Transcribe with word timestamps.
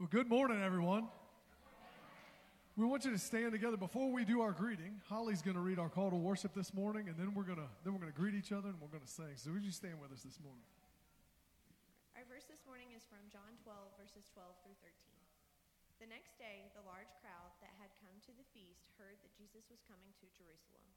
Well, 0.00 0.08
good 0.08 0.32
morning, 0.32 0.64
everyone. 0.64 1.12
We 2.72 2.88
want 2.88 3.04
you 3.04 3.12
to 3.12 3.20
stand 3.20 3.52
together 3.52 3.76
before 3.76 4.08
we 4.08 4.24
do 4.24 4.40
our 4.40 4.56
greeting. 4.56 4.96
Holly's 5.12 5.44
going 5.44 5.60
to 5.60 5.60
read 5.60 5.76
our 5.76 5.92
call 5.92 6.08
to 6.08 6.16
worship 6.16 6.56
this 6.56 6.72
morning, 6.72 7.12
and 7.12 7.20
then 7.20 7.36
we're 7.36 7.44
going 7.44 7.60
to 7.60 7.68
then 7.84 7.92
we're 7.92 8.00
going 8.00 8.08
to 8.08 8.16
greet 8.16 8.32
each 8.32 8.48
other 8.48 8.72
and 8.72 8.80
we're 8.80 8.88
going 8.88 9.04
to 9.04 9.12
sing. 9.12 9.36
So, 9.36 9.52
would 9.52 9.60
you 9.60 9.68
stand 9.68 10.00
with 10.00 10.08
us 10.08 10.24
this 10.24 10.40
morning? 10.40 10.64
Our 12.16 12.24
verse 12.32 12.48
this 12.48 12.64
morning 12.64 12.96
is 12.96 13.04
from 13.04 13.28
John 13.28 13.60
12 13.60 13.76
verses 14.00 14.24
12 14.32 14.48
through 14.64 14.80
13. 14.80 14.88
The 16.00 16.08
next 16.08 16.40
day, 16.40 16.72
the 16.72 16.80
large 16.88 17.12
crowd 17.20 17.52
that 17.60 17.76
had 17.76 17.92
come 18.00 18.16
to 18.24 18.32
the 18.32 18.48
feast 18.56 18.88
heard 18.96 19.20
that 19.20 19.36
Jesus 19.36 19.68
was 19.68 19.84
coming 19.84 20.16
to 20.16 20.24
Jerusalem. 20.32 20.88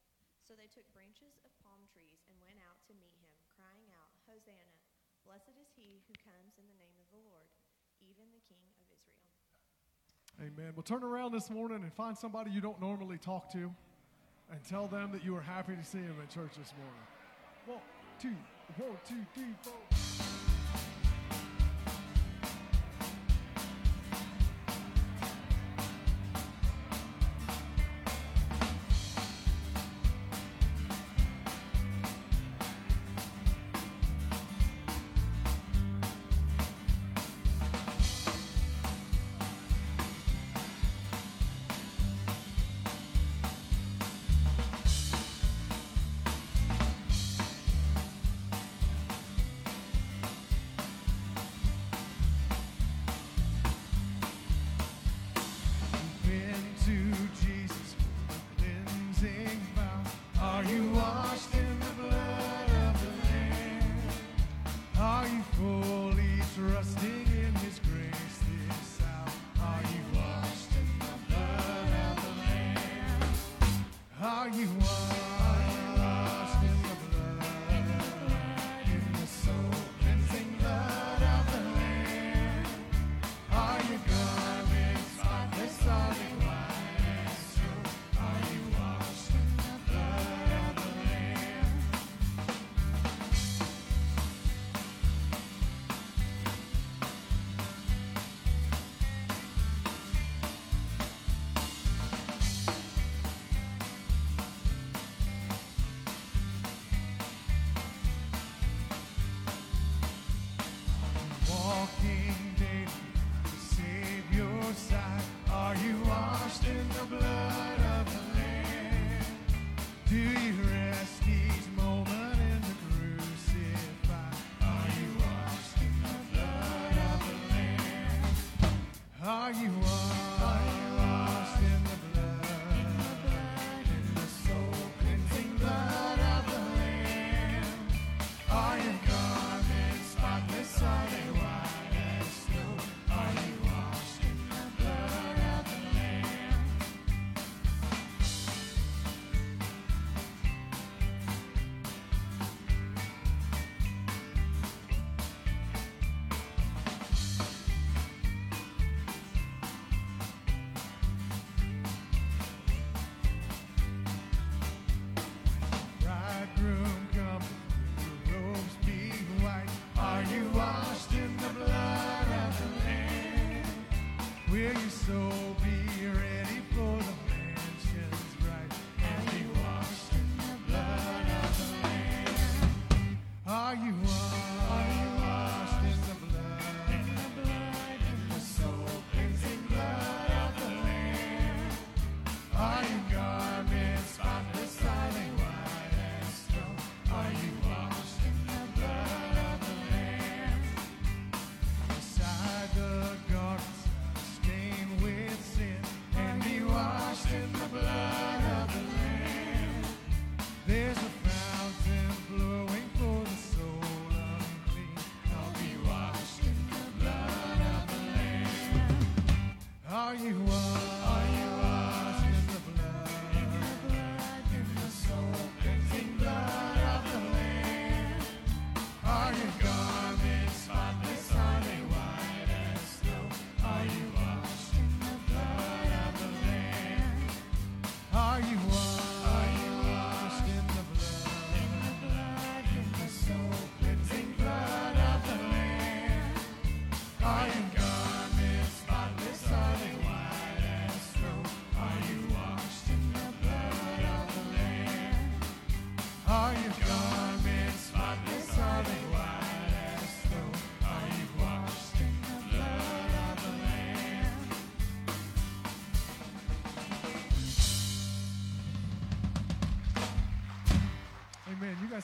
So 0.47 0.55
they 0.55 0.71
took 0.71 0.87
branches 0.95 1.43
of 1.43 1.51
palm 1.59 1.83
trees 1.91 2.23
and 2.31 2.39
went 2.39 2.63
out 2.63 2.79
to 2.87 2.95
meet 2.95 3.19
him, 3.19 3.35
crying 3.51 3.91
out, 3.99 4.15
"Hosanna! 4.31 4.79
Blessed 5.27 5.59
is 5.59 5.75
he 5.75 6.07
who 6.07 6.15
comes 6.23 6.55
in 6.55 6.71
the 6.71 6.79
name 6.79 6.95
of 7.03 7.11
the 7.11 7.19
Lord, 7.19 7.51
even 7.99 8.31
the 8.31 8.47
King 8.47 8.71
of 8.79 8.82
Amen. 10.41 10.73
Well, 10.75 10.83
turn 10.83 11.03
around 11.03 11.31
this 11.31 11.49
morning 11.49 11.83
and 11.83 11.93
find 11.93 12.17
somebody 12.17 12.51
you 12.51 12.61
don't 12.61 12.81
normally 12.81 13.17
talk 13.17 13.51
to 13.53 13.71
and 14.51 14.63
tell 14.69 14.87
them 14.87 15.11
that 15.11 15.23
you 15.23 15.35
are 15.35 15.41
happy 15.41 15.75
to 15.75 15.83
see 15.83 15.99
them 15.99 16.15
at 16.21 16.29
church 16.29 16.51
this 16.57 16.73
morning. 16.77 17.03
One, 17.65 17.79
two, 18.19 18.35
one, 18.83 18.97
two, 19.07 19.25
three, 19.35 19.53
four. 19.61 19.92
all 74.43 74.49
you 74.49 74.67
want. 74.67 75.22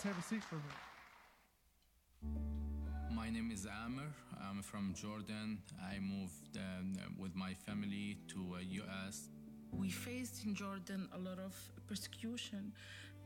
have 0.10 0.18
a 0.18 0.24
seat 0.24 0.44
for 0.44 0.56
me. 0.56 0.74
My 3.12 3.30
name 3.30 3.52
is 3.54 3.68
Amr. 3.86 4.10
I'm 4.42 4.64
from 4.64 4.96
Jordan. 4.96 5.60
I 5.80 6.00
moved 6.00 6.58
um, 6.58 6.96
with 7.20 7.36
my 7.36 7.54
family 7.54 8.18
to 8.30 8.40
uh, 8.56 8.82
US. 8.82 9.30
We 9.72 9.90
faced 9.92 10.46
in 10.46 10.56
Jordan 10.56 11.08
a 11.14 11.20
lot 11.20 11.38
of 11.38 11.54
persecution. 11.86 12.74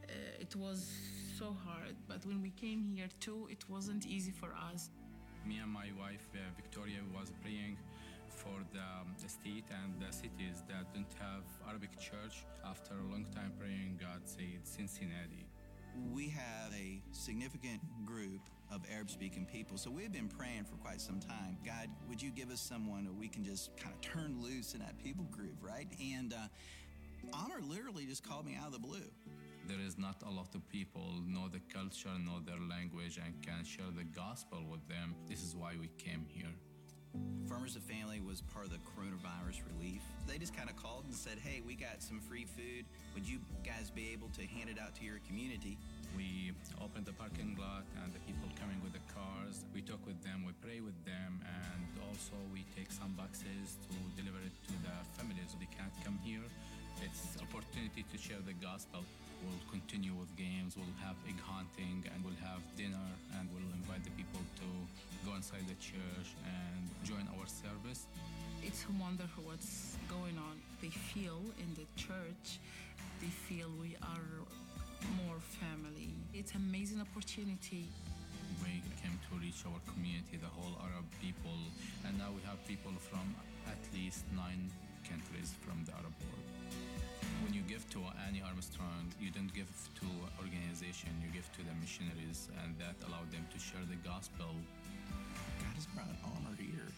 Uh, 0.10 0.12
it 0.42 0.54
was 0.58 0.92
so 1.40 1.56
hard, 1.66 1.96
but 2.06 2.26
when 2.26 2.42
we 2.42 2.50
came 2.50 2.84
here 2.84 3.08
too, 3.22 3.48
it 3.50 3.64
wasn't 3.70 4.06
easy 4.06 4.32
for 4.32 4.50
us. 4.74 4.90
Me 5.46 5.60
and 5.64 5.72
my 5.72 5.90
wife 5.98 6.28
uh, 6.36 6.40
Victoria 6.58 7.00
was 7.18 7.32
praying 7.42 7.78
for 8.28 8.60
the, 8.74 8.80
um, 8.80 9.16
the, 9.24 9.30
state 9.30 9.70
and 9.82 10.02
the 10.02 10.12
cities 10.12 10.64
that 10.68 10.94
don't 10.94 11.16
have 11.18 11.46
Arabic 11.70 11.98
church. 11.98 12.44
After 12.66 12.94
a 12.96 13.08
long 13.10 13.26
time 13.34 13.54
praying, 13.58 14.00
God 14.02 14.22
said 14.26 14.64
Cincinnati. 14.64 15.46
We 16.14 16.30
have 16.30 16.74
a 16.74 17.02
significant 17.12 17.82
group 18.06 18.42
of 18.72 18.82
Arab 18.92 19.10
speaking 19.10 19.46
people, 19.46 19.78
so 19.78 19.92
we've 19.92 20.12
been 20.12 20.28
praying 20.28 20.66
for 20.66 20.76
quite 20.78 21.02
some 21.02 21.20
time. 21.20 21.58
God, 21.66 21.90
would 22.10 22.22
you 22.22 22.32
give 22.32 22.50
us 22.50 22.62
someone 22.62 23.06
where 23.06 23.14
we 23.14 23.28
can 23.28 23.44
just 23.44 23.76
kind 23.78 23.94
of 23.94 24.02
turn 24.02 24.42
loose 24.42 24.74
in 24.74 24.80
that 24.80 24.98
people 25.04 25.26
group, 25.26 25.56
right? 25.62 25.88
And 26.16 26.34
uh, 26.34 26.48
Amr 27.34 27.62
literally 27.62 28.06
just 28.06 28.28
called 28.28 28.46
me 28.46 28.58
out 28.60 28.68
of 28.68 28.74
the 28.74 28.80
blue. 28.80 29.10
There 29.68 29.80
is 29.80 29.98
not 29.98 30.22
a 30.28 30.30
lot 30.30 30.56
of 30.56 30.68
people 30.70 31.22
know 31.26 31.48
the 31.48 31.62
culture, 31.74 32.10
know 32.20 32.40
their 32.46 32.60
language, 32.70 33.20
and 33.24 33.34
can 33.42 33.64
share 33.64 33.92
the 33.96 34.04
gospel 34.04 34.60
with 34.70 34.86
them. 34.88 35.16
This 35.30 35.42
is 35.42 35.56
why 35.56 35.74
we 35.80 35.90
came 35.98 36.26
here. 36.28 36.52
Farmers 37.48 37.76
of 37.76 37.84
Family 37.84 38.20
was 38.20 38.42
part 38.42 38.66
of 38.66 38.72
the 38.72 38.82
coronavirus 38.82 39.62
relief. 39.78 40.02
They 40.26 40.38
just 40.38 40.56
kind 40.56 40.70
of 40.70 40.76
called 40.76 41.06
and 41.06 41.14
said, 41.14 41.38
hey, 41.38 41.62
we 41.62 41.76
got 41.76 42.02
some 42.02 42.20
free 42.20 42.46
food. 42.46 42.86
Would 43.14 43.28
you 43.28 43.40
guys 43.62 43.94
be 43.94 44.10
able 44.12 44.30
to 44.34 44.42
hand 44.48 44.70
it 44.70 44.82
out 44.82 44.96
to 44.98 45.06
your 45.06 45.22
community? 45.28 45.78
We 46.18 46.54
opened 46.82 47.06
the 47.06 47.14
parking 47.14 47.58
lot 47.60 47.86
and 48.02 48.14
the 48.14 48.20
people 48.26 48.50
coming 48.58 48.82
with 48.82 48.94
the 48.94 49.06
cars. 49.14 49.66
We 49.74 49.82
talk 49.82 50.02
with 50.06 50.18
them, 50.26 50.44
we 50.46 50.54
pray 50.66 50.82
with 50.82 50.98
them, 51.06 51.42
and 51.46 51.82
also 52.10 52.34
we 52.50 52.66
take 52.74 52.90
some 52.90 53.14
boxes 53.14 53.78
to 53.86 53.98
deliver 54.18 54.42
it 54.42 54.54
to 54.70 54.76
the 54.82 54.96
families. 55.14 55.54
They 55.58 55.70
can't 55.70 55.94
come 56.02 56.18
here. 56.26 56.46
It's 57.02 57.38
opportunity 57.42 58.06
to 58.06 58.18
share 58.18 58.42
the 58.46 58.54
gospel. 58.58 59.06
We'll 59.44 59.68
continue 59.70 60.14
with 60.16 60.32
games, 60.40 60.76
we'll 60.80 60.98
have 61.04 61.16
egg 61.28 61.40
hunting, 61.44 62.04
and 62.08 62.24
we'll 62.24 62.40
have 62.40 62.64
dinner, 62.80 63.08
and 63.36 63.50
we'll 63.52 63.72
invite 63.76 64.04
the 64.04 64.12
people 64.12 64.40
to 64.40 64.68
go 65.28 65.36
inside 65.36 65.68
the 65.68 65.76
church 65.84 66.32
and 66.48 66.88
join 67.04 67.28
our 67.36 67.48
service. 67.48 68.08
It's 68.64 68.86
a 68.88 68.94
wonderful 69.02 69.44
what's 69.44 69.98
going 70.08 70.38
on. 70.40 70.56
They 70.82 70.90
feel 70.90 71.44
in 71.60 71.70
the 71.76 71.88
church, 72.00 72.64
they 73.20 73.28
feel 73.28 73.68
we 73.82 73.98
are 74.00 74.32
more 75.28 75.40
family. 75.60 76.16
It's 76.34 76.56
amazing 76.56 77.02
opportunity. 77.02 77.92
We 78.64 78.80
came 79.04 79.20
to 79.28 79.32
reach 79.44 79.68
our 79.68 79.80
community, 79.92 80.40
the 80.40 80.48
whole 80.48 80.80
Arab 80.88 81.04
people, 81.20 81.60
and 82.08 82.18
now 82.18 82.32
we 82.32 82.42
have 82.48 82.60
people 82.68 82.94
from 83.12 83.36
at 83.68 83.82
least 83.92 84.24
nine 84.36 84.72
countries 85.04 85.52
from 85.68 85.84
the 85.84 85.92
Arab 85.92 86.16
world. 86.24 86.43
You 87.64 87.80
give 87.80 87.90
to 87.92 88.04
Annie 88.28 88.44
Armstrong, 88.44 89.08
you 89.22 89.32
don't 89.32 89.54
give 89.54 89.72
to 89.96 90.06
organization, 90.44 91.08
you 91.24 91.32
give 91.32 91.50
to 91.54 91.64
the 91.64 91.72
missionaries, 91.80 92.50
and 92.62 92.76
that 92.76 93.00
allowed 93.08 93.32
them 93.32 93.48
to 93.54 93.58
share 93.58 93.80
the 93.88 93.96
gospel. 94.04 94.52
God 95.64 95.72
has 95.76 95.88
brought 95.96 96.12
Amr 96.28 96.60
here. 96.60 96.92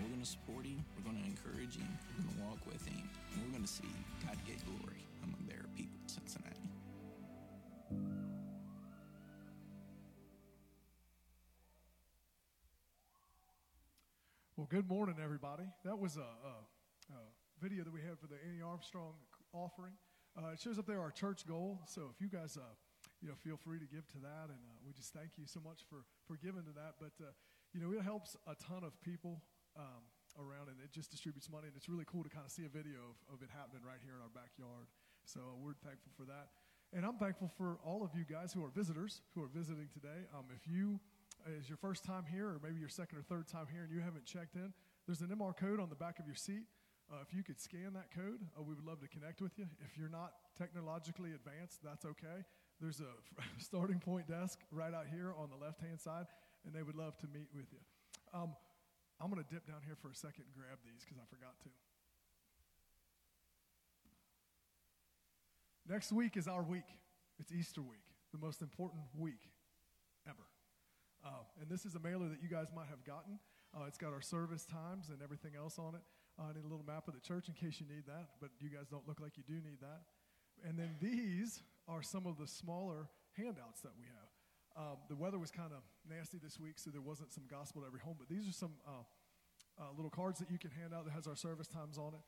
We're 0.00 0.08
going 0.08 0.24
to 0.24 0.26
support 0.26 0.64
him. 0.64 0.82
We're 0.96 1.04
going 1.04 1.20
to 1.20 1.28
encourage 1.28 1.76
him. 1.76 1.92
We're 2.16 2.24
going 2.24 2.32
to 2.32 2.42
walk 2.48 2.64
with 2.64 2.80
him. 2.88 3.04
And 3.34 3.44
we're 3.44 3.52
going 3.52 3.68
to 3.68 3.68
see 3.68 3.92
God 4.24 4.38
get 4.48 4.56
glory 4.64 5.04
among 5.20 5.44
their 5.44 5.68
people 5.76 6.00
in 6.00 6.08
Cincinnati. 6.08 6.64
Well, 14.56 14.68
good 14.70 14.88
morning, 14.88 15.16
everybody. 15.22 15.68
That 15.84 15.98
was 15.98 16.16
a, 16.16 16.20
a, 16.20 16.54
a 17.12 17.20
video 17.60 17.84
that 17.84 17.92
we 17.92 18.00
had 18.00 18.16
for 18.18 18.28
the 18.28 18.40
Annie 18.48 18.64
Armstrong 18.64 19.12
offering. 19.52 19.94
Uh, 20.38 20.54
it 20.54 20.60
shows 20.60 20.78
up 20.78 20.86
there 20.86 21.00
our 21.00 21.10
church 21.10 21.46
goal. 21.46 21.80
So 21.86 22.06
if 22.14 22.20
you 22.20 22.28
guys, 22.28 22.56
uh, 22.56 22.64
you 23.20 23.28
know, 23.28 23.34
feel 23.34 23.56
free 23.58 23.78
to 23.78 23.88
give 23.90 24.06
to 24.14 24.18
that, 24.22 24.48
and 24.48 24.60
uh, 24.62 24.78
we 24.86 24.92
just 24.92 25.12
thank 25.12 25.36
you 25.36 25.44
so 25.46 25.60
much 25.60 25.82
for 25.88 26.06
for 26.26 26.38
giving 26.38 26.62
to 26.64 26.74
that. 26.78 27.02
But 27.02 27.14
uh, 27.18 27.34
you 27.74 27.80
know, 27.82 27.90
it 27.92 28.02
helps 28.02 28.36
a 28.46 28.54
ton 28.54 28.86
of 28.86 28.94
people 29.02 29.42
um, 29.74 30.06
around, 30.38 30.70
and 30.70 30.78
it 30.78 30.94
just 30.94 31.10
distributes 31.10 31.50
money, 31.50 31.66
and 31.66 31.76
it's 31.76 31.88
really 31.88 32.06
cool 32.06 32.22
to 32.22 32.30
kind 32.30 32.46
of 32.46 32.52
see 32.52 32.64
a 32.64 32.72
video 32.72 33.02
of, 33.10 33.18
of 33.34 33.38
it 33.42 33.50
happening 33.50 33.82
right 33.82 34.00
here 34.02 34.14
in 34.14 34.22
our 34.22 34.32
backyard. 34.32 34.86
So 35.26 35.40
uh, 35.40 35.58
we're 35.58 35.78
thankful 35.82 36.14
for 36.14 36.24
that, 36.30 36.54
and 36.94 37.02
I'm 37.02 37.18
thankful 37.18 37.50
for 37.58 37.82
all 37.82 38.06
of 38.06 38.14
you 38.14 38.22
guys 38.22 38.54
who 38.54 38.62
are 38.64 38.70
visitors 38.70 39.22
who 39.34 39.42
are 39.42 39.50
visiting 39.50 39.90
today. 39.90 40.30
Um, 40.30 40.46
if 40.54 40.70
you 40.70 41.02
is 41.58 41.68
your 41.68 41.78
first 41.78 42.04
time 42.04 42.24
here, 42.30 42.46
or 42.46 42.60
maybe 42.62 42.78
your 42.78 42.92
second 42.92 43.18
or 43.18 43.22
third 43.22 43.48
time 43.48 43.66
here, 43.72 43.82
and 43.82 43.90
you 43.90 44.00
haven't 44.00 44.26
checked 44.26 44.56
in, 44.56 44.72
there's 45.06 45.22
an 45.22 45.32
QR 45.32 45.56
code 45.56 45.80
on 45.80 45.88
the 45.88 45.96
back 45.96 46.18
of 46.18 46.26
your 46.26 46.36
seat. 46.36 46.64
Uh, 47.10 47.16
if 47.26 47.34
you 47.34 47.42
could 47.42 47.58
scan 47.58 47.90
that 47.92 48.14
code, 48.14 48.38
uh, 48.54 48.62
we 48.62 48.72
would 48.72 48.86
love 48.86 49.00
to 49.00 49.08
connect 49.08 49.42
with 49.42 49.58
you. 49.58 49.66
If 49.82 49.98
you're 49.98 50.08
not 50.08 50.30
technologically 50.56 51.34
advanced, 51.34 51.82
that's 51.82 52.04
okay. 52.04 52.46
There's 52.80 53.00
a 53.00 53.10
starting 53.58 53.98
point 53.98 54.28
desk 54.28 54.60
right 54.70 54.94
out 54.94 55.06
here 55.10 55.34
on 55.36 55.50
the 55.50 55.58
left 55.58 55.80
hand 55.80 56.00
side, 56.00 56.26
and 56.64 56.72
they 56.72 56.84
would 56.84 56.94
love 56.94 57.18
to 57.18 57.26
meet 57.34 57.48
with 57.52 57.66
you. 57.72 57.82
Um, 58.32 58.54
I'm 59.20 59.28
going 59.28 59.42
to 59.42 59.50
dip 59.52 59.66
down 59.66 59.82
here 59.84 59.96
for 60.00 60.08
a 60.08 60.14
second 60.14 60.46
and 60.46 60.54
grab 60.54 60.78
these 60.86 61.02
because 61.02 61.18
I 61.18 61.26
forgot 61.26 61.58
to. 61.66 61.70
Next 65.90 66.12
week 66.12 66.36
is 66.36 66.46
our 66.46 66.62
week. 66.62 66.86
It's 67.40 67.50
Easter 67.50 67.82
week, 67.82 68.06
the 68.30 68.38
most 68.38 68.62
important 68.62 69.02
week 69.18 69.50
ever. 70.28 70.46
Uh, 71.26 71.42
and 71.60 71.68
this 71.68 71.84
is 71.84 71.96
a 71.96 71.98
mailer 71.98 72.28
that 72.28 72.40
you 72.40 72.48
guys 72.48 72.68
might 72.74 72.86
have 72.86 73.04
gotten. 73.04 73.40
Uh, 73.74 73.84
it's 73.88 73.98
got 73.98 74.12
our 74.12 74.22
service 74.22 74.64
times 74.64 75.08
and 75.08 75.20
everything 75.22 75.52
else 75.58 75.76
on 75.76 75.96
it. 75.96 76.02
I 76.40 76.52
need 76.56 76.64
a 76.64 76.68
little 76.68 76.86
map 76.86 77.06
of 77.08 77.14
the 77.14 77.20
church 77.20 77.48
in 77.48 77.54
case 77.54 77.80
you 77.80 77.86
need 77.86 78.06
that, 78.06 78.40
but 78.40 78.50
you 78.60 78.70
guys 78.70 78.88
don't 78.88 79.06
look 79.06 79.20
like 79.20 79.36
you 79.36 79.44
do 79.44 79.60
need 79.60 79.80
that. 79.80 80.08
And 80.64 80.78
then 80.78 80.96
these 81.00 81.62
are 81.88 82.02
some 82.02 82.26
of 82.26 82.38
the 82.38 82.46
smaller 82.46 83.08
handouts 83.36 83.80
that 83.82 83.92
we 83.98 84.04
have. 84.08 84.28
Um, 84.76 84.96
the 85.08 85.16
weather 85.16 85.38
was 85.38 85.50
kind 85.50 85.72
of 85.72 85.82
nasty 86.08 86.38
this 86.38 86.58
week, 86.58 86.78
so 86.78 86.90
there 86.90 87.02
wasn't 87.02 87.32
some 87.32 87.44
gospel 87.50 87.82
at 87.82 87.88
every 87.88 88.00
home, 88.00 88.16
but 88.18 88.28
these 88.28 88.48
are 88.48 88.52
some 88.52 88.72
uh, 88.86 89.04
uh, 89.80 89.92
little 89.96 90.10
cards 90.10 90.38
that 90.38 90.50
you 90.50 90.58
can 90.58 90.70
hand 90.70 90.94
out 90.94 91.04
that 91.04 91.12
has 91.12 91.26
our 91.26 91.36
service 91.36 91.66
times 91.66 91.98
on 91.98 92.14
it. 92.14 92.24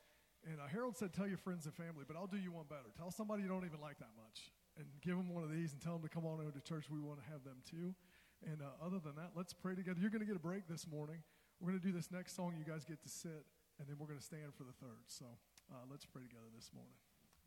And 0.51 0.59
uh, 0.59 0.67
Harold 0.67 0.97
said, 0.97 1.15
tell 1.15 1.29
your 1.29 1.39
friends 1.39 1.67
and 1.67 1.75
family, 1.75 2.05
but 2.07 2.17
I'll 2.17 2.27
do 2.27 2.37
you 2.37 2.51
one 2.51 2.67
better. 2.69 2.91
Tell 2.99 3.11
somebody 3.11 3.45
you 3.45 3.49
don't 3.49 3.65
even 3.65 3.81
like 3.81 3.99
that 3.99 4.11
much 4.19 4.51
and 4.77 4.87
give 5.01 5.17
them 5.17 5.31
one 5.31 5.45
of 5.45 5.53
these 5.53 5.73
and 5.73 5.81
tell 5.81 5.95
them 5.95 6.03
to 6.03 6.09
come 6.09 6.27
on 6.27 6.41
over 6.41 6.51
to 6.51 6.61
church. 6.61 6.91
We 6.91 6.99
want 6.99 7.23
to 7.23 7.27
have 7.31 7.45
them 7.45 7.63
too. 7.63 7.95
And 8.43 8.59
uh, 8.61 8.85
other 8.85 8.99
than 8.99 9.15
that, 9.17 9.33
let's 9.37 9.53
pray 9.53 9.77
together. 9.77 10.01
You're 10.01 10.11
going 10.11 10.25
to 10.25 10.27
get 10.27 10.35
a 10.35 10.43
break 10.43 10.67
this 10.67 10.89
morning. 10.89 11.23
We're 11.61 11.71
going 11.71 11.81
to 11.81 11.87
do 11.87 11.95
this 11.95 12.11
next 12.11 12.35
song. 12.35 12.55
You 12.59 12.67
guys 12.67 12.85
get 12.85 13.03
to 13.05 13.09
sit, 13.09 13.47
and 13.83 13.91
then 13.91 13.99
we're 13.99 14.07
going 14.07 14.23
to 14.23 14.23
stand 14.23 14.55
for 14.55 14.63
the 14.63 14.79
third. 14.79 15.11
So 15.11 15.27
uh, 15.75 15.83
let's 15.91 16.07
pray 16.07 16.23
together 16.23 16.47
this 16.55 16.71
morning. 16.71 16.95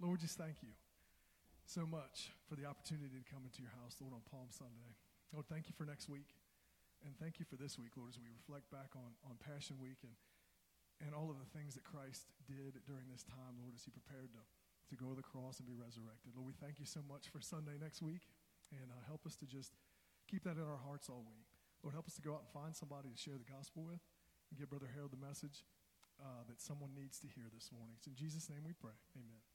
Lord, 0.03 0.19
just 0.19 0.35
thank 0.35 0.59
you 0.59 0.75
so 1.63 1.87
much 1.87 2.35
for 2.51 2.59
the 2.59 2.67
opportunity 2.67 3.15
to 3.15 3.23
come 3.23 3.47
into 3.47 3.63
your 3.63 3.71
house, 3.79 3.95
Lord, 4.03 4.11
on 4.11 4.19
Palm 4.27 4.51
Sunday. 4.51 4.99
Lord, 5.31 5.47
thank 5.47 5.71
you 5.71 5.75
for 5.79 5.87
next 5.87 6.11
week. 6.11 6.35
And 7.07 7.15
thank 7.15 7.39
you 7.39 7.47
for 7.47 7.55
this 7.55 7.79
week, 7.79 7.95
Lord, 7.95 8.11
as 8.11 8.19
we 8.19 8.27
reflect 8.27 8.67
back 8.67 8.99
on, 8.99 9.15
on 9.23 9.39
Passion 9.39 9.79
Week 9.79 10.03
and, 10.03 10.11
and 10.99 11.15
all 11.15 11.31
of 11.31 11.39
the 11.39 11.47
things 11.55 11.79
that 11.79 11.87
Christ 11.87 12.27
did 12.43 12.83
during 12.83 13.07
this 13.07 13.23
time, 13.23 13.55
Lord, 13.55 13.71
as 13.71 13.87
he 13.87 13.95
prepared 13.95 14.35
to, 14.35 14.43
to 14.43 14.95
go 14.99 15.15
to 15.15 15.17
the 15.17 15.23
cross 15.23 15.63
and 15.63 15.65
be 15.69 15.77
resurrected. 15.79 16.35
Lord, 16.35 16.51
we 16.51 16.57
thank 16.59 16.83
you 16.83 16.87
so 16.87 16.99
much 17.07 17.31
for 17.31 17.39
Sunday 17.39 17.79
next 17.79 18.03
week. 18.03 18.27
And 18.75 18.91
uh, 18.91 18.99
help 19.07 19.23
us 19.23 19.39
to 19.39 19.47
just 19.47 19.71
keep 20.27 20.43
that 20.43 20.59
in 20.59 20.67
our 20.67 20.83
hearts 20.83 21.07
all 21.07 21.23
week. 21.23 21.47
Lord, 21.79 21.95
help 21.95 22.11
us 22.11 22.19
to 22.19 22.23
go 22.25 22.35
out 22.35 22.43
and 22.43 22.51
find 22.51 22.75
somebody 22.75 23.07
to 23.07 23.15
share 23.15 23.39
the 23.39 23.47
gospel 23.47 23.87
with 23.87 24.03
and 24.51 24.59
give 24.59 24.67
Brother 24.67 24.91
Harold 24.91 25.15
the 25.15 25.21
message 25.21 25.63
uh, 26.21 26.43
that 26.47 26.61
someone 26.61 26.91
needs 26.95 27.19
to 27.19 27.27
hear 27.27 27.45
this 27.53 27.71
morning. 27.71 27.95
It's 27.97 28.07
in 28.07 28.15
Jesus' 28.15 28.49
name 28.49 28.63
we 28.65 28.73
pray. 28.73 28.95
Amen. 29.15 29.54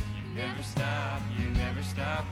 Never 0.35 0.63
stop, 0.63 1.21
you 1.37 1.49
never 1.49 1.83
stop 1.83 2.25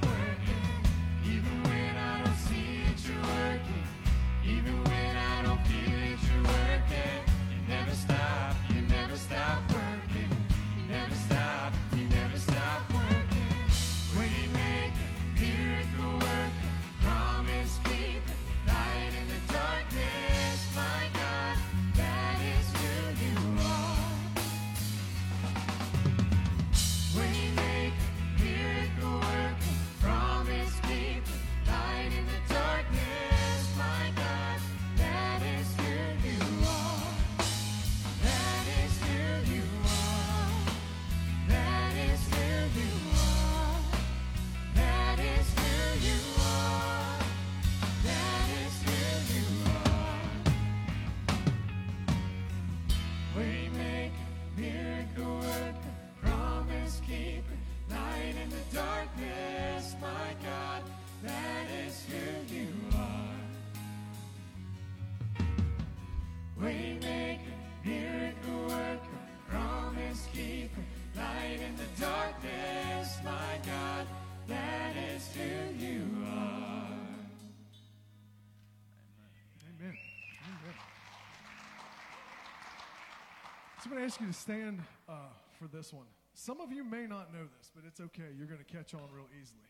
to 84.00 84.06
ask 84.06 84.22
you 84.22 84.28
to 84.28 84.34
stand 84.34 84.80
uh, 85.12 85.28
for 85.60 85.68
this 85.68 85.92
one. 85.92 86.08
Some 86.32 86.62
of 86.62 86.72
you 86.72 86.88
may 86.88 87.04
not 87.04 87.36
know 87.36 87.44
this, 87.60 87.68
but 87.76 87.84
it's 87.84 88.00
okay. 88.00 88.32
You're 88.38 88.48
going 88.48 88.64
to 88.64 88.72
catch 88.72 88.96
on 88.96 89.04
real 89.12 89.28
easily. 89.36 89.68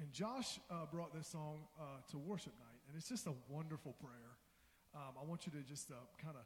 And 0.00 0.12
Josh 0.12 0.60
uh, 0.68 0.84
brought 0.92 1.16
this 1.16 1.32
song 1.32 1.64
uh, 1.80 2.04
to 2.12 2.18
worship 2.18 2.52
night, 2.60 2.76
and 2.86 2.92
it's 2.92 3.08
just 3.08 3.26
a 3.26 3.32
wonderful 3.48 3.96
prayer. 4.04 4.36
Um, 4.92 5.16
I 5.16 5.24
want 5.24 5.48
you 5.48 5.52
to 5.56 5.64
just 5.64 5.90
uh, 5.90 5.96
kind 6.20 6.36
of 6.36 6.44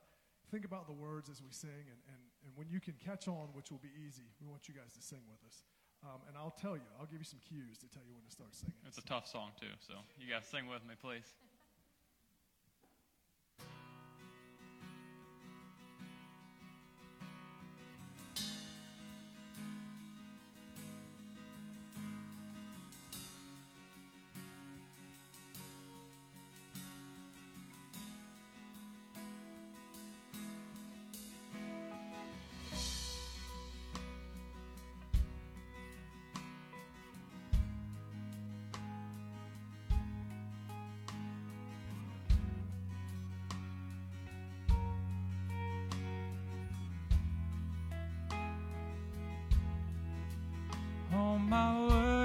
think 0.54 0.64
about 0.64 0.86
the 0.86 0.94
words 0.94 1.28
as 1.28 1.42
we 1.42 1.50
sing, 1.50 1.90
and, 1.90 2.00
and, 2.06 2.22
and 2.46 2.50
when 2.54 2.70
you 2.70 2.78
can 2.78 2.94
catch 3.02 3.26
on, 3.26 3.50
which 3.52 3.74
will 3.74 3.82
be 3.82 3.90
easy, 4.06 4.22
we 4.38 4.46
want 4.46 4.70
you 4.70 4.74
guys 4.74 4.94
to 4.94 5.02
sing 5.02 5.26
with 5.26 5.42
us. 5.42 5.66
Um, 6.06 6.22
and 6.30 6.38
I'll 6.38 6.54
tell 6.54 6.78
you, 6.78 6.86
I'll 7.02 7.10
give 7.10 7.18
you 7.18 7.26
some 7.26 7.42
cues 7.42 7.78
to 7.82 7.90
tell 7.90 8.02
you 8.06 8.14
when 8.14 8.22
to 8.22 8.30
start 8.30 8.54
singing. 8.54 8.78
It's 8.86 8.98
a 8.98 9.06
tough 9.10 9.26
song, 9.26 9.50
too, 9.58 9.74
so 9.82 9.98
you 10.22 10.30
guys 10.30 10.46
sing 10.46 10.70
with 10.70 10.86
me, 10.86 10.94
please. 11.02 11.26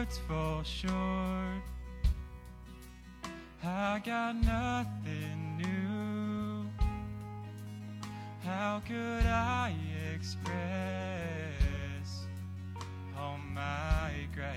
Words 0.07 0.19
fall 0.27 0.63
short. 0.63 1.63
I 3.63 4.01
got 4.05 4.35
nothing 4.35 5.57
new. 5.57 6.69
How 8.43 8.81
could 8.87 9.25
I 9.25 9.73
express 10.15 10.57
all 13.17 13.37
my 13.53 14.11
gratitude? 14.33 14.55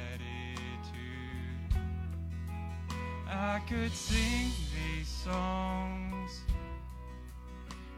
I 3.29 3.61
could 3.69 3.93
sing 3.93 4.51
these 4.75 5.09
songs 5.09 6.43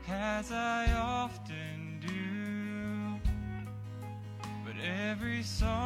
as 0.09 0.53
I 0.53 0.93
often 0.93 2.01
do. 2.01 3.21
But 4.65 4.75
every 4.83 5.43
song 5.43 5.82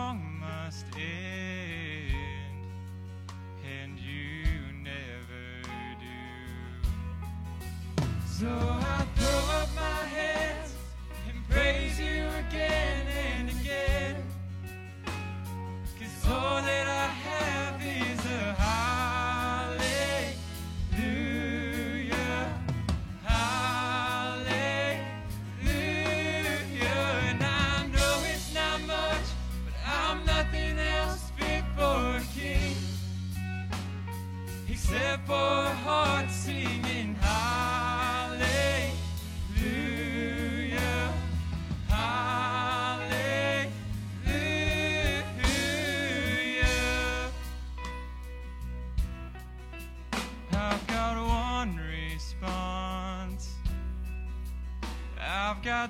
So 8.38 8.75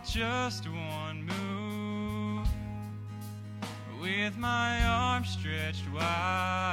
just 0.07 0.69
one 0.69 1.27
move. 1.27 2.49
With 4.01 4.37
my 4.37 4.85
arms 4.85 5.31
stretched 5.31 5.91
wide, 5.93 6.66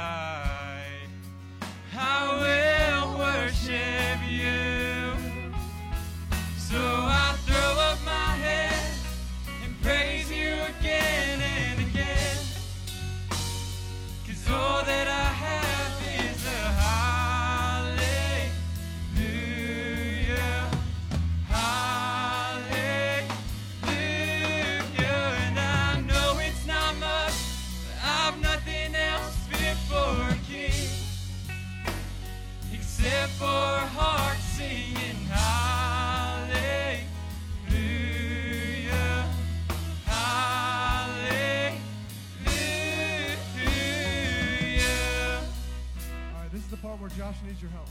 Josh 47.24 47.36
needs 47.46 47.62
your 47.62 47.70
help. 47.70 47.88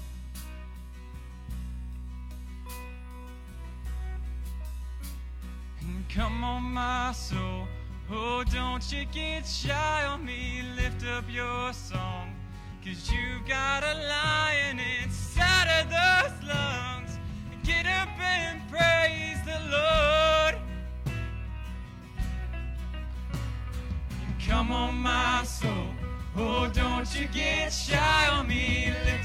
Come 6.13 6.43
on, 6.43 6.61
my 6.61 7.11
soul. 7.13 7.67
Oh, 8.11 8.43
don't 8.43 8.91
you 8.91 9.05
get 9.05 9.47
shy 9.47 10.05
on 10.05 10.23
me. 10.23 10.61
Lift 10.75 11.03
up 11.07 11.23
your 11.27 11.73
song. 11.73 12.35
Cause 12.85 13.09
you've 13.11 13.47
got 13.47 13.83
a 13.83 13.95
lion 14.07 14.79
inside 15.03 15.81
of 15.81 15.89
those 15.89 16.47
lungs. 16.47 17.17
Get 17.63 17.87
up 17.87 18.09
and 18.19 18.61
praise 18.69 19.39
the 19.47 19.59
Lord. 19.71 20.57
Come 24.47 24.71
on, 24.71 24.93
my 24.93 25.43
soul. 25.43 25.87
Oh, 26.35 26.69
don't 26.71 27.07
you 27.19 27.27
get 27.27 27.73
shy 27.73 28.27
on 28.31 28.47
me. 28.47 28.91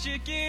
Oh, 0.00 0.47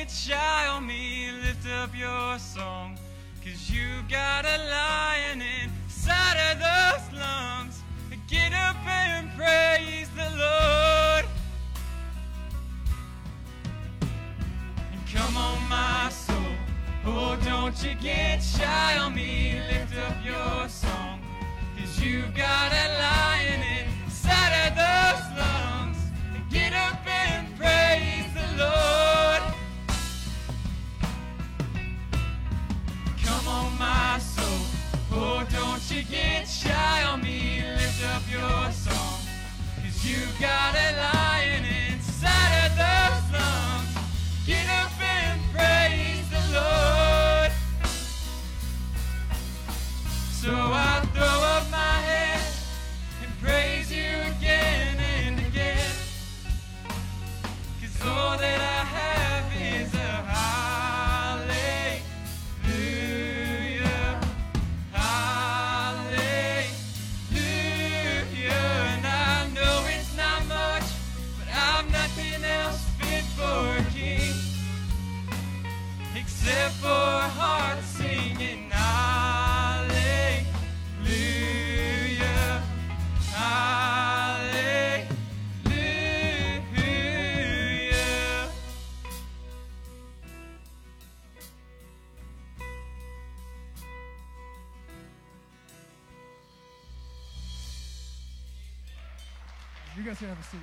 guys 100.20 100.28
can 100.28 100.30
have 100.30 100.40
a 100.40 100.44
seat. 100.50 100.60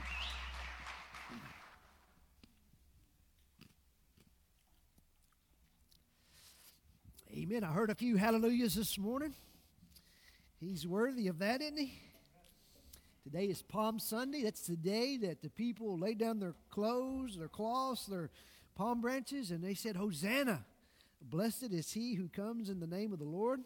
Amen. 7.32 7.64
I 7.64 7.72
heard 7.72 7.90
a 7.90 7.94
few 7.94 8.16
hallelujahs 8.16 8.74
this 8.74 8.98
morning. 8.98 9.34
He's 10.58 10.86
worthy 10.86 11.28
of 11.28 11.38
that, 11.38 11.60
isn't 11.60 11.78
he? 11.78 11.98
Today 13.24 13.46
is 13.46 13.62
Palm 13.62 13.98
Sunday. 13.98 14.42
That's 14.42 14.66
the 14.66 14.76
day 14.76 15.16
that 15.18 15.42
the 15.42 15.50
people 15.50 15.98
laid 15.98 16.18
down 16.18 16.38
their 16.38 16.54
clothes, 16.70 17.36
their 17.36 17.48
cloths, 17.48 18.06
their 18.06 18.30
palm 18.74 19.00
branches, 19.00 19.50
and 19.50 19.62
they 19.62 19.74
said, 19.74 19.96
Hosanna. 19.96 20.64
Blessed 21.20 21.72
is 21.72 21.92
he 21.92 22.14
who 22.14 22.28
comes 22.28 22.68
in 22.68 22.80
the 22.80 22.86
name 22.86 23.12
of 23.12 23.18
the 23.18 23.24
Lord. 23.24 23.60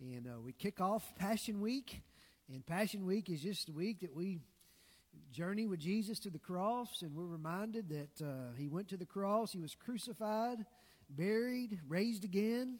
And 0.00 0.26
uh, 0.26 0.40
we 0.40 0.52
kick 0.52 0.80
off 0.80 1.14
Passion 1.16 1.60
Week. 1.60 2.02
And 2.52 2.64
Passion 2.64 3.04
Week 3.06 3.28
is 3.28 3.42
just 3.42 3.66
the 3.66 3.72
week 3.72 4.00
that 4.00 4.14
we 4.14 4.40
journey 5.32 5.66
with 5.66 5.80
Jesus 5.80 6.18
to 6.20 6.30
the 6.30 6.38
cross, 6.38 7.02
and 7.02 7.14
we're 7.14 7.24
reminded 7.24 7.88
that 7.88 8.24
uh, 8.24 8.52
he 8.56 8.68
went 8.68 8.88
to 8.88 8.96
the 8.96 9.06
cross, 9.06 9.52
he 9.52 9.60
was 9.60 9.74
crucified, 9.74 10.64
buried, 11.08 11.78
raised 11.88 12.24
again, 12.24 12.78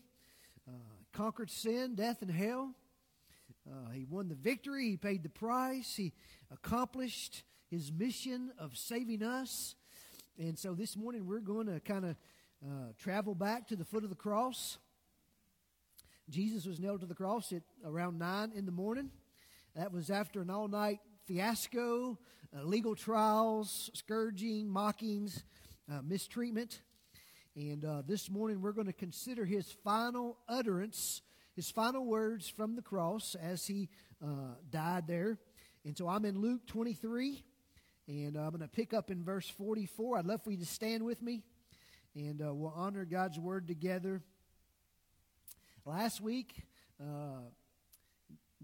uh, 0.67 0.73
conquered 1.13 1.51
sin, 1.51 1.95
death, 1.95 2.23
and 2.23 2.31
hell. 2.31 2.75
Uh, 3.71 3.91
he 3.93 4.05
won 4.05 4.29
the 4.29 4.35
victory, 4.35 4.91
he 4.91 4.97
paid 4.97 5.23
the 5.23 5.29
price, 5.29 5.95
he 5.97 6.13
accomplished 6.51 7.43
his 7.71 7.93
mission 7.93 8.51
of 8.59 8.77
saving 8.77 9.23
us. 9.23 9.75
And 10.39 10.59
so 10.59 10.75
this 10.75 10.97
morning 10.97 11.27
we're 11.27 11.41
going 11.41 11.67
to 11.67 11.81
kind 11.81 12.05
of 12.05 12.17
uh, 12.65 12.93
travel 12.99 13.35
back 13.35 13.69
to 13.69 13.77
the 13.77 13.85
foot 13.85 14.05
of 14.05 14.11
the 14.11 14.17
cross. 14.17 14.79
Jesus 16.31 16.67
was 16.67 16.79
nailed 16.79 17.01
to 17.01 17.07
the 17.07 17.15
cross 17.15 17.53
at 17.53 17.63
around 17.85 18.19
9 18.19 18.53
in 18.55 18.67
the 18.67 18.73
morning. 18.73 19.11
That 19.75 19.93
was 19.93 20.11
after 20.11 20.41
an 20.41 20.51
all 20.51 20.69
night 20.69 21.01
fiasco, 21.29 22.19
uh, 22.57 22.63
legal 22.63 22.95
trials, 22.95 23.91
scourging, 23.93 24.67
mockings, 24.67 25.45
uh, 25.93 26.01
mistreatment. 26.03 26.81
And 27.55 27.85
uh, 27.85 28.03
this 28.07 28.31
morning 28.31 28.63
we're 28.63 28.73
going 28.73 28.87
to 28.87 28.95
consider 28.95 29.45
his 29.45 29.71
final 29.85 30.39
utterance, 30.49 31.21
his 31.55 31.71
final 31.71 32.07
words 32.07 32.49
from 32.49 32.77
the 32.77 32.83
cross 32.83 33.35
as 33.35 33.67
he 33.67 33.91
uh, 34.25 34.55
died 34.71 35.07
there. 35.07 35.39
And 35.85 35.99
so 35.99 36.09
I'm 36.09 36.25
in 36.25 36.41
Luke 36.41 36.67
23, 36.67 37.45
and 38.09 38.39
I'm 38.39 38.49
going 38.49 38.61
to 38.61 38.69
pick 38.69 38.95
up 38.95 39.11
in 39.11 39.23
verse 39.23 39.51
44. 39.51 40.19
I'd 40.19 40.25
love 40.25 40.43
for 40.43 40.51
you 40.51 40.57
to 40.57 40.65
stand 40.65 41.05
with 41.05 41.21
me, 41.21 41.43
and 42.15 42.41
uh, 42.41 42.55
we'll 42.55 42.73
honor 42.75 43.05
God's 43.05 43.39
word 43.39 43.69
together. 43.69 44.23
Last 45.85 46.23
week, 46.23 46.63
uh, 46.99 47.51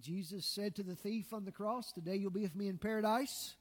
Jesus 0.01 0.45
said 0.45 0.75
to 0.77 0.83
the 0.83 0.97
thief 0.97 1.33
on 1.33 1.45
the 1.45 1.53
cross, 1.53 1.93
Today 1.93 2.17
you'll 2.17 2.31
be 2.31 2.43
with 2.43 2.57
me 2.57 2.69
in 2.69 2.79
paradise. 2.79 3.55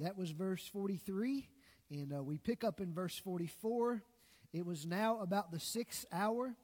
That 0.00 0.16
was 0.16 0.30
verse 0.30 0.66
43. 0.66 1.48
And 1.90 2.12
uh, 2.12 2.22
we 2.22 2.38
pick 2.38 2.64
up 2.64 2.80
in 2.80 2.92
verse 2.92 3.18
44. 3.18 4.02
It 4.52 4.66
was 4.66 4.86
now 4.86 5.20
about 5.20 5.50
the 5.50 5.58
sixth 5.58 6.04
hour, 6.12 6.54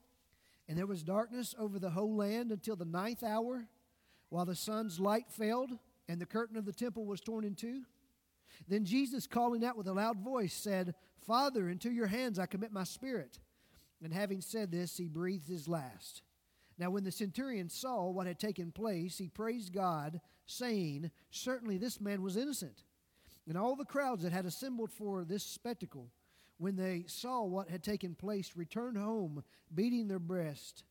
and 0.69 0.79
there 0.79 0.87
was 0.87 1.03
darkness 1.03 1.55
over 1.59 1.79
the 1.79 1.91
whole 1.91 2.15
land 2.15 2.53
until 2.53 2.77
the 2.77 2.85
ninth 2.85 3.23
hour, 3.23 3.67
while 4.29 4.45
the 4.45 4.55
sun's 4.55 5.01
light 5.01 5.31
failed, 5.31 5.71
and 6.09 6.21
the 6.21 6.27
curtain 6.27 6.57
of 6.57 6.65
the 6.65 6.73
temple 6.73 7.05
was 7.05 7.21
torn 7.21 7.45
in 7.45 7.55
two. 7.55 7.83
Then 8.69 8.85
Jesus, 8.85 9.27
calling 9.27 9.65
out 9.65 9.77
with 9.77 9.89
a 9.89 9.93
loud 9.93 10.21
voice, 10.21 10.55
said, 10.55 10.95
Father, 11.27 11.69
into 11.69 11.91
your 11.91 12.07
hands 12.07 12.39
I 12.39 12.47
commit 12.47 12.73
my 12.73 12.85
spirit. 12.85 13.39
And 14.03 14.13
having 14.13 14.41
said 14.41 14.71
this, 14.71 14.97
he 14.97 15.09
breathed 15.09 15.49
his 15.49 15.69
last. 15.69 16.23
Now, 16.81 16.89
when 16.89 17.05
the 17.05 17.13
centurion 17.13 17.69
saw 17.69 18.09
what 18.09 18.27
had 18.27 18.39
taken 18.39 18.73
place, 18.73 19.19
he 19.19 19.29
praised 19.29 19.71
God, 19.71 20.19
saying, 20.47 21.11
Certainly 21.31 21.77
this 21.77 22.01
man 22.01 22.23
was 22.23 22.39
innocent. 22.39 22.85
And 23.47 23.59
all 23.59 23.77
the 23.77 23.85
crowds 23.85 24.23
that 24.23 24.33
had 24.33 24.47
assembled 24.47 24.91
for 24.91 25.23
this 25.23 25.45
spectacle, 25.45 26.11
when 26.57 26.77
they 26.77 27.05
saw 27.07 27.45
what 27.45 27.69
had 27.69 27.83
taken 27.83 28.15
place, 28.15 28.53
returned 28.57 28.97
home, 28.97 29.45
beating 29.75 30.09
their 30.09 30.19
breast. 30.19 30.85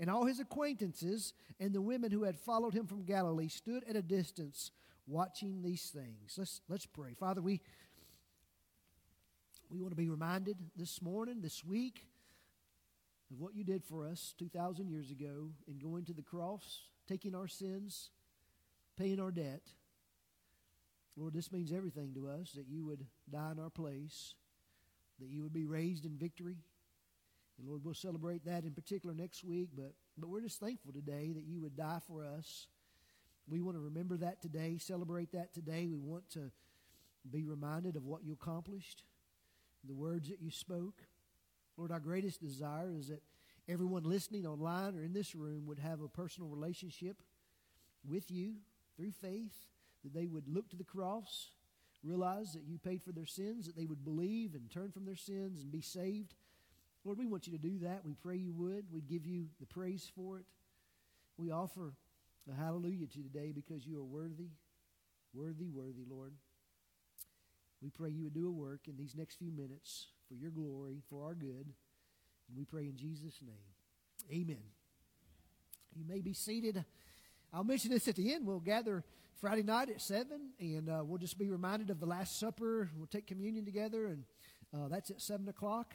And 0.00 0.10
all 0.10 0.26
his 0.26 0.40
acquaintances 0.40 1.34
and 1.60 1.72
the 1.72 1.80
women 1.80 2.10
who 2.10 2.24
had 2.24 2.36
followed 2.36 2.74
him 2.74 2.88
from 2.88 3.04
Galilee 3.04 3.48
stood 3.48 3.84
at 3.88 3.94
a 3.94 4.02
distance, 4.02 4.72
watching 5.06 5.62
these 5.62 5.84
things. 5.90 6.34
Let's, 6.36 6.62
let's 6.68 6.86
pray. 6.86 7.14
Father, 7.14 7.40
we, 7.40 7.60
we 9.70 9.78
want 9.78 9.92
to 9.92 9.96
be 9.96 10.08
reminded 10.08 10.56
this 10.74 11.00
morning, 11.00 11.42
this 11.42 11.64
week, 11.64 12.06
of 13.30 13.38
what 13.38 13.54
you 13.54 13.64
did 13.64 13.84
for 13.84 14.06
us 14.06 14.34
2,000 14.38 14.88
years 14.88 15.10
ago 15.10 15.50
in 15.66 15.78
going 15.78 16.04
to 16.06 16.12
the 16.12 16.22
cross, 16.22 16.82
taking 17.06 17.34
our 17.34 17.48
sins, 17.48 18.10
paying 18.96 19.20
our 19.20 19.30
debt. 19.30 19.62
Lord, 21.16 21.34
this 21.34 21.52
means 21.52 21.72
everything 21.72 22.14
to 22.14 22.28
us 22.28 22.52
that 22.52 22.68
you 22.68 22.84
would 22.86 23.04
die 23.30 23.52
in 23.52 23.58
our 23.58 23.70
place, 23.70 24.34
that 25.20 25.28
you 25.28 25.42
would 25.42 25.52
be 25.52 25.66
raised 25.66 26.04
in 26.04 26.16
victory. 26.16 26.58
And 27.58 27.68
Lord, 27.68 27.84
we'll 27.84 27.94
celebrate 27.94 28.44
that 28.44 28.64
in 28.64 28.72
particular 28.72 29.14
next 29.14 29.44
week, 29.44 29.70
but, 29.76 29.92
but 30.16 30.28
we're 30.28 30.42
just 30.42 30.60
thankful 30.60 30.92
today 30.92 31.32
that 31.32 31.44
you 31.44 31.60
would 31.60 31.76
die 31.76 31.98
for 32.06 32.24
us. 32.24 32.68
We 33.48 33.60
want 33.60 33.76
to 33.76 33.80
remember 33.80 34.16
that 34.18 34.40
today, 34.40 34.78
celebrate 34.78 35.32
that 35.32 35.52
today. 35.52 35.86
We 35.86 35.98
want 35.98 36.30
to 36.30 36.50
be 37.30 37.44
reminded 37.44 37.96
of 37.96 38.04
what 38.04 38.24
you 38.24 38.32
accomplished, 38.32 39.02
the 39.84 39.94
words 39.94 40.28
that 40.28 40.40
you 40.40 40.50
spoke. 40.50 41.02
Lord, 41.78 41.92
our 41.92 42.00
greatest 42.00 42.40
desire 42.40 42.92
is 42.98 43.06
that 43.06 43.22
everyone 43.68 44.02
listening 44.02 44.44
online 44.44 44.96
or 44.96 45.02
in 45.02 45.12
this 45.12 45.36
room 45.36 45.64
would 45.66 45.78
have 45.78 46.00
a 46.00 46.08
personal 46.08 46.50
relationship 46.50 47.22
with 48.04 48.32
you 48.32 48.54
through 48.96 49.12
faith, 49.12 49.54
that 50.02 50.12
they 50.12 50.26
would 50.26 50.48
look 50.48 50.68
to 50.70 50.76
the 50.76 50.82
cross, 50.82 51.52
realize 52.02 52.52
that 52.52 52.64
you 52.64 52.78
paid 52.78 53.00
for 53.00 53.12
their 53.12 53.26
sins, 53.26 53.66
that 53.66 53.76
they 53.76 53.86
would 53.86 54.04
believe 54.04 54.54
and 54.54 54.68
turn 54.68 54.90
from 54.90 55.04
their 55.04 55.14
sins 55.14 55.62
and 55.62 55.70
be 55.70 55.80
saved. 55.80 56.34
Lord, 57.04 57.16
we 57.16 57.26
want 57.26 57.46
you 57.46 57.52
to 57.52 57.62
do 57.62 57.78
that. 57.80 58.04
We 58.04 58.14
pray 58.14 58.36
you 58.36 58.52
would. 58.54 58.86
We'd 58.92 59.08
give 59.08 59.24
you 59.24 59.46
the 59.60 59.66
praise 59.66 60.10
for 60.16 60.38
it. 60.38 60.46
We 61.36 61.52
offer 61.52 61.92
a 62.50 62.54
hallelujah 62.54 63.06
to 63.06 63.22
today 63.22 63.52
because 63.52 63.86
you 63.86 64.00
are 64.00 64.04
worthy, 64.04 64.48
worthy, 65.32 65.68
worthy, 65.68 66.04
Lord. 66.10 66.32
We 67.82 67.90
pray 67.90 68.10
you 68.10 68.24
would 68.24 68.34
do 68.34 68.48
a 68.48 68.50
work 68.50 68.88
in 68.88 68.96
these 68.96 69.14
next 69.16 69.36
few 69.36 69.52
minutes 69.52 70.08
for 70.28 70.34
your 70.34 70.50
glory, 70.50 71.02
for 71.08 71.24
our 71.24 71.34
good. 71.34 71.72
And 72.48 72.56
we 72.56 72.64
pray 72.64 72.82
in 72.82 72.96
Jesus' 72.96 73.40
name. 73.40 74.40
Amen. 74.42 74.62
You 75.94 76.04
may 76.06 76.20
be 76.20 76.32
seated. 76.32 76.84
I'll 77.52 77.64
mention 77.64 77.90
this 77.90 78.08
at 78.08 78.16
the 78.16 78.32
end. 78.32 78.46
We'll 78.46 78.60
gather 78.60 79.04
Friday 79.40 79.62
night 79.62 79.88
at 79.88 80.00
7, 80.00 80.26
and 80.58 80.88
uh, 80.88 81.02
we'll 81.04 81.18
just 81.18 81.38
be 81.38 81.48
reminded 81.48 81.90
of 81.90 82.00
the 82.00 82.06
Last 82.06 82.40
Supper. 82.40 82.90
We'll 82.96 83.06
take 83.06 83.26
communion 83.26 83.64
together, 83.64 84.06
and 84.06 84.24
uh, 84.74 84.88
that's 84.88 85.10
at 85.10 85.20
7 85.20 85.48
o'clock. 85.48 85.94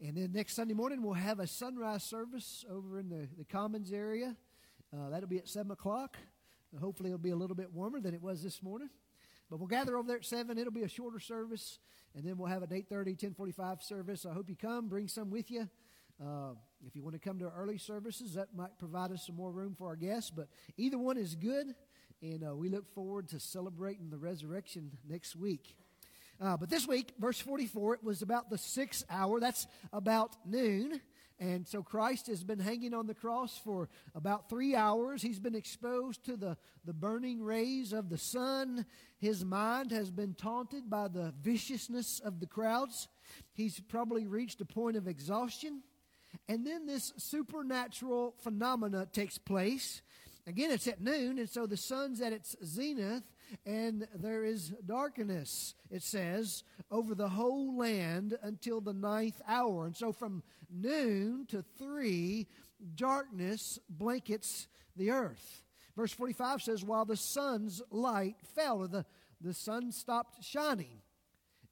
And 0.00 0.16
then 0.16 0.32
next 0.32 0.54
Sunday 0.54 0.74
morning, 0.74 1.02
we'll 1.02 1.14
have 1.14 1.40
a 1.40 1.46
sunrise 1.46 2.04
service 2.04 2.64
over 2.70 2.98
in 2.98 3.08
the, 3.08 3.28
the 3.36 3.44
Commons 3.44 3.92
area. 3.92 4.36
Uh, 4.92 5.08
that'll 5.08 5.28
be 5.28 5.38
at 5.38 5.48
7 5.48 5.72
o'clock. 5.72 6.16
hopefully, 6.78 7.08
it'll 7.08 7.18
be 7.18 7.30
a 7.30 7.36
little 7.36 7.56
bit 7.56 7.72
warmer 7.72 8.00
than 8.00 8.14
it 8.14 8.22
was 8.22 8.42
this 8.42 8.62
morning. 8.62 8.90
But 9.50 9.58
we'll 9.58 9.68
gather 9.68 9.96
over 9.96 10.06
there 10.06 10.18
at 10.18 10.24
7. 10.24 10.58
It'll 10.58 10.72
be 10.72 10.82
a 10.82 10.88
shorter 10.88 11.20
service. 11.20 11.78
And 12.14 12.24
then 12.24 12.36
we'll 12.36 12.48
have 12.48 12.62
an 12.62 12.70
8.30, 12.70 13.34
10.45 13.36 13.82
service. 13.82 14.26
I 14.26 14.32
hope 14.32 14.48
you 14.48 14.56
come. 14.56 14.88
Bring 14.88 15.08
some 15.08 15.30
with 15.30 15.50
you. 15.50 15.68
Uh, 16.20 16.54
if 16.86 16.96
you 16.96 17.02
want 17.02 17.14
to 17.14 17.20
come 17.20 17.38
to 17.38 17.48
early 17.50 17.78
services, 17.78 18.34
that 18.34 18.48
might 18.54 18.76
provide 18.78 19.12
us 19.12 19.26
some 19.26 19.36
more 19.36 19.52
room 19.52 19.74
for 19.78 19.86
our 19.88 19.96
guests. 19.96 20.30
But 20.30 20.48
either 20.76 20.98
one 20.98 21.16
is 21.16 21.34
good. 21.34 21.74
And 22.20 22.44
uh, 22.44 22.56
we 22.56 22.68
look 22.68 22.92
forward 22.94 23.28
to 23.28 23.40
celebrating 23.40 24.10
the 24.10 24.18
resurrection 24.18 24.90
next 25.08 25.36
week. 25.36 25.76
Uh, 26.40 26.56
but 26.56 26.68
this 26.68 26.86
week, 26.86 27.12
verse 27.18 27.40
44, 27.40 27.94
it 27.94 28.04
was 28.04 28.22
about 28.22 28.50
the 28.50 28.58
sixth 28.58 29.04
hour. 29.10 29.40
That's 29.40 29.66
about 29.92 30.36
noon. 30.44 31.00
And 31.40 31.66
so 31.68 31.82
Christ 31.82 32.26
has 32.26 32.42
been 32.42 32.58
hanging 32.58 32.94
on 32.94 33.06
the 33.06 33.14
cross 33.14 33.56
for 33.56 33.88
about 34.14 34.48
three 34.48 34.74
hours. 34.74 35.22
He's 35.22 35.38
been 35.38 35.54
exposed 35.54 36.24
to 36.24 36.36
the, 36.36 36.56
the 36.84 36.92
burning 36.92 37.42
rays 37.42 37.92
of 37.92 38.08
the 38.08 38.18
sun. 38.18 38.84
His 39.18 39.44
mind 39.44 39.92
has 39.92 40.10
been 40.10 40.34
taunted 40.34 40.90
by 40.90 41.06
the 41.06 41.32
viciousness 41.40 42.18
of 42.18 42.40
the 42.40 42.46
crowds. 42.46 43.06
He's 43.52 43.78
probably 43.78 44.26
reached 44.26 44.60
a 44.60 44.64
point 44.64 44.96
of 44.96 45.06
exhaustion. 45.06 45.82
And 46.48 46.66
then 46.66 46.86
this 46.86 47.12
supernatural 47.16 48.34
phenomena 48.42 49.06
takes 49.12 49.38
place. 49.38 50.02
Again, 50.46 50.70
it's 50.70 50.88
at 50.88 51.00
noon, 51.00 51.38
and 51.38 51.48
so 51.48 51.66
the 51.66 51.76
sun's 51.76 52.20
at 52.20 52.32
its 52.32 52.56
zenith, 52.64 53.22
and 53.66 54.06
there 54.14 54.44
is 54.44 54.70
darkness, 54.84 55.74
it 55.90 56.02
says, 56.02 56.64
over 56.90 57.14
the 57.14 57.28
whole 57.28 57.76
land 57.76 58.36
until 58.42 58.80
the 58.80 58.92
ninth 58.92 59.40
hour. 59.46 59.86
And 59.86 59.96
so 59.96 60.12
from 60.12 60.42
noon 60.70 61.46
to 61.48 61.64
three, 61.78 62.46
darkness 62.94 63.78
blankets 63.88 64.68
the 64.96 65.10
earth. 65.10 65.62
Verse 65.96 66.12
45 66.12 66.62
says, 66.62 66.84
While 66.84 67.04
the 67.04 67.16
sun's 67.16 67.82
light 67.90 68.36
fell, 68.54 68.78
or 68.78 68.88
the, 68.88 69.04
the 69.40 69.54
sun 69.54 69.90
stopped 69.92 70.44
shining. 70.44 71.00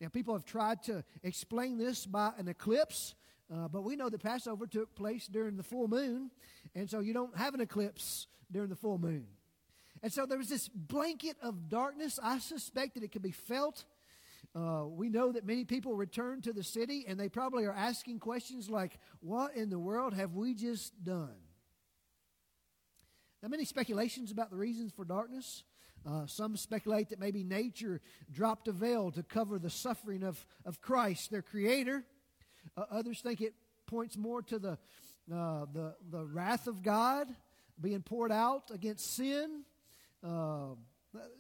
Now, 0.01 0.09
people 0.09 0.35
have 0.35 0.45
tried 0.45 0.83
to 0.85 1.05
explain 1.23 1.79
this 1.79 2.05
by 2.05 2.33
an 2.37 2.49
eclipse, 2.49 3.15
uh, 3.53 3.69
but 3.69 3.83
we 3.83 3.97
know 3.97 4.11
that 4.11 4.23
Passover 4.23 4.67
took 4.67 4.95
place 4.95 5.27
during 5.27 5.57
the 5.57 5.63
full 5.63 5.89
moon, 5.89 6.31
and 6.75 6.91
so 6.91 7.01
you 7.01 7.15
don't 7.15 7.37
have 7.37 7.55
an 7.55 7.61
eclipse 7.61 8.27
during 8.51 8.69
the 8.69 8.77
full 8.77 8.99
moon. 8.99 9.27
And 10.07 10.13
so 10.13 10.25
there 10.25 10.39
was 10.39 10.49
this 10.49 10.69
blanket 10.69 11.37
of 11.43 11.69
darkness. 11.69 12.21
I 12.23 12.39
suspect 12.39 12.95
that 12.95 13.03
it 13.03 13.11
could 13.11 13.23
be 13.23 13.33
felt. 13.33 13.85
Uh, 14.55 14.85
we 14.87 15.09
know 15.09 15.33
that 15.33 15.45
many 15.45 15.65
people 15.65 15.97
return 15.97 16.41
to 16.43 16.53
the 16.53 16.63
city 16.63 17.05
and 17.09 17.19
they 17.19 17.29
probably 17.29 17.65
are 17.65 17.73
asking 17.73 18.21
questions 18.21 18.71
like, 18.71 19.01
What 19.19 19.57
in 19.57 19.69
the 19.69 19.81
world 19.81 20.15
have 20.15 20.37
we 20.37 20.55
just 20.55 20.93
done? 21.03 21.35
Now, 23.43 23.49
many 23.49 23.65
speculations 23.65 24.31
about 24.31 24.51
the 24.51 24.57
reasons 24.57 24.93
for 24.93 25.05
darkness. 25.05 25.65
Uh, 26.09 26.25
some 26.27 26.57
speculate 26.57 27.09
that 27.09 27.19
maybe 27.19 27.43
nature 27.43 28.01
dropped 28.31 28.69
a 28.69 28.73
veil 28.73 29.11
to 29.11 29.25
cover 29.25 29.59
the 29.59 29.71
suffering 29.71 30.23
of, 30.23 30.47
of 30.65 30.81
Christ, 30.81 31.33
their 31.33 31.43
creator. 31.43 32.05
Uh, 32.77 32.85
others 32.93 33.23
think 33.23 33.41
it 33.41 33.55
points 33.87 34.17
more 34.17 34.41
to 34.43 34.61
the, 34.61 34.79
uh, 35.35 35.67
the, 35.73 35.97
the 36.13 36.25
wrath 36.27 36.69
of 36.69 36.85
God 36.85 37.27
being 37.81 38.03
poured 38.03 38.31
out 38.31 38.71
against 38.73 39.17
sin. 39.17 39.65
Uh, 40.27 40.75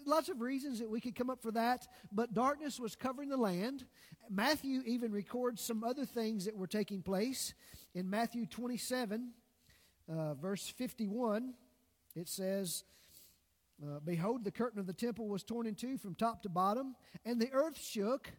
lots 0.05 0.29
of 0.29 0.40
reasons 0.40 0.79
that 0.79 0.88
we 0.88 1.01
could 1.01 1.16
come 1.16 1.29
up 1.29 1.42
for 1.42 1.51
that, 1.51 1.87
but 2.12 2.33
darkness 2.33 2.79
was 2.79 2.94
covering 2.94 3.29
the 3.29 3.37
land. 3.37 3.85
Matthew 4.31 4.83
even 4.87 5.11
records 5.11 5.61
some 5.61 5.83
other 5.83 6.05
things 6.05 6.44
that 6.44 6.57
were 6.57 6.68
taking 6.68 7.03
place. 7.03 7.55
In 7.94 8.09
Matthew 8.09 8.46
27, 8.46 9.33
uh, 10.09 10.35
verse 10.35 10.68
51, 10.68 11.55
it 12.14 12.29
says, 12.29 12.85
uh, 13.83 13.99
Behold, 14.05 14.44
the 14.44 14.53
curtain 14.53 14.79
of 14.79 14.87
the 14.87 14.92
temple 14.92 15.29
was 15.29 15.42
torn 15.42 15.66
in 15.66 15.75
two 15.75 15.99
from 15.99 16.14
top 16.14 16.42
to 16.44 16.49
bottom, 16.49 16.94
and 17.25 17.40
the 17.40 17.53
earth 17.53 17.81
shook, 17.81 18.31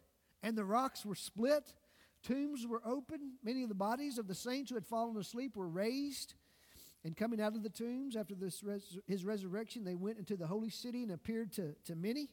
and 0.42 0.56
the 0.56 0.64
rocks 0.64 1.04
were 1.04 1.14
split. 1.14 1.74
Tombs 2.22 2.66
were 2.66 2.82
opened. 2.86 3.32
Many 3.44 3.62
of 3.62 3.68
the 3.68 3.74
bodies 3.74 4.18
of 4.18 4.26
the 4.26 4.34
saints 4.34 4.70
who 4.70 4.76
had 4.76 4.86
fallen 4.86 5.16
asleep 5.18 5.56
were 5.56 5.68
raised. 5.68 6.34
And 7.08 7.16
coming 7.16 7.40
out 7.40 7.56
of 7.56 7.62
the 7.62 7.70
tombs 7.70 8.16
after 8.16 8.34
this 8.34 8.62
res- 8.62 8.98
his 9.06 9.24
resurrection, 9.24 9.82
they 9.82 9.94
went 9.94 10.18
into 10.18 10.36
the 10.36 10.46
holy 10.46 10.68
city 10.68 11.02
and 11.02 11.10
appeared 11.10 11.50
to, 11.54 11.74
to 11.86 11.96
many. 11.96 12.28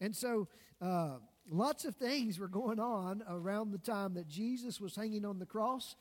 And 0.00 0.16
so, 0.16 0.48
uh, 0.80 1.16
lots 1.50 1.84
of 1.84 1.94
things 1.94 2.38
were 2.38 2.48
going 2.48 2.80
on 2.80 3.22
around 3.28 3.70
the 3.70 3.76
time 3.76 4.14
that 4.14 4.26
Jesus 4.26 4.80
was 4.80 4.96
hanging 4.96 5.26
on 5.26 5.38
the 5.38 5.44
cross. 5.44 5.94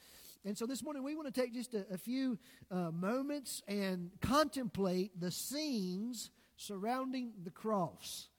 And 0.46 0.58
so 0.58 0.66
this 0.66 0.82
morning 0.82 1.04
we 1.04 1.16
want 1.16 1.28
to 1.28 1.38
take 1.38 1.54
just 1.54 1.74
a, 1.74 1.86
a 1.92 1.98
few 1.98 2.40
uh, 2.72 2.92
moments 2.92 3.62
and 3.68 4.10
contemplate 4.22 5.20
the 5.20 5.30
scenes 5.30 6.30
surrounding 6.56 7.34
the 7.44 7.52
cross. 7.52 8.30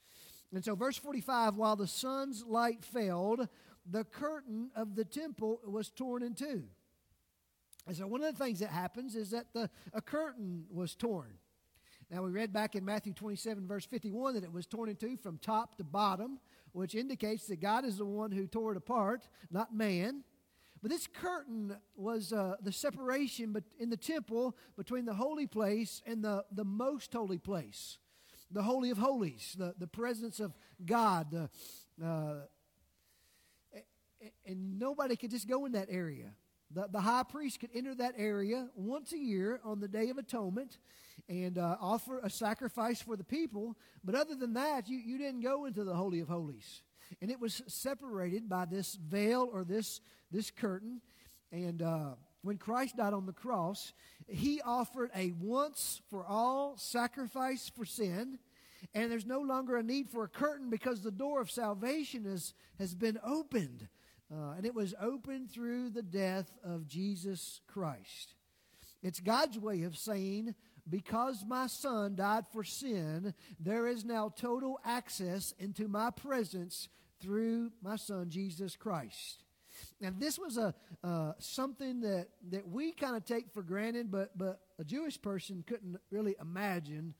And 0.51 0.65
so, 0.65 0.77
verse 0.77 0.97
45 0.97 1.57
while 1.57 1.77
the 1.77 1.87
sun's 1.87 2.43
light 2.43 2.87
failed, 2.87 3.47
the 3.85 4.05
curtain 4.05 4.71
of 4.75 4.95
the 4.95 5.05
temple 5.05 5.61
was 5.63 5.91
torn 5.91 6.23
in 6.23 6.33
two. 6.33 6.65
And 7.89 7.97
so, 7.97 8.07
one 8.07 8.23
of 8.23 8.37
the 8.37 8.45
things 8.45 8.61
that 8.61 8.69
happens 8.69 9.17
is 9.17 9.31
that 9.31 9.47
the, 9.55 9.71
a 9.95 10.03
curtain 10.03 10.67
was 10.71 10.95
torn. 10.95 11.39
Now, 12.11 12.23
we 12.23 12.31
read 12.31 12.53
back 12.53 12.75
in 12.75 12.85
Matthew 12.85 13.15
27, 13.15 13.67
verse 13.67 13.87
51, 13.87 14.35
that 14.35 14.45
it 14.45 14.53
was 14.53 14.67
torn 14.67 14.91
in 14.91 14.97
two 14.97 15.17
from 15.17 15.39
top 15.39 15.79
to 15.79 15.85
bottom, 15.85 16.39
which 16.73 16.95
indicates 16.95 17.47
that 17.47 17.61
God 17.61 17.87
is 17.87 17.97
the 17.97 18.05
one 18.05 18.31
who 18.31 18.47
tore 18.47 18.73
it 18.73 18.77
apart, 18.77 19.27
not 19.51 19.75
man. 19.75 20.23
But 20.83 20.91
this 20.91 21.07
curtain 21.07 21.77
was 21.97 22.31
uh, 22.31 22.57
the 22.63 22.73
separation 22.73 23.57
in 23.79 23.89
the 23.89 23.97
temple 23.97 24.55
between 24.77 25.07
the 25.07 25.15
holy 25.15 25.47
place 25.47 26.03
and 26.07 26.23
the, 26.23 26.45
the 26.53 26.65
most 26.65 27.15
holy 27.15 27.39
place, 27.39 27.97
the 28.51 28.63
Holy 28.63 28.91
of 28.91 28.99
Holies, 28.99 29.57
the, 29.59 29.75
the 29.79 29.87
presence 29.87 30.41
of 30.41 30.53
God. 30.85 31.31
The, 31.31 31.51
uh, 32.05 32.35
and 34.47 34.79
nobody 34.79 35.17
could 35.17 35.31
just 35.31 35.49
go 35.49 35.65
in 35.65 35.73
that 35.73 35.89
area. 35.91 36.35
The, 36.71 36.87
the 36.91 37.01
high 37.01 37.23
priest 37.23 37.61
could 37.61 37.71
enter 37.75 37.95
that 37.95 38.15
area 38.19 38.69
once 38.75 39.13
a 39.13 39.19
year 39.19 39.61
on 39.65 39.81
the 39.81 39.89
Day 39.89 40.11
of 40.11 40.19
Atonement 40.19 40.79
and 41.29 41.57
uh, 41.57 41.77
offer 41.81 42.21
a 42.21 42.29
sacrifice 42.31 43.01
for 43.01 43.17
the 43.17 43.25
people. 43.25 43.77
But 44.05 44.15
other 44.15 44.35
than 44.35 44.55
that, 44.55 44.89
you, 44.89 44.99
you 44.99 45.19
didn't 45.19 45.41
go 45.41 45.65
into 45.65 45.85
the 45.85 45.95
Holy 45.95 46.21
of 46.21 46.29
Holies. 46.29 46.83
And 47.23 47.31
it 47.31 47.41
was 47.41 47.63
separated 47.67 48.49
by 48.49 48.67
this 48.67 48.97
veil 48.97 49.49
or 49.51 49.65
this, 49.65 50.01
this 50.31 50.51
curtain. 50.51 51.01
And 51.51 51.81
uh, 51.81 52.11
when 52.43 52.59
Christ 52.59 52.99
died 52.99 53.15
on 53.15 53.25
the 53.25 53.33
cross, 53.33 53.95
he 54.27 54.61
offered 54.61 55.11
a 55.15 55.33
once 55.41 56.03
for 56.11 56.27
all 56.27 56.77
sacrifice 56.77 57.71
for 57.75 57.87
sin. 57.87 58.39
And 58.95 59.11
there's 59.11 59.27
no 59.27 59.41
longer 59.41 59.77
a 59.77 59.83
need 59.83 60.09
for 60.09 60.25
a 60.25 60.29
curtain 60.29 60.71
because 60.71 61.01
the 61.01 61.11
door 61.11 61.41
of 61.41 61.51
salvation 61.51 62.27
is, 62.27 62.55
has 62.79 62.95
been 62.95 63.19
opened. 63.25 63.89
Uh, 64.33 64.53
and 64.57 64.67
it 64.67 64.75
was 64.75 64.95
opened 65.01 65.51
through 65.51 65.91
the 65.91 66.03
death 66.03 66.51
of 66.63 66.87
Jesus 66.87 67.61
Christ. 67.67 68.35
It's 69.03 69.21
God's 69.21 69.59
way 69.59 69.83
of 69.83 69.97
saying, 69.97 70.55
because 70.89 71.45
my 71.47 71.67
son 71.67 72.15
died 72.15 72.45
for 72.53 72.65
sin, 72.65 73.35
there 73.59 73.87
is 73.87 74.05
now 74.05 74.33
total 74.37 74.81
access 74.85 75.55
into 75.59 75.89
my 75.89 76.11
presence 76.11 76.89
through 77.21 77.73
my 77.83 77.97
son 77.97 78.31
Jesus 78.31 78.77
Christ. 78.77 79.45
And 80.01 80.21
this 80.21 80.39
was 80.39 80.57
a 80.57 80.75
uh, 81.05 81.33
something 81.39 82.01
that, 82.01 82.29
that 82.51 82.69
we 82.69 82.93
kind 82.93 83.17
of 83.17 83.25
take 83.25 83.53
for 83.53 83.63
granted, 83.63 84.11
but 84.11 84.37
but 84.37 84.61
a 84.79 84.85
Jewish 84.85 85.21
person 85.21 85.63
couldn't 85.67 85.97
really 86.11 86.35
imagine 86.41 87.15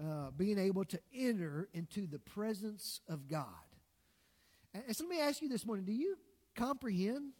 uh, 0.00 0.30
being 0.36 0.58
able 0.58 0.84
to 0.86 1.00
enter 1.14 1.68
into 1.72 2.06
the 2.06 2.18
presence 2.18 3.00
of 3.08 3.28
God. 3.28 3.46
And 4.72 4.96
so 4.96 5.04
let 5.04 5.10
me 5.10 5.20
ask 5.20 5.42
you 5.42 5.48
this 5.48 5.66
morning: 5.66 5.84
Do 5.84 5.92
you 5.92 6.16
comprehend 6.54 7.32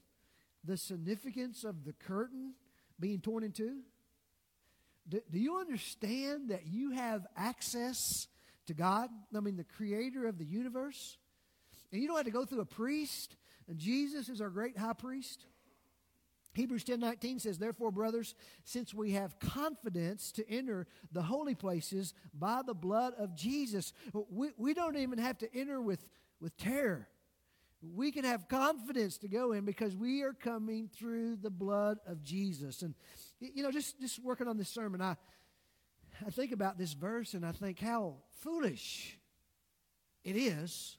the 0.65 0.77
significance 0.77 1.65
of 1.65 1.85
the 1.85 1.93
curtain 1.93 2.55
being 2.99 3.21
torn 3.21 3.45
in 3.45 3.53
two? 3.53 3.81
Do, 5.09 5.21
do 5.31 5.39
you 5.39 5.59
understand 5.59 6.51
that 6.51 6.67
you 6.67 6.93
have 6.93 7.27
access 7.37 8.29
to 8.67 8.75
God? 8.75 9.11
I 9.35 9.41
mean, 9.41 9.57
the 9.57 9.65
creator 9.65 10.27
of 10.27 10.39
the 10.39 10.45
universe? 10.45 11.19
And 11.93 12.01
you 12.01 12.07
don't 12.07 12.17
have 12.17 12.27
to 12.27 12.33
go 12.33 12.45
through 12.45 12.61
a 12.61 12.67
priest. 12.67 13.37
And 13.69 13.79
Jesus 13.79 14.29
is 14.29 14.41
our 14.41 14.51
great 14.51 14.77
high 14.77 14.93
priest. 14.93 15.47
Hebrews 16.53 16.85
10:19 16.85 17.39
says, 17.39 17.59
"Therefore, 17.59 17.93
brothers, 17.93 18.35
since 18.65 18.93
we 18.93 19.13
have 19.13 19.39
confidence 19.39 20.33
to 20.33 20.49
enter 20.49 20.89
the 21.13 21.23
holy 21.23 21.55
places 21.55 22.13
by 22.35 22.63
the 22.63 22.75
blood 22.75 23.15
of 23.15 23.37
Jesus, 23.37 23.93
we, 24.13 24.51
we 24.57 24.75
don't 24.75 24.97
even 24.97 25.19
have 25.19 25.39
to 25.39 25.55
enter 25.55 25.81
with, 25.81 26.09
with 26.41 26.57
terror. 26.57 27.09
We 27.83 28.13
can 28.13 28.25
have 28.25 28.49
confidence 28.49 29.17
to 29.19 29.29
go 29.29 29.53
in 29.53 29.65
because 29.65 29.97
we 29.97 30.23
are 30.23 30.35
coming 30.35 30.89
through 30.89 31.37
the 31.37 31.51
blood 31.51 31.99
of 32.07 32.23
Jesus." 32.23 32.83
And 32.83 32.95
you 33.39 33.63
know, 33.63 33.71
just 33.71 33.99
just 34.01 34.23
working 34.23 34.49
on 34.49 34.57
this 34.57 34.69
sermon, 34.69 35.01
I 35.01 35.17
I 36.27 36.31
think 36.31 36.53
about 36.53 36.77
this 36.77 36.93
verse 36.93 37.35
and 37.35 37.45
I 37.45 37.53
think 37.53 37.79
how 37.79 38.17
foolish 38.41 39.19
it 40.25 40.37
is 40.37 40.99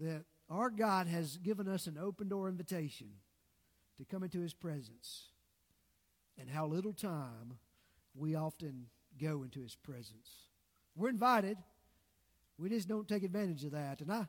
that 0.00 0.24
our 0.48 0.70
God 0.70 1.06
has 1.08 1.36
given 1.38 1.66
us 1.66 1.86
an 1.86 1.98
open 1.98 2.28
door 2.28 2.48
invitation 2.48 3.08
to 3.98 4.04
come 4.04 4.22
into 4.22 4.40
His 4.40 4.54
presence, 4.54 5.28
and 6.38 6.48
how 6.48 6.66
little 6.66 6.92
time 6.92 7.58
we 8.14 8.34
often 8.34 8.86
go 9.20 9.42
into 9.42 9.60
His 9.60 9.74
presence. 9.74 10.46
We're 10.94 11.08
invited, 11.08 11.56
we 12.58 12.68
just 12.68 12.88
don't 12.88 13.08
take 13.08 13.22
advantage 13.22 13.64
of 13.64 13.72
that. 13.72 14.00
And 14.00 14.12
I, 14.12 14.26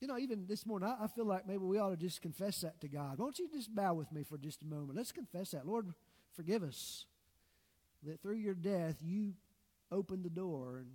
you 0.00 0.08
know, 0.08 0.18
even 0.18 0.46
this 0.46 0.66
morning, 0.66 0.88
I, 0.88 1.04
I 1.04 1.06
feel 1.08 1.24
like 1.24 1.46
maybe 1.46 1.64
we 1.64 1.78
ought 1.78 1.90
to 1.90 1.96
just 1.96 2.20
confess 2.20 2.60
that 2.60 2.80
to 2.80 2.88
God. 2.88 3.18
Won't 3.18 3.38
you 3.38 3.48
just 3.48 3.74
bow 3.74 3.94
with 3.94 4.12
me 4.12 4.22
for 4.22 4.36
just 4.36 4.62
a 4.62 4.66
moment? 4.66 4.96
Let's 4.96 5.12
confess 5.12 5.52
that. 5.52 5.66
Lord, 5.66 5.92
forgive 6.34 6.62
us 6.62 7.06
that 8.02 8.20
through 8.20 8.36
your 8.36 8.54
death 8.54 8.96
you 9.02 9.34
opened 9.90 10.24
the 10.24 10.30
door 10.30 10.78
and 10.78 10.90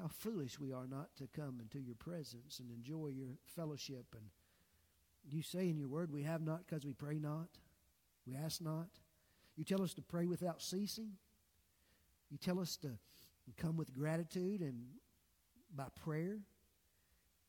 how 0.00 0.08
foolish 0.08 0.58
we 0.58 0.72
are 0.72 0.86
not 0.86 1.08
to 1.16 1.26
come 1.34 1.58
into 1.60 1.78
your 1.78 1.94
presence 1.94 2.60
and 2.60 2.70
enjoy 2.70 3.08
your 3.08 3.38
fellowship. 3.54 4.06
And 4.12 4.24
you 5.28 5.42
say 5.42 5.68
in 5.68 5.78
your 5.78 5.88
word, 5.88 6.10
we 6.12 6.22
have 6.22 6.42
not 6.42 6.66
because 6.66 6.84
we 6.84 6.92
pray 6.92 7.18
not, 7.18 7.48
we 8.26 8.34
ask 8.36 8.60
not. 8.60 8.88
You 9.56 9.64
tell 9.64 9.82
us 9.82 9.94
to 9.94 10.02
pray 10.02 10.26
without 10.26 10.60
ceasing. 10.60 11.12
You 12.30 12.38
tell 12.38 12.60
us 12.60 12.76
to 12.78 12.90
come 13.56 13.76
with 13.76 13.92
gratitude 13.92 14.60
and 14.60 14.84
by 15.74 15.86
prayer. 16.04 16.40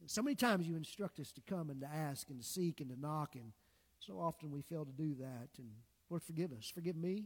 So 0.05 0.21
many 0.21 0.35
times 0.35 0.67
you 0.67 0.75
instruct 0.77 1.19
us 1.19 1.31
to 1.33 1.41
come 1.41 1.69
and 1.69 1.81
to 1.81 1.87
ask 1.87 2.29
and 2.29 2.39
to 2.39 2.45
seek 2.45 2.79
and 2.79 2.89
to 2.89 2.99
knock, 2.99 3.35
and 3.35 3.51
so 3.99 4.19
often 4.19 4.51
we 4.51 4.61
fail 4.61 4.85
to 4.85 4.91
do 4.91 5.15
that. 5.15 5.49
And 5.57 5.69
Lord, 6.09 6.23
forgive 6.23 6.51
us. 6.53 6.71
Forgive 6.73 6.95
me. 6.95 7.25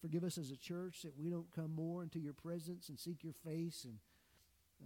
Forgive 0.00 0.24
us 0.24 0.38
as 0.38 0.50
a 0.50 0.56
church 0.56 1.02
that 1.02 1.18
we 1.18 1.30
don't 1.30 1.50
come 1.54 1.74
more 1.74 2.02
into 2.02 2.18
your 2.18 2.32
presence 2.32 2.88
and 2.88 2.98
seek 2.98 3.24
your 3.24 3.32
face 3.32 3.84
and 3.84 3.98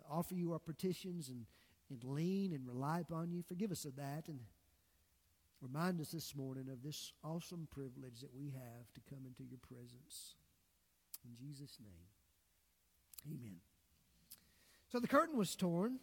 offer 0.08 0.34
you 0.34 0.52
our 0.52 0.58
petitions 0.58 1.28
and, 1.28 1.44
and 1.90 2.04
lean 2.04 2.52
and 2.52 2.66
rely 2.66 3.00
upon 3.00 3.30
you. 3.30 3.42
Forgive 3.42 3.72
us 3.72 3.84
of 3.84 3.96
that 3.96 4.28
and 4.28 4.38
remind 5.60 6.00
us 6.00 6.12
this 6.12 6.36
morning 6.36 6.68
of 6.70 6.82
this 6.82 7.12
awesome 7.24 7.66
privilege 7.70 8.20
that 8.20 8.34
we 8.34 8.50
have 8.50 8.92
to 8.94 9.00
come 9.08 9.24
into 9.26 9.42
your 9.42 9.58
presence. 9.58 10.34
In 11.24 11.36
Jesus' 11.36 11.78
name, 11.80 13.34
amen. 13.36 13.56
So 14.90 15.00
the 15.00 15.08
curtain 15.08 15.36
was 15.36 15.56
torn. 15.56 15.98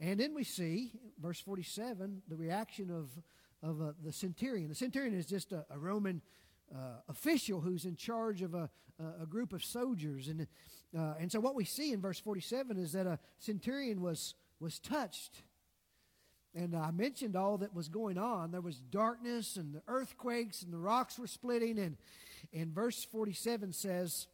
And 0.00 0.18
then 0.18 0.34
we 0.34 0.44
see, 0.44 0.92
verse 1.20 1.40
47, 1.40 2.22
the 2.26 2.36
reaction 2.36 2.90
of, 2.90 3.10
of 3.68 3.82
uh, 3.82 3.92
the 4.02 4.12
centurion. 4.12 4.68
The 4.68 4.74
centurion 4.74 5.14
is 5.14 5.26
just 5.26 5.52
a, 5.52 5.66
a 5.70 5.78
Roman 5.78 6.22
uh, 6.74 7.00
official 7.08 7.60
who's 7.60 7.84
in 7.84 7.96
charge 7.96 8.40
of 8.40 8.54
a, 8.54 8.70
a 9.20 9.26
group 9.26 9.52
of 9.52 9.62
soldiers. 9.62 10.28
And, 10.28 10.46
uh, 10.96 11.14
and 11.18 11.30
so 11.30 11.38
what 11.38 11.54
we 11.54 11.64
see 11.64 11.92
in 11.92 12.00
verse 12.00 12.18
47 12.18 12.78
is 12.78 12.92
that 12.92 13.06
a 13.06 13.18
centurion 13.38 14.00
was, 14.00 14.34
was 14.58 14.78
touched. 14.78 15.42
And 16.54 16.74
I 16.74 16.90
mentioned 16.90 17.36
all 17.36 17.58
that 17.58 17.74
was 17.74 17.88
going 17.88 18.18
on. 18.18 18.50
There 18.50 18.60
was 18.60 18.78
darkness 18.78 19.56
and 19.56 19.74
the 19.74 19.82
earthquakes 19.86 20.62
and 20.62 20.72
the 20.72 20.78
rocks 20.78 21.18
were 21.18 21.26
splitting. 21.26 21.78
And, 21.78 21.96
and 22.52 22.74
verse 22.74 23.04
47 23.04 23.72
says, 23.72 24.26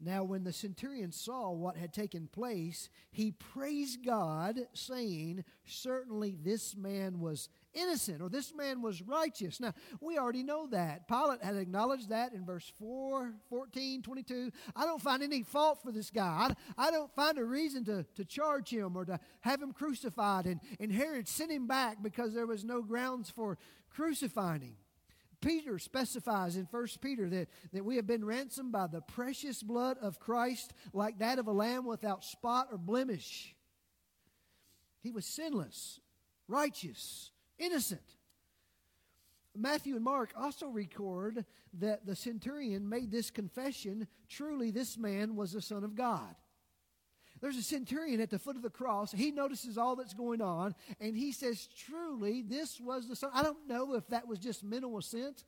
now, 0.00 0.22
when 0.22 0.44
the 0.44 0.52
centurion 0.52 1.10
saw 1.10 1.50
what 1.50 1.76
had 1.76 1.92
taken 1.92 2.28
place, 2.28 2.88
he 3.10 3.32
praised 3.32 4.04
God, 4.06 4.60
saying, 4.72 5.44
Certainly 5.64 6.38
this 6.40 6.76
man 6.76 7.18
was 7.18 7.48
innocent, 7.74 8.22
or 8.22 8.28
this 8.28 8.54
man 8.54 8.80
was 8.80 9.02
righteous. 9.02 9.58
Now, 9.58 9.74
we 10.00 10.16
already 10.16 10.44
know 10.44 10.68
that. 10.68 11.08
Pilate 11.08 11.42
had 11.42 11.56
acknowledged 11.56 12.10
that 12.10 12.32
in 12.32 12.46
verse 12.46 12.72
4, 12.78 13.34
14, 13.50 14.02
22. 14.02 14.52
I 14.76 14.84
don't 14.84 15.02
find 15.02 15.20
any 15.20 15.42
fault 15.42 15.82
for 15.82 15.90
this 15.90 16.10
guy. 16.10 16.54
I, 16.78 16.86
I 16.86 16.90
don't 16.92 17.12
find 17.16 17.36
a 17.36 17.44
reason 17.44 17.84
to, 17.86 18.06
to 18.14 18.24
charge 18.24 18.70
him 18.70 18.96
or 18.96 19.04
to 19.04 19.18
have 19.40 19.60
him 19.60 19.72
crucified. 19.72 20.46
And, 20.46 20.60
and 20.78 20.92
Herod 20.92 21.26
sent 21.26 21.50
him 21.50 21.66
back 21.66 22.04
because 22.04 22.34
there 22.34 22.46
was 22.46 22.64
no 22.64 22.82
grounds 22.82 23.30
for 23.30 23.58
crucifying 23.90 24.62
him. 24.62 24.76
Peter 25.40 25.78
specifies 25.78 26.56
in 26.56 26.66
1 26.70 26.86
Peter 27.00 27.28
that, 27.28 27.48
that 27.72 27.84
we 27.84 27.96
have 27.96 28.06
been 28.06 28.24
ransomed 28.24 28.72
by 28.72 28.86
the 28.86 29.00
precious 29.00 29.62
blood 29.62 29.96
of 30.00 30.18
Christ, 30.18 30.72
like 30.92 31.18
that 31.20 31.38
of 31.38 31.46
a 31.46 31.52
lamb 31.52 31.84
without 31.84 32.24
spot 32.24 32.68
or 32.72 32.78
blemish. 32.78 33.54
He 35.00 35.10
was 35.10 35.24
sinless, 35.24 36.00
righteous, 36.48 37.30
innocent. 37.58 38.00
Matthew 39.56 39.96
and 39.96 40.04
Mark 40.04 40.32
also 40.36 40.68
record 40.68 41.44
that 41.74 42.06
the 42.06 42.16
centurion 42.16 42.88
made 42.88 43.10
this 43.10 43.30
confession 43.30 44.06
truly, 44.28 44.70
this 44.70 44.96
man 44.96 45.36
was 45.36 45.52
the 45.52 45.62
Son 45.62 45.84
of 45.84 45.94
God. 45.94 46.34
There's 47.40 47.56
a 47.56 47.62
centurion 47.62 48.20
at 48.20 48.30
the 48.30 48.38
foot 48.38 48.56
of 48.56 48.62
the 48.62 48.70
cross. 48.70 49.12
He 49.12 49.30
notices 49.30 49.78
all 49.78 49.96
that's 49.96 50.14
going 50.14 50.40
on, 50.40 50.74
and 51.00 51.16
he 51.16 51.32
says, 51.32 51.68
Truly, 51.76 52.42
this 52.42 52.80
was 52.80 53.08
the 53.08 53.16
Son. 53.16 53.30
I 53.32 53.42
don't 53.42 53.68
know 53.68 53.94
if 53.94 54.06
that 54.08 54.26
was 54.26 54.38
just 54.38 54.64
mental 54.64 54.96
assent, 54.98 55.44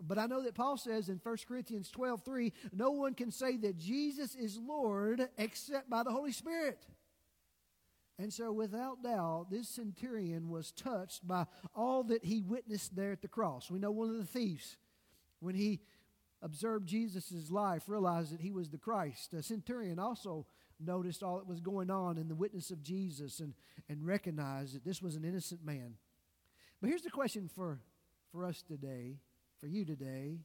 but 0.00 0.18
I 0.18 0.26
know 0.26 0.42
that 0.42 0.54
Paul 0.54 0.76
says 0.76 1.08
in 1.08 1.20
1 1.22 1.36
Corinthians 1.46 1.90
12 1.90 2.24
3, 2.24 2.52
no 2.72 2.90
one 2.90 3.14
can 3.14 3.30
say 3.30 3.56
that 3.58 3.78
Jesus 3.78 4.34
is 4.34 4.58
Lord 4.58 5.28
except 5.36 5.90
by 5.90 6.02
the 6.02 6.10
Holy 6.10 6.32
Spirit. 6.32 6.86
And 8.18 8.32
so, 8.32 8.52
without 8.52 9.02
doubt, 9.02 9.46
this 9.50 9.66
centurion 9.68 10.50
was 10.50 10.72
touched 10.72 11.26
by 11.26 11.46
all 11.74 12.02
that 12.04 12.22
he 12.22 12.42
witnessed 12.42 12.94
there 12.94 13.12
at 13.12 13.22
the 13.22 13.28
cross. 13.28 13.70
We 13.70 13.78
know 13.78 13.90
one 13.90 14.10
of 14.10 14.18
the 14.18 14.26
thieves, 14.26 14.76
when 15.38 15.54
he 15.54 15.80
observed 16.42 16.86
Jesus' 16.86 17.50
life, 17.50 17.84
realized 17.86 18.34
that 18.34 18.42
he 18.42 18.52
was 18.52 18.68
the 18.68 18.78
Christ. 18.78 19.30
The 19.30 19.42
centurion 19.42 19.98
also 19.98 20.46
noticed 20.80 21.22
all 21.22 21.38
that 21.38 21.46
was 21.46 21.60
going 21.60 21.90
on 21.90 22.18
in 22.18 22.28
the 22.28 22.34
witness 22.34 22.70
of 22.70 22.82
Jesus 22.82 23.40
and, 23.40 23.54
and 23.88 24.06
recognized 24.06 24.74
that 24.74 24.84
this 24.84 25.02
was 25.02 25.16
an 25.16 25.24
innocent 25.24 25.64
man. 25.64 25.94
But 26.80 26.88
here's 26.88 27.02
the 27.02 27.10
question 27.10 27.48
for, 27.54 27.80
for 28.32 28.44
us 28.44 28.62
today, 28.62 29.18
for 29.60 29.66
you 29.66 29.84
today, 29.84 30.38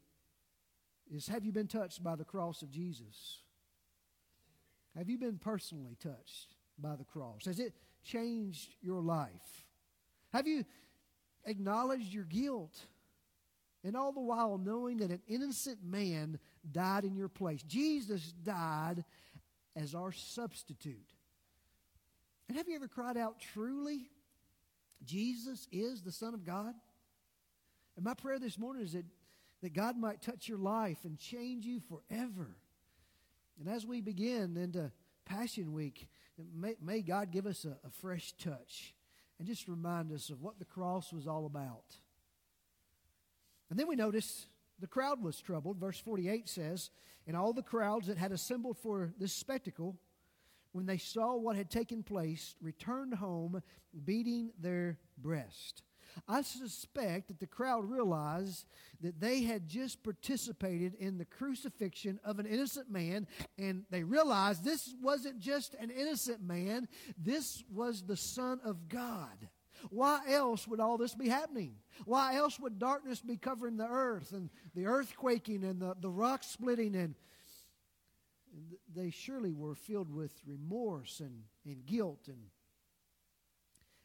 is 1.12 1.28
have 1.28 1.45
you 1.45 1.52
been 1.52 1.67
touched 1.67 2.04
by 2.04 2.15
the 2.15 2.26
cross 2.26 2.62
of 2.62 2.71
Jesus? 2.71 3.39
Have 4.98 5.10
you 5.10 5.17
been 5.17 5.38
personally 5.38 5.98
touched 6.02 6.56
by 6.80 6.95
the 6.95 7.04
cross? 7.04 7.46
Has 7.46 7.60
it 7.60 7.73
changed 8.04 8.75
your 8.81 9.02
life? 9.02 9.65
Have 10.33 10.48
you 10.48 10.65
acknowledged 11.46 12.13
your 12.13 12.23
guilt? 12.23 12.77
And 13.83 13.96
all 13.96 14.12
the 14.12 14.21
while 14.21 14.58
knowing 14.58 14.98
that 14.98 15.12
an 15.12 15.21
innocent 15.27 15.83
man 15.83 16.40
died 16.71 17.06
in 17.06 17.15
your 17.15 17.29
place. 17.29 17.62
Jesus 17.63 18.33
died 18.44 19.06
as 19.76 19.96
our 19.96 20.12
substitute. 20.12 21.13
And 22.48 22.58
have 22.58 22.67
you 22.67 22.76
ever 22.76 22.88
cried 22.88 23.17
out, 23.17 23.40
truly, 23.40 24.10
Jesus 25.04 25.67
is 25.71 26.02
the 26.02 26.12
Son 26.12 26.34
of 26.34 26.46
God? 26.46 26.73
And 27.96 28.06
my 28.06 28.13
prayer 28.13 28.40
this 28.40 28.58
morning 28.58 28.84
is 28.84 28.94
that, 28.94 29.06
that 29.62 29.73
God 29.73 29.98
might 29.98 30.21
touch 30.21 30.48
your 30.48 30.58
life 30.58 31.00
and 31.04 31.17
change 31.17 31.65
you 31.65 31.80
forever. 31.80 32.56
And 33.60 33.69
as 33.69 33.86
we 33.86 34.02
begin 34.02 34.58
into 34.58 34.92
Passion 35.26 35.73
Week, 35.73 36.08
may, 36.54 36.76
may 36.82 37.02
God 37.02 37.32
give 37.32 37.46
us 37.46 37.65
a, 37.65 37.78
a 37.86 37.90
fresh 37.90 38.34
touch 38.34 38.94
and 39.40 39.48
just 39.48 39.67
remind 39.67 40.12
us 40.12 40.30
of 40.30 40.42
what 40.42 40.60
the 40.60 40.65
cross 40.65 41.12
was 41.12 41.28
all 41.28 41.46
about. 41.46 41.96
And 43.69 43.80
then 43.80 43.88
we 43.88 43.96
notice 43.96 44.46
the 44.80 44.88
crowd 44.88 45.21
was 45.21 45.40
troubled. 45.40 45.78
Verse 45.78 46.00
48 46.00 46.48
says, 46.50 46.90
And 47.28 47.36
all 47.36 47.54
the 47.54 47.62
crowds 47.62 48.08
that 48.08 48.17
had 48.17 48.32
assembled 48.32 48.78
for 48.78 49.13
this 49.19 49.34
spectacle, 49.34 49.98
when 50.71 50.86
they 50.86 50.98
saw 50.98 51.36
what 51.36 51.56
had 51.56 51.69
taken 51.69 52.04
place, 52.04 52.56
returned 52.62 53.13
home 53.15 53.62
beating 54.04 54.52
their 54.60 54.98
breast. 55.17 55.84
I 56.28 56.42
suspect 56.42 57.28
that 57.28 57.40
the 57.40 57.48
crowd 57.48 57.90
realized 57.90 58.65
that 59.02 59.19
they 59.19 59.44
had 59.44 59.67
just 59.67 60.04
participated 60.04 60.96
in 60.96 61.17
the 61.17 61.26
crucifixion 61.26 62.19
of 62.23 62.40
an 62.40 62.46
innocent 62.46 62.90
man, 62.90 63.28
and 63.58 63.84
they 63.90 64.04
realized 64.04 64.63
this 64.63 64.94
wasn't 65.02 65.40
just 65.40 65.73
an 65.76 65.90
innocent 65.90 66.42
man, 66.42 66.88
this 67.17 67.63
was 67.69 68.04
the 68.04 68.17
Son 68.17 68.60
of 68.63 68.88
God. 68.88 69.50
Why 69.90 70.21
else 70.29 70.67
would 70.67 70.79
all 70.79 70.98
this 70.98 71.15
be 71.15 71.29
happening? 71.29 71.75
Why 72.06 72.36
else 72.36 72.60
would 72.60 72.79
darkness 72.79 73.21
be 73.21 73.38
covering 73.38 73.77
the 73.77 73.88
earth 73.88 74.31
and 74.31 74.50
the 74.73 74.86
earth 74.88 75.15
quaking 75.15 75.63
and 75.63 75.81
the, 75.81 75.96
the 76.00 76.10
rock 76.10 76.44
splitting? 76.44 76.96
And 76.96 77.15
they 78.94 79.10
surely 79.10 79.52
were 79.52 79.75
filled 79.75 80.13
with 80.13 80.31
remorse 80.46 81.19
and, 81.19 81.44
and 81.65 81.86
guilt. 81.86 82.27
And 82.27 82.38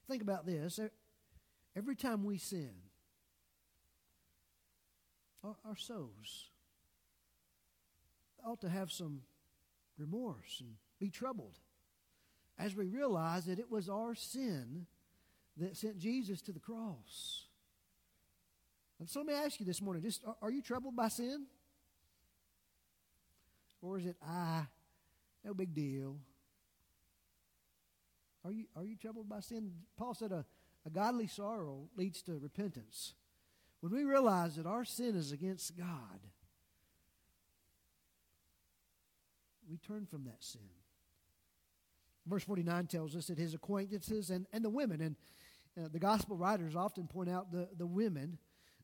think 0.08 0.22
about 0.22 0.46
this 0.46 0.80
every 1.76 1.96
time 1.96 2.24
we 2.24 2.38
sin, 2.38 2.72
our, 5.44 5.56
our 5.64 5.76
souls 5.76 6.50
ought 8.44 8.60
to 8.62 8.68
have 8.68 8.90
some 8.90 9.20
remorse 9.98 10.60
and 10.60 10.74
be 10.98 11.10
troubled 11.10 11.58
as 12.58 12.74
we 12.74 12.86
realize 12.86 13.46
that 13.46 13.58
it 13.58 13.70
was 13.70 13.88
our 13.88 14.14
sin 14.14 14.86
that 15.60 15.76
sent 15.76 15.98
Jesus 15.98 16.40
to 16.42 16.52
the 16.52 16.60
cross. 16.60 17.46
And 18.98 19.08
so 19.08 19.20
let 19.20 19.26
me 19.26 19.34
ask 19.34 19.60
you 19.60 19.66
this 19.66 19.80
morning 19.80 20.02
just 20.02 20.22
are 20.42 20.50
you 20.50 20.62
troubled 20.62 20.96
by 20.96 21.08
sin? 21.08 21.46
Or 23.82 23.98
is 23.98 24.06
it, 24.06 24.16
ah, 24.26 24.66
no 25.42 25.54
big 25.54 25.72
deal? 25.72 26.18
Are 28.44 28.52
you, 28.52 28.64
are 28.76 28.84
you 28.84 28.96
troubled 28.96 29.28
by 29.28 29.40
sin? 29.40 29.72
Paul 29.96 30.14
said 30.14 30.32
a, 30.32 30.44
a 30.86 30.90
godly 30.90 31.26
sorrow 31.26 31.88
leads 31.96 32.22
to 32.22 32.38
repentance. 32.38 33.14
When 33.80 33.92
we 33.92 34.04
realize 34.04 34.56
that 34.56 34.66
our 34.66 34.84
sin 34.84 35.16
is 35.16 35.32
against 35.32 35.78
God, 35.78 36.20
we 39.70 39.78
turn 39.78 40.06
from 40.06 40.24
that 40.24 40.42
sin. 40.42 40.60
Verse 42.26 42.44
49 42.44 42.86
tells 42.86 43.16
us 43.16 43.28
that 43.28 43.38
his 43.38 43.54
acquaintances 43.54 44.30
and, 44.30 44.46
and 44.52 44.64
the 44.64 44.70
women, 44.70 45.00
and 45.00 45.16
uh, 45.78 45.88
the 45.92 45.98
gospel 45.98 46.36
writers 46.36 46.74
often 46.76 47.06
point 47.06 47.28
out 47.28 47.52
the, 47.52 47.68
the 47.76 47.86
women, 47.86 48.38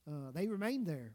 uh, 0.08 0.30
they 0.32 0.46
remained 0.46 0.86
there. 0.86 1.12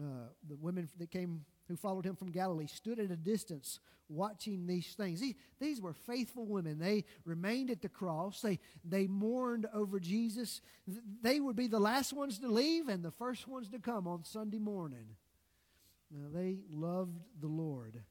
Uh, 0.00 0.28
the 0.48 0.56
women 0.56 0.88
that 0.98 1.10
came 1.10 1.44
who 1.68 1.76
followed 1.76 2.04
him 2.04 2.16
from 2.16 2.30
Galilee 2.30 2.66
stood 2.66 2.98
at 2.98 3.10
a 3.10 3.16
distance 3.16 3.78
watching 4.08 4.66
these 4.66 4.88
things. 4.88 5.20
These, 5.20 5.34
these 5.60 5.80
were 5.80 5.94
faithful 5.94 6.46
women. 6.46 6.78
They 6.78 7.04
remained 7.24 7.70
at 7.70 7.80
the 7.80 7.88
cross. 7.88 8.40
They, 8.40 8.58
they 8.84 9.06
mourned 9.06 9.66
over 9.72 9.98
Jesus. 9.98 10.60
They 11.22 11.40
would 11.40 11.56
be 11.56 11.68
the 11.68 11.80
last 11.80 12.12
ones 12.12 12.38
to 12.40 12.48
leave 12.48 12.88
and 12.88 13.02
the 13.02 13.10
first 13.10 13.48
ones 13.48 13.70
to 13.70 13.78
come 13.78 14.06
on 14.06 14.24
Sunday 14.24 14.58
morning. 14.58 15.16
Now, 16.10 16.28
they 16.32 16.58
loved 16.70 17.18
the 17.40 17.48
Lord. 17.48 18.02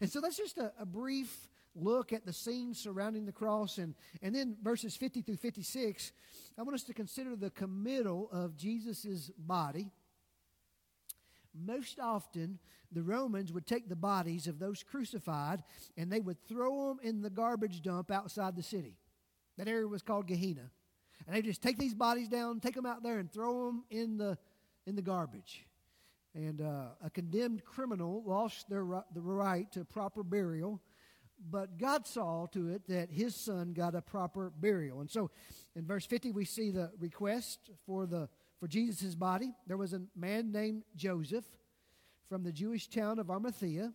And 0.00 0.10
so 0.10 0.20
that's 0.20 0.36
just 0.36 0.58
a, 0.58 0.72
a 0.78 0.86
brief 0.86 1.48
look 1.74 2.12
at 2.12 2.24
the 2.24 2.32
scenes 2.32 2.78
surrounding 2.78 3.26
the 3.26 3.32
cross. 3.32 3.78
And, 3.78 3.94
and 4.22 4.34
then 4.34 4.56
verses 4.62 4.96
50 4.96 5.22
through 5.22 5.36
56, 5.36 6.12
I 6.58 6.62
want 6.62 6.74
us 6.74 6.84
to 6.84 6.94
consider 6.94 7.36
the 7.36 7.50
committal 7.50 8.28
of 8.32 8.56
Jesus' 8.56 9.30
body. 9.36 9.90
Most 11.54 12.00
often, 12.00 12.58
the 12.90 13.02
Romans 13.02 13.52
would 13.52 13.66
take 13.66 13.88
the 13.88 13.96
bodies 13.96 14.46
of 14.46 14.58
those 14.58 14.82
crucified 14.82 15.62
and 15.96 16.10
they 16.10 16.20
would 16.20 16.42
throw 16.48 16.88
them 16.88 16.98
in 17.02 17.22
the 17.22 17.30
garbage 17.30 17.82
dump 17.82 18.10
outside 18.10 18.56
the 18.56 18.62
city. 18.62 18.96
That 19.56 19.68
area 19.68 19.86
was 19.86 20.02
called 20.02 20.26
Gehenna. 20.26 20.70
And 21.26 21.34
they 21.34 21.42
just 21.42 21.62
take 21.62 21.78
these 21.78 21.94
bodies 21.94 22.28
down, 22.28 22.60
take 22.60 22.74
them 22.74 22.86
out 22.86 23.02
there, 23.02 23.18
and 23.18 23.32
throw 23.32 23.66
them 23.66 23.84
in 23.90 24.18
the, 24.18 24.36
in 24.86 24.96
the 24.96 25.02
garbage. 25.02 25.64
And 26.34 26.60
uh, 26.60 26.88
a 27.02 27.10
condemned 27.10 27.64
criminal 27.64 28.22
lost 28.26 28.68
their, 28.68 28.84
the 29.14 29.20
right 29.20 29.70
to 29.72 29.84
proper 29.84 30.22
burial 30.22 30.82
but 31.50 31.78
God 31.78 32.06
saw 32.06 32.46
to 32.46 32.70
it 32.70 32.86
that 32.88 33.10
his 33.10 33.34
son 33.34 33.72
got 33.72 33.94
a 33.94 34.02
proper 34.02 34.52
burial. 34.56 35.00
And 35.00 35.10
so 35.10 35.30
in 35.74 35.86
verse 35.86 36.06
50 36.06 36.32
we 36.32 36.44
see 36.44 36.70
the 36.70 36.90
request 36.98 37.70
for 37.86 38.06
the 38.06 38.28
for 38.60 38.68
Jesus' 38.68 39.14
body. 39.14 39.52
There 39.66 39.76
was 39.76 39.92
a 39.92 40.02
man 40.16 40.52
named 40.52 40.84
Joseph 40.96 41.44
from 42.28 42.44
the 42.44 42.52
Jewish 42.52 42.88
town 42.88 43.18
of 43.18 43.30
Arimathea. 43.30 43.92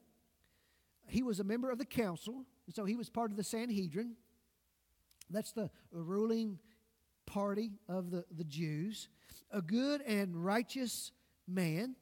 He 1.07 1.23
was 1.23 1.39
a 1.39 1.43
member 1.43 1.71
of 1.71 1.79
the 1.79 1.85
council, 1.85 2.45
and 2.67 2.75
so 2.75 2.85
he 2.85 2.95
was 2.95 3.09
part 3.09 3.31
of 3.31 3.37
the 3.37 3.43
Sanhedrin. 3.43 4.15
That's 5.29 5.53
the 5.53 5.71
ruling 5.91 6.59
party 7.25 7.71
of 7.87 8.11
the, 8.11 8.25
the 8.35 8.43
Jews. 8.43 9.09
A 9.51 9.61
good 9.61 10.01
and 10.01 10.35
righteous 10.35 11.11
man. 11.47 11.95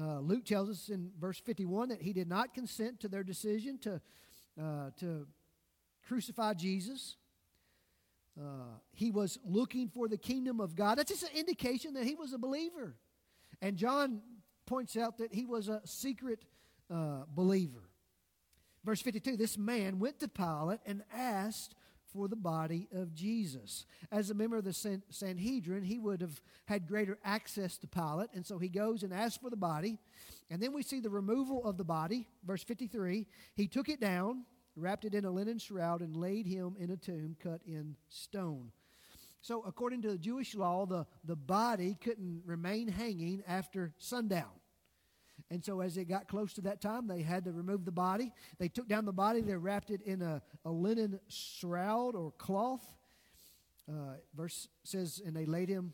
Uh, 0.00 0.20
Luke 0.20 0.44
tells 0.44 0.70
us 0.70 0.88
in 0.88 1.10
verse 1.20 1.40
51 1.40 1.88
that 1.88 2.02
he 2.02 2.12
did 2.12 2.28
not 2.28 2.54
consent 2.54 3.00
to 3.00 3.08
their 3.08 3.24
decision 3.24 3.78
to 3.78 4.00
uh, 4.58 4.90
to 4.98 5.26
crucify 6.06 6.54
Jesus. 6.54 7.16
Uh, 8.40 8.78
he 8.92 9.10
was 9.10 9.38
looking 9.44 9.88
for 9.88 10.08
the 10.08 10.16
kingdom 10.16 10.60
of 10.60 10.74
God. 10.74 10.98
That's 10.98 11.10
just 11.10 11.24
an 11.24 11.36
indication 11.36 11.94
that 11.94 12.04
he 12.04 12.14
was 12.14 12.32
a 12.32 12.38
believer. 12.38 12.96
And 13.60 13.76
John 13.76 14.20
points 14.66 14.96
out 14.96 15.18
that 15.18 15.34
he 15.34 15.44
was 15.44 15.68
a 15.68 15.80
secret 15.84 16.44
uh, 16.90 17.24
believer. 17.28 17.90
Verse 18.84 19.02
52 19.02 19.36
this 19.36 19.58
man 19.58 19.98
went 19.98 20.20
to 20.20 20.28
Pilate 20.28 20.80
and 20.86 21.02
asked 21.12 21.74
for 22.12 22.28
the 22.28 22.36
body 22.36 22.88
of 22.92 23.14
Jesus. 23.14 23.86
As 24.10 24.30
a 24.30 24.34
member 24.34 24.56
of 24.56 24.64
the 24.64 24.72
San- 24.72 25.02
Sanhedrin, 25.10 25.82
he 25.82 25.98
would 25.98 26.20
have 26.20 26.40
had 26.66 26.86
greater 26.86 27.18
access 27.24 27.76
to 27.78 27.86
Pilate, 27.86 28.30
and 28.34 28.44
so 28.44 28.58
he 28.58 28.68
goes 28.68 29.02
and 29.02 29.12
asks 29.12 29.38
for 29.38 29.50
the 29.50 29.56
body. 29.56 29.98
And 30.50 30.60
then 30.60 30.72
we 30.72 30.82
see 30.82 31.00
the 31.00 31.10
removal 31.10 31.64
of 31.64 31.76
the 31.76 31.84
body, 31.84 32.26
verse 32.44 32.62
53. 32.62 33.26
He 33.54 33.68
took 33.68 33.88
it 33.88 34.00
down, 34.00 34.44
wrapped 34.76 35.04
it 35.04 35.14
in 35.14 35.24
a 35.24 35.30
linen 35.30 35.58
shroud, 35.58 36.00
and 36.00 36.16
laid 36.16 36.46
him 36.46 36.76
in 36.78 36.90
a 36.90 36.96
tomb 36.96 37.36
cut 37.42 37.60
in 37.66 37.96
stone. 38.08 38.72
So, 39.42 39.62
according 39.66 40.02
to 40.02 40.10
the 40.10 40.18
Jewish 40.18 40.54
law, 40.54 40.84
the, 40.84 41.06
the 41.24 41.36
body 41.36 41.96
couldn't 42.00 42.42
remain 42.44 42.88
hanging 42.88 43.42
after 43.48 43.94
sundown. 43.98 44.59
And 45.50 45.64
so, 45.64 45.80
as 45.80 45.96
it 45.96 46.04
got 46.04 46.28
close 46.28 46.52
to 46.54 46.60
that 46.62 46.80
time, 46.80 47.08
they 47.08 47.22
had 47.22 47.44
to 47.44 47.52
remove 47.52 47.84
the 47.84 47.90
body. 47.90 48.32
They 48.58 48.68
took 48.68 48.86
down 48.86 49.04
the 49.04 49.12
body, 49.12 49.40
they 49.40 49.56
wrapped 49.56 49.90
it 49.90 50.00
in 50.02 50.22
a, 50.22 50.42
a 50.64 50.70
linen 50.70 51.18
shroud 51.28 52.14
or 52.14 52.30
cloth. 52.32 52.84
Uh, 53.88 54.14
verse 54.36 54.68
says, 54.84 55.20
and 55.24 55.34
they 55.34 55.46
laid 55.46 55.68
him. 55.68 55.92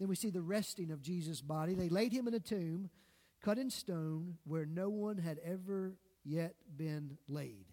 Then 0.00 0.08
we 0.08 0.16
see 0.16 0.30
the 0.30 0.42
resting 0.42 0.90
of 0.90 1.02
Jesus' 1.02 1.40
body. 1.40 1.74
They 1.74 1.88
laid 1.88 2.12
him 2.12 2.26
in 2.26 2.34
a 2.34 2.40
tomb 2.40 2.90
cut 3.40 3.58
in 3.58 3.70
stone 3.70 4.36
where 4.44 4.66
no 4.66 4.88
one 4.88 5.18
had 5.18 5.38
ever 5.44 5.94
yet 6.24 6.54
been 6.76 7.16
laid. 7.28 7.66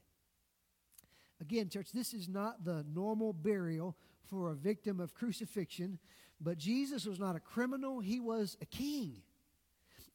Again, 1.41 1.69
church, 1.69 1.91
this 1.93 2.13
is 2.13 2.27
not 2.27 2.63
the 2.63 2.85
normal 2.93 3.33
burial 3.33 3.95
for 4.29 4.51
a 4.51 4.55
victim 4.55 4.99
of 4.99 5.13
crucifixion, 5.13 5.99
but 6.41 6.57
Jesus 6.57 7.05
was 7.05 7.19
not 7.19 7.35
a 7.35 7.39
criminal, 7.39 7.99
he 7.99 8.19
was 8.19 8.57
a 8.61 8.65
king. 8.65 9.21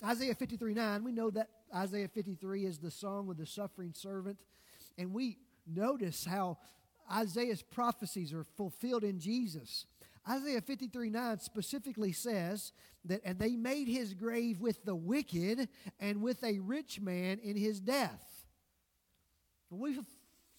Isaiah 0.04 0.34
53 0.34 0.74
9, 0.74 1.04
we 1.04 1.12
know 1.12 1.30
that 1.30 1.48
Isaiah 1.74 2.08
53 2.08 2.66
is 2.66 2.78
the 2.78 2.90
song 2.90 3.30
of 3.30 3.36
the 3.36 3.46
suffering 3.46 3.92
servant, 3.94 4.38
and 4.98 5.12
we 5.12 5.38
notice 5.66 6.24
how 6.24 6.58
Isaiah's 7.10 7.62
prophecies 7.62 8.32
are 8.32 8.44
fulfilled 8.56 9.04
in 9.04 9.20
Jesus. 9.20 9.86
Isaiah 10.28 10.60
53 10.60 11.10
9 11.10 11.38
specifically 11.40 12.12
says 12.12 12.72
that, 13.04 13.20
and 13.24 13.38
they 13.38 13.56
made 13.56 13.88
his 13.88 14.14
grave 14.14 14.60
with 14.60 14.84
the 14.84 14.94
wicked 14.94 15.68
and 16.00 16.22
with 16.22 16.42
a 16.42 16.58
rich 16.58 17.00
man 17.00 17.38
in 17.42 17.56
his 17.56 17.80
death. 17.80 18.46
We 19.70 19.98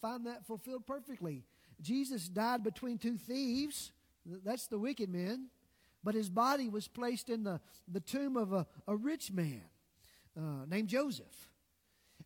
find 0.02 0.26
that 0.26 0.48
fulfilled 0.48 0.88
perfectly. 0.88 1.44
Jesus 1.82 2.30
died 2.30 2.64
between 2.64 2.98
two 2.98 3.18
thieves, 3.18 3.92
that's 4.26 4.68
the 4.68 4.80
wicked 4.80 5.10
men, 5.10 5.50
but 6.04 6.16
his 6.16 6.30
body 6.30 6.70
was 6.70 6.88
placed 6.88 7.30
in 7.30 7.44
the, 7.44 7.60
the 7.88 8.00
tomb 8.00 8.38
of 8.38 8.54
a, 8.54 8.68
a 8.88 8.96
rich 8.96 9.32
man 9.32 9.64
uh, 10.38 10.66
named 10.68 10.90
Joseph. 10.90 11.50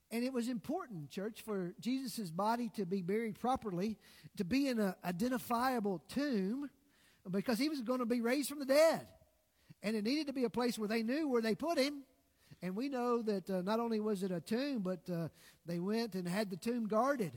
And 0.09 0.23
it 0.23 0.32
was 0.32 0.47
important, 0.47 1.09
church, 1.09 1.41
for 1.43 1.73
Jesus' 1.80 2.32
body 2.32 2.71
to 2.75 2.86
be 2.86 3.01
buried 3.01 3.39
properly, 3.39 3.97
to 4.38 4.45
be 4.45 4.67
in 4.67 4.80
an 4.80 4.95
identifiable 5.03 6.01
tomb, 6.07 6.69
because 7.30 7.59
he 7.59 7.67
was 7.67 7.82
going 7.82 7.99
to 7.99 8.05
be 8.05 8.21
raised 8.21 8.47
from 8.47 8.59
the 8.59 8.65
dead. 8.65 9.05
And 9.84 9.95
it 9.95 10.03
needed 10.03 10.28
to 10.28 10.34
be 10.34 10.45
a 10.45 10.49
place 10.49 10.80
where 10.80 10.88
they 10.88 11.03
knew 11.03 11.28
where 11.28 11.41
they 11.41 11.55
put 11.55 11.78
him. 11.78 12.03
And 12.61 12.75
we 12.75 12.88
know 12.89 13.21
that 13.21 13.49
uh, 13.49 13.61
not 13.61 13.80
only 13.80 13.99
was 13.99 14.23
it 14.23 14.32
a 14.32 14.39
tomb, 14.39 14.80
but 14.80 15.01
uh, 15.11 15.28
they 15.65 15.80
went 15.80 16.15
and 16.15 16.28
had 16.28 16.49
the 16.49 16.57
tomb 16.57 16.88
guarded. 16.88 17.34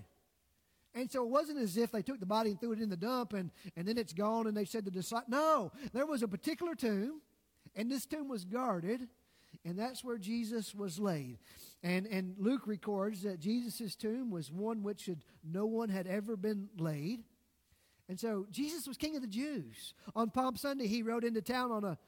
And 0.94 1.10
so 1.10 1.22
it 1.22 1.28
wasn't 1.28 1.58
as 1.58 1.76
if 1.76 1.92
they 1.92 2.02
took 2.02 2.18
the 2.18 2.26
body 2.26 2.50
and 2.50 2.60
threw 2.60 2.72
it 2.72 2.80
in 2.80 2.90
the 2.90 2.96
dump 2.96 3.32
and, 3.32 3.50
and 3.76 3.86
then 3.86 3.96
it's 3.96 4.12
gone 4.12 4.46
and 4.46 4.56
they 4.56 4.64
said 4.64 4.84
the 4.84 4.90
disciples. 4.90 5.28
No, 5.28 5.72
there 5.92 6.06
was 6.06 6.22
a 6.22 6.28
particular 6.28 6.74
tomb, 6.74 7.20
and 7.76 7.90
this 7.90 8.06
tomb 8.06 8.28
was 8.28 8.44
guarded, 8.44 9.08
and 9.64 9.78
that's 9.78 10.02
where 10.02 10.18
Jesus 10.18 10.74
was 10.74 10.98
laid. 10.98 11.38
And, 11.82 12.06
and 12.06 12.34
Luke 12.38 12.66
records 12.66 13.22
that 13.22 13.38
Jesus' 13.40 13.94
tomb 13.94 14.30
was 14.30 14.50
one 14.50 14.82
which 14.82 15.08
no 15.44 15.66
one 15.66 15.88
had 15.88 16.06
ever 16.06 16.36
been 16.36 16.68
laid. 16.78 17.22
And 18.08 18.18
so 18.18 18.46
Jesus 18.50 18.88
was 18.88 18.96
king 18.96 19.14
of 19.14 19.22
the 19.22 19.28
Jews. 19.28 19.94
On 20.16 20.30
Palm 20.30 20.56
Sunday, 20.56 20.88
he 20.88 21.02
rode 21.02 21.22
into 21.22 21.40
town 21.40 21.70
on 21.70 21.84
a, 21.84 21.98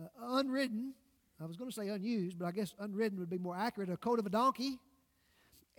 a 0.00 0.38
unridden, 0.38 0.94
I 1.40 1.46
was 1.46 1.56
going 1.56 1.70
to 1.70 1.74
say 1.74 1.88
unused, 1.88 2.38
but 2.38 2.46
I 2.46 2.50
guess 2.50 2.74
unridden 2.80 3.20
would 3.20 3.30
be 3.30 3.38
more 3.38 3.56
accurate, 3.56 3.88
a 3.88 3.96
coat 3.96 4.18
of 4.18 4.26
a 4.26 4.30
donkey. 4.30 4.78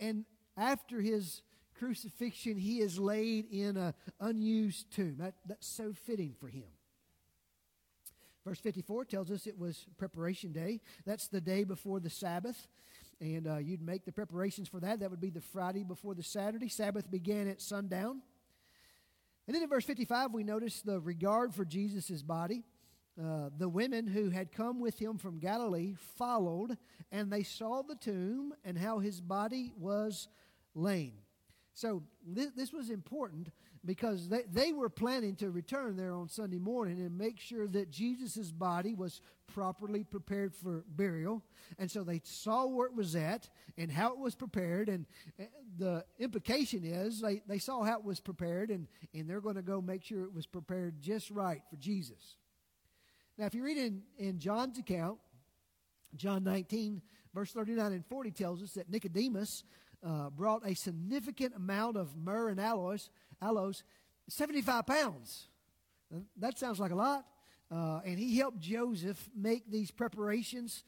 And 0.00 0.24
after 0.56 1.00
his 1.00 1.42
crucifixion, 1.78 2.56
he 2.56 2.80
is 2.80 2.98
laid 2.98 3.46
in 3.50 3.76
an 3.76 3.94
unused 4.20 4.90
tomb. 4.92 5.16
That, 5.18 5.34
that's 5.46 5.66
so 5.66 5.92
fitting 5.92 6.34
for 6.38 6.48
him. 6.48 6.64
Verse 8.44 8.60
54 8.60 9.06
tells 9.06 9.30
us 9.30 9.46
it 9.46 9.58
was 9.58 9.86
preparation 9.96 10.52
day. 10.52 10.80
That's 11.06 11.28
the 11.28 11.40
day 11.40 11.64
before 11.64 11.98
the 11.98 12.10
Sabbath. 12.10 12.68
And 13.20 13.46
uh, 13.46 13.56
you'd 13.56 13.80
make 13.80 14.04
the 14.04 14.12
preparations 14.12 14.68
for 14.68 14.80
that. 14.80 15.00
That 15.00 15.10
would 15.10 15.20
be 15.20 15.30
the 15.30 15.40
Friday 15.40 15.82
before 15.82 16.14
the 16.14 16.22
Saturday. 16.22 16.68
Sabbath 16.68 17.10
began 17.10 17.48
at 17.48 17.62
sundown. 17.62 18.20
And 19.46 19.54
then 19.54 19.62
in 19.62 19.68
verse 19.68 19.84
55, 19.84 20.32
we 20.32 20.42
notice 20.42 20.82
the 20.82 21.00
regard 21.00 21.54
for 21.54 21.64
Jesus' 21.64 22.22
body. 22.22 22.64
Uh, 23.18 23.48
the 23.56 23.68
women 23.68 24.06
who 24.06 24.30
had 24.30 24.52
come 24.52 24.80
with 24.80 24.98
him 24.98 25.18
from 25.18 25.38
Galilee 25.38 25.94
followed, 26.16 26.76
and 27.12 27.30
they 27.30 27.44
saw 27.44 27.82
the 27.82 27.94
tomb 27.94 28.52
and 28.64 28.76
how 28.76 28.98
his 28.98 29.20
body 29.20 29.72
was 29.78 30.28
lain. 30.74 31.12
So 31.74 32.04
this, 32.24 32.50
this 32.56 32.72
was 32.72 32.88
important 32.88 33.50
because 33.84 34.28
they, 34.28 34.42
they 34.50 34.72
were 34.72 34.88
planning 34.88 35.34
to 35.36 35.50
return 35.50 35.96
there 35.96 36.14
on 36.14 36.28
Sunday 36.28 36.58
morning 36.58 37.00
and 37.00 37.18
make 37.18 37.40
sure 37.40 37.66
that 37.66 37.90
Jesus' 37.90 38.52
body 38.52 38.94
was 38.94 39.20
properly 39.52 40.04
prepared 40.04 40.54
for 40.54 40.84
burial. 40.88 41.42
And 41.78 41.90
so 41.90 42.04
they 42.04 42.20
saw 42.24 42.66
where 42.66 42.86
it 42.86 42.94
was 42.94 43.16
at 43.16 43.48
and 43.76 43.90
how 43.90 44.12
it 44.12 44.18
was 44.18 44.36
prepared. 44.36 44.88
And 44.88 45.04
eh, 45.38 45.46
the 45.76 46.04
implication 46.20 46.84
is 46.84 47.20
they, 47.20 47.42
they 47.48 47.58
saw 47.58 47.82
how 47.82 47.98
it 47.98 48.04
was 48.04 48.20
prepared 48.20 48.70
and, 48.70 48.86
and 49.12 49.28
they're 49.28 49.40
going 49.40 49.56
to 49.56 49.62
go 49.62 49.80
make 49.80 50.04
sure 50.04 50.22
it 50.22 50.34
was 50.34 50.46
prepared 50.46 51.02
just 51.02 51.30
right 51.30 51.62
for 51.68 51.76
Jesus. 51.76 52.36
Now, 53.36 53.46
if 53.46 53.54
you 53.54 53.64
read 53.64 53.78
in, 53.78 54.02
in 54.16 54.38
John's 54.38 54.78
account, 54.78 55.18
John 56.14 56.44
19, 56.44 57.02
verse 57.34 57.50
39 57.50 57.92
and 57.92 58.06
40 58.06 58.30
tells 58.30 58.62
us 58.62 58.74
that 58.74 58.88
Nicodemus 58.88 59.64
uh, 60.04 60.30
brought 60.30 60.66
a 60.66 60.74
significant 60.74 61.54
amount 61.56 61.96
of 61.96 62.16
myrrh 62.16 62.48
and 62.48 62.60
aloes, 62.60 63.10
aloes 63.40 63.82
75 64.28 64.86
pounds. 64.86 65.48
That 66.36 66.58
sounds 66.58 66.78
like 66.78 66.90
a 66.90 66.94
lot. 66.94 67.24
Uh, 67.70 68.00
and 68.04 68.18
he 68.18 68.36
helped 68.36 68.60
Joseph 68.60 69.28
make 69.34 69.70
these 69.70 69.90
preparations. 69.90 70.84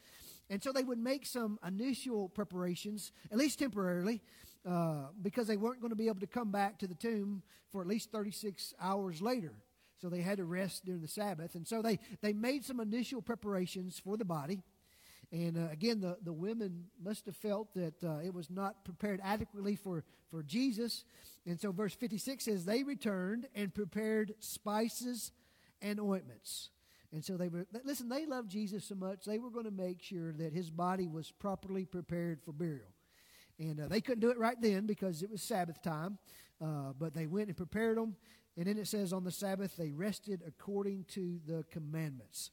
And 0.51 0.63
so 0.63 0.73
they 0.73 0.85
would 0.85 0.99
make 0.99 1.27
some 1.27 1.59
initial 1.67 2.29
preparations, 2.29 3.13
at 3.33 3.39
least 3.39 3.59
temporarily, 3.59 4.23
uh, 4.69 5.07
because 5.23 5.47
they 5.47 5.57
weren't 5.57 5.81
going 5.81 5.91
to 5.91 5.97
be 5.97 6.09
able 6.09 6.21
to 6.21 6.27
come 6.27 6.53
back 6.53 6.79
to 6.79 6.87
the 6.87 6.95
tomb 6.95 7.43
for 7.73 7.81
at 7.81 7.87
least 7.87 8.13
36 8.13 8.75
hours 8.81 9.21
later. 9.21 9.53
So 10.01 10.09
they 10.09 10.21
had 10.21 10.37
to 10.37 10.45
rest 10.45 10.85
during 10.85 11.01
the 11.01 11.09
Sabbath. 11.09 11.55
And 11.55 11.67
so 11.67 11.83
they, 11.83 11.99
they 12.21 12.33
made 12.33 12.65
some 12.65 12.81
initial 12.81 13.23
preparations 13.23 13.99
for 13.99 14.17
the 14.17 14.25
body. 14.25 14.63
And 15.37 15.59
uh, 15.59 15.71
again, 15.71 16.01
the, 16.01 16.17
the 16.23 16.33
women 16.33 16.85
must 17.05 17.27
have 17.27 17.37
felt 17.37 17.75
that 17.75 18.03
uh, 18.03 18.21
it 18.25 18.33
was 18.33 18.49
not 18.49 18.87
prepared 18.87 19.21
adequately 19.23 19.77
for, 19.77 20.03
for 20.31 20.43
Jesus. 20.43 21.05
And 21.45 21.61
so 21.61 21.73
verse 21.73 21.95
56 21.95 22.43
says, 22.43 22.65
They 22.65 22.83
returned 22.83 23.47
and 23.55 23.75
prepared 23.75 24.35
spices 24.39 25.33
and 25.83 26.01
ointments. 26.01 26.71
And 27.13 27.23
so 27.23 27.37
they 27.37 27.49
were, 27.49 27.67
listen, 27.85 28.09
they 28.09 28.25
loved 28.25 28.51
Jesus 28.51 28.87
so 28.87 28.95
much, 28.95 29.27
they 29.27 29.39
were 29.39 29.51
going 29.51 29.67
to 29.67 29.71
make 29.71 30.03
sure 30.03 30.33
that 30.33 30.55
his 30.55 30.71
body 30.71 31.07
was 31.07 31.31
properly 31.33 31.85
prepared 31.85 32.41
for 32.43 32.53
burial. 32.53 32.89
And 33.59 33.79
uh, 33.79 33.89
they 33.89 34.01
couldn't 34.01 34.21
do 34.21 34.31
it 34.31 34.39
right 34.39 34.57
then 34.59 34.87
because 34.87 35.23
it 35.23 35.31
was 35.31 35.43
Sabbath 35.43 35.83
time, 35.83 36.17
uh, 36.65 36.95
but 36.99 37.13
they 37.13 37.27
went 37.27 37.49
and 37.49 37.57
prepared 37.57 37.99
them. 37.99 38.17
And 38.57 38.67
then 38.67 38.79
it 38.79 38.87
says 38.87 39.13
on 39.13 39.23
the 39.23 39.31
Sabbath, 39.31 39.77
they 39.77 39.91
rested 39.91 40.41
according 40.47 41.05
to 41.11 41.41
the 41.47 41.63
commandments. 41.71 42.53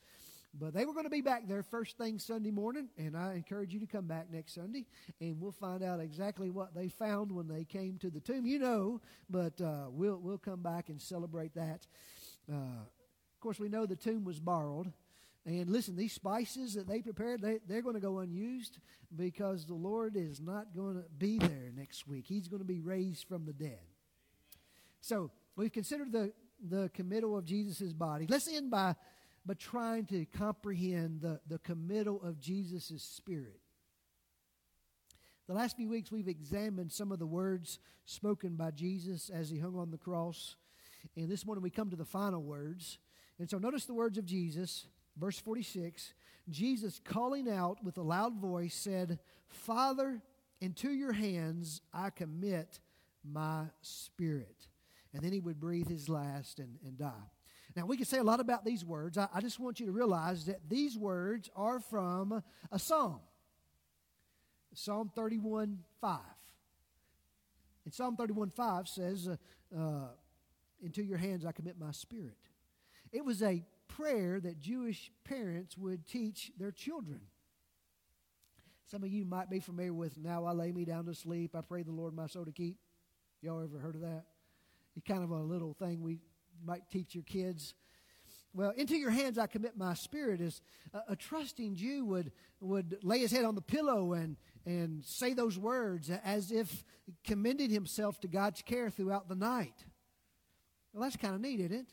But 0.60 0.74
they 0.74 0.86
were 0.86 0.94
going 0.94 1.06
to 1.06 1.10
be 1.10 1.22
back 1.22 1.48
there 1.48 1.64
first 1.64 1.98
thing 1.98 2.20
Sunday 2.20 2.52
morning, 2.52 2.90
and 2.98 3.18
I 3.18 3.34
encourage 3.34 3.74
you 3.74 3.80
to 3.80 3.88
come 3.88 4.06
back 4.06 4.28
next 4.32 4.54
Sunday, 4.54 4.86
and 5.20 5.42
we'll 5.42 5.52
find 5.52 5.84
out 5.84 6.00
exactly 6.00 6.52
what 6.52 6.76
they 6.76 6.90
found 6.90 7.32
when 7.32 7.48
they 7.48 7.64
came 7.64 7.98
to 8.00 8.12
the 8.12 8.20
tomb. 8.20 8.46
You 8.46 8.60
know, 8.60 9.02
but 9.30 9.60
uh, 9.60 9.86
we'll 9.90 10.18
we'll 10.18 10.38
come 10.38 10.62
back 10.62 10.90
and 10.90 11.02
celebrate 11.02 11.56
that. 11.56 11.88
Uh, 12.52 12.84
of 12.84 13.40
course, 13.40 13.60
we 13.60 13.68
know 13.68 13.86
the 13.86 13.96
tomb 13.96 14.24
was 14.24 14.40
borrowed. 14.40 14.94
And 15.46 15.70
listen, 15.70 15.98
these 15.98 16.14
spices 16.14 16.76
that 16.76 16.88
they 16.88 17.02
prepared, 17.02 17.42
they, 17.42 17.60
they're 17.68 17.82
going 17.82 17.96
to 17.96 18.02
go 18.02 18.20
unused 18.20 18.78
because 19.14 19.66
the 19.66 19.74
Lord 19.74 20.16
is 20.16 20.40
not 20.40 20.74
going 20.74 20.96
to 20.96 21.04
be 21.18 21.38
there 21.38 21.72
next 21.76 22.08
week. 22.08 22.26
He's 22.28 22.48
going 22.48 22.62
to 22.62 22.68
be 22.68 22.80
raised 22.80 23.28
from 23.28 23.46
the 23.46 23.52
dead. 23.52 23.82
So 25.02 25.32
we've 25.58 25.72
considered 25.72 26.14
the, 26.14 26.32
the 26.66 26.90
committal 26.94 27.38
of 27.38 27.44
Jesus' 27.44 27.92
body. 27.92 28.26
Let's 28.30 28.48
end 28.48 28.72
by 28.72 28.96
but 29.46 29.60
trying 29.60 30.06
to 30.06 30.26
comprehend 30.26 31.22
the, 31.22 31.40
the 31.48 31.60
committal 31.60 32.22
of 32.24 32.40
Jesus' 32.40 33.02
spirit. 33.02 33.60
The 35.48 35.54
last 35.54 35.76
few 35.76 35.90
weeks, 35.90 36.12
we've 36.12 36.30
examined 36.30 36.92
some 36.92 37.12
of 37.12 37.20
the 37.20 37.26
words 37.26 37.80
spoken 38.06 38.56
by 38.56 38.72
Jesus 38.72 39.30
as 39.30 39.50
he 39.50 39.60
hung 39.60 39.78
on 39.78 39.92
the 39.92 39.98
cross. 39.98 40.56
And 41.18 41.30
this 41.30 41.46
morning, 41.46 41.62
we 41.62 41.70
come 41.70 41.90
to 41.90 41.98
the 41.98 42.06
final 42.06 42.42
words. 42.42 42.98
And 43.40 43.50
so, 43.50 43.58
notice 43.58 43.86
the 43.86 43.94
words 43.94 44.18
of 44.18 44.26
Jesus, 44.26 44.88
verse 45.18 45.40
46 45.40 46.14
Jesus, 46.50 47.00
calling 47.04 47.50
out 47.50 47.84
with 47.84 47.98
a 47.98 48.02
loud 48.02 48.36
voice, 48.36 48.74
said, 48.74 49.20
Father, 49.48 50.22
into 50.60 50.92
your 50.92 51.14
hands 51.14 51.82
I 51.94 52.10
commit 52.10 52.80
my 53.24 53.66
spirit. 53.82 54.68
And 55.14 55.22
then 55.22 55.32
he 55.32 55.40
would 55.40 55.60
breathe 55.60 55.88
his 55.88 56.10
last 56.10 56.60
and, 56.60 56.78
and 56.86 56.98
die. 56.98 57.30
Now, 57.76 57.86
we 57.86 57.98
can 57.98 58.06
say 58.06 58.20
a 58.20 58.24
lot 58.24 58.40
about 58.40 58.66
these 58.66 58.86
words. 58.86 59.18
I, 59.18 59.28
I 59.34 59.42
just 59.42 59.60
want 59.60 59.80
you 59.80 59.88
to 59.88 59.92
realize 59.92 60.46
that 60.46 60.70
these 60.70 60.98
words 60.98 61.50
are 61.56 61.80
from 61.80 62.44
a 62.72 62.80
psalm 62.80 63.20
Psalm 64.76 65.12
31 65.16 65.80
5. 66.02 66.20
And 67.86 67.94
Psalm 67.94 68.16
31 68.16 68.50
5 68.50 68.88
says, 68.88 69.28
uh, 69.28 69.36
uh, 69.78 70.08
Into 70.82 71.04
your 71.04 71.18
hands 71.18 71.46
I 71.46 71.52
commit 71.52 71.80
my 71.80 71.92
spirit. 71.92 72.38
It 73.12 73.24
was 73.24 73.44
a 73.44 73.64
prayer 73.88 74.40
that 74.40 74.60
Jewish 74.60 75.12
parents 75.24 75.78
would 75.78 76.08
teach 76.08 76.52
their 76.58 76.72
children. 76.72 77.22
Some 78.86 79.04
of 79.04 79.10
you 79.10 79.26
might 79.26 79.50
be 79.50 79.60
familiar 79.60 79.94
with 79.94 80.18
Now 80.18 80.46
I 80.46 80.52
Lay 80.52 80.72
Me 80.72 80.86
Down 80.86 81.06
to 81.06 81.16
Sleep. 81.16 81.56
I 81.56 81.62
pray 81.62 81.84
the 81.84 81.92
Lord 81.92 82.14
my 82.14 82.28
soul 82.28 82.46
to 82.46 82.52
keep. 82.52 82.78
Y'all 83.42 83.64
ever 83.64 83.80
heard 83.80 83.96
of 83.96 84.02
that? 84.02 84.26
It's 84.96 85.06
kind 85.08 85.24
of 85.24 85.32
a 85.32 85.40
little 85.40 85.74
thing 85.74 86.02
we 86.02 86.20
might 86.64 86.90
teach 86.90 87.16
your 87.16 87.24
kids. 87.24 87.74
Well, 88.54 88.72
into 88.72 88.96
your 88.96 89.10
hands 89.10 89.38
I 89.38 89.48
commit 89.48 89.78
my 89.78 89.94
spirit. 89.96 90.40
Is 90.40 90.62
a, 90.94 91.14
a, 91.14 91.16
trusting 91.16 91.76
Jew 91.76 92.06
would 92.06 92.32
would 92.60 93.00
lay 93.02 93.20
his 93.20 93.32
head 93.32 93.46
on 93.46 93.56
the 93.56 93.62
pillow 93.62 94.14
and 94.14 94.38
and 94.66 95.04
say 95.04 95.34
those 95.34 95.58
words 95.58 96.12
as 96.24 96.52
if 96.52 96.84
commending 97.24 97.70
himself 97.70 98.20
to 98.22 98.28
God's 98.28 98.62
care 98.62 98.90
throughout 98.90 99.28
the 99.28 99.36
night. 99.36 99.86
Well, 100.94 101.04
that's 101.04 101.18
kind 101.18 101.34
of 101.34 101.42
neat, 101.42 101.60
isn't 101.60 101.74
it? 101.74 101.88